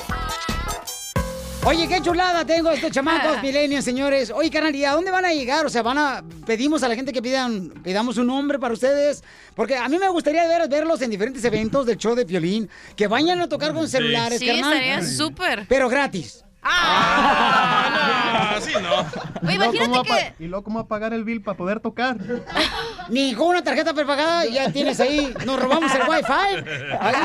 [1.66, 4.32] Oye, qué chulada tengo estos chamacos milenios, señores.
[4.34, 5.66] Oye, carnal, ¿y a dónde van a llegar?
[5.66, 9.24] O sea, van a pedimos a la gente que pidan pidamos un nombre para ustedes,
[9.56, 13.08] porque a mí me gustaría ver, verlos en diferentes eventos del show de violín, que
[13.08, 14.74] vayan a tocar con celulares, Sí, carnal.
[14.74, 15.66] estaría súper.
[15.68, 16.46] Pero gratis.
[16.62, 19.00] Ah, así no.
[19.00, 21.24] Oye, ¿Y luego imagínate cómo va a que- ¿Y luego cómo va a pagar el
[21.26, 22.18] bill para poder tocar?
[23.10, 25.34] Ni con una tarjeta prepagada ya tienes ahí.
[25.46, 26.32] Nos robamos el wifi.
[27.00, 27.16] Ahí.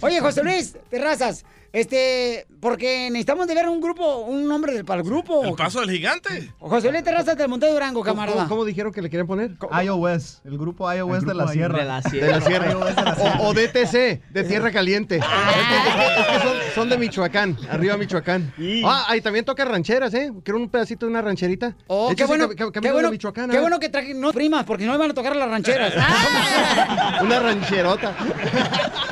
[0.00, 5.00] Oye, José Luis Terrazas, este, porque necesitamos de ver un grupo, un nombre del, para
[5.02, 5.44] el grupo.
[5.44, 6.52] El paso del gigante.
[6.58, 8.36] José Luis Terrazas del Monte de Durango, camarada.
[8.38, 9.52] ¿Cómo, cómo dijeron que le quieren poner?
[9.84, 11.78] iOS, el grupo iOS de la grupo Sierra.
[11.78, 12.38] De la De sierra.
[12.38, 12.70] la sierra.
[12.72, 15.16] iOS de la O, o DTC, de Tierra Caliente.
[15.16, 17.56] Es que, es que son, son de Michoacán.
[17.70, 18.52] Arriba Michoacán.
[18.84, 20.32] Ah, ahí también toca rancheras, ¿eh?
[20.44, 21.76] Quiero un pedacito de una rancherita.
[21.86, 23.50] Oh, qué bueno, qué bueno, de Michoacán.
[23.50, 23.60] qué ¿eh?
[23.60, 25.94] bueno que traje no primas, porque no iban a tocar las rancheras.
[27.22, 28.14] Una rancherota.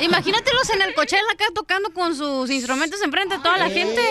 [0.01, 4.01] Imagínatelos en el Coachella acá tocando con sus instrumentos enfrente de toda la gente.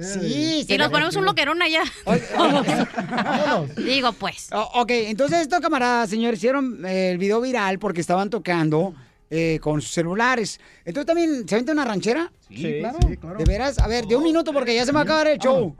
[0.00, 0.64] Sí.
[0.64, 1.82] Sí, Y nos ponemos un loquerón allá.
[3.76, 4.48] Digo, pues.
[4.52, 8.94] O- ok, entonces estos camaradas, señores, hicieron eh, el video viral porque estaban tocando
[9.30, 10.60] eh, con sus celulares.
[10.84, 12.32] Entonces también, ¿se vende una ranchera?
[12.48, 12.98] Sí, claro.
[13.38, 13.78] ¿De veras?
[13.78, 15.74] A ver, de un minuto porque ya se me va a acabar el show.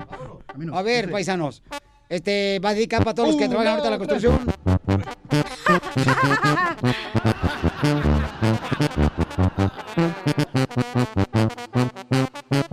[0.73, 1.63] A ver, paisanos.
[2.11, 4.41] Este va a dedicar para todos los que trabajan ahorita en la construcción.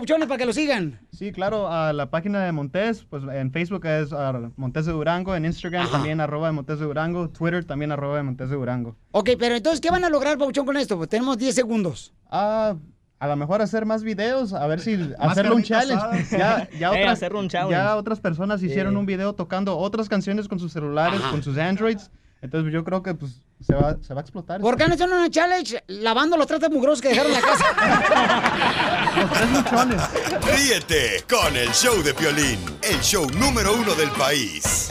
[0.10, 1.00] papuchones, para que lo sigan.
[1.12, 5.36] Sí, claro, a la página de Montes, pues en Facebook es ah, Montes de Durango,
[5.36, 8.96] en Instagram también arroba de Montes de Durango, Twitter también arroba de Montes de Durango.
[9.12, 10.98] Ok, pero entonces, ¿qué van a lograr, papuchón, con esto?
[10.98, 12.14] Pues tenemos 10 segundos.
[12.30, 12.76] Ah,
[13.20, 16.38] a lo mejor hacer más videos, a ver si hacerlo un carnitas challenge.
[16.38, 17.72] Ya, ya, Eh, otras, hacerlo un challenge.
[17.76, 21.32] ya otras personas hicieron un video tocando otras canciones con sus celulares, Ajá.
[21.32, 22.12] con sus Androids.
[22.42, 24.62] Entonces yo creo que pues se va, se va a explotar.
[24.62, 27.66] ¿Por qué no hacen una challenge lavando los trastes mugrosos que dejaron en la casa?
[30.56, 34.90] Ríete con el show de Piolín, el show número uno del país.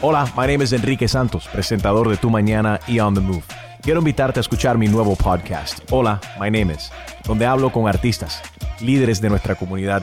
[0.00, 3.42] Hola, my name is Enrique Santos, presentador de Tu Mañana y On the Move.
[3.82, 6.90] Quiero invitarte a escuchar mi nuevo podcast, Hola, my name is,
[7.24, 8.42] donde hablo con artistas,
[8.80, 10.02] líderes de nuestra comunidad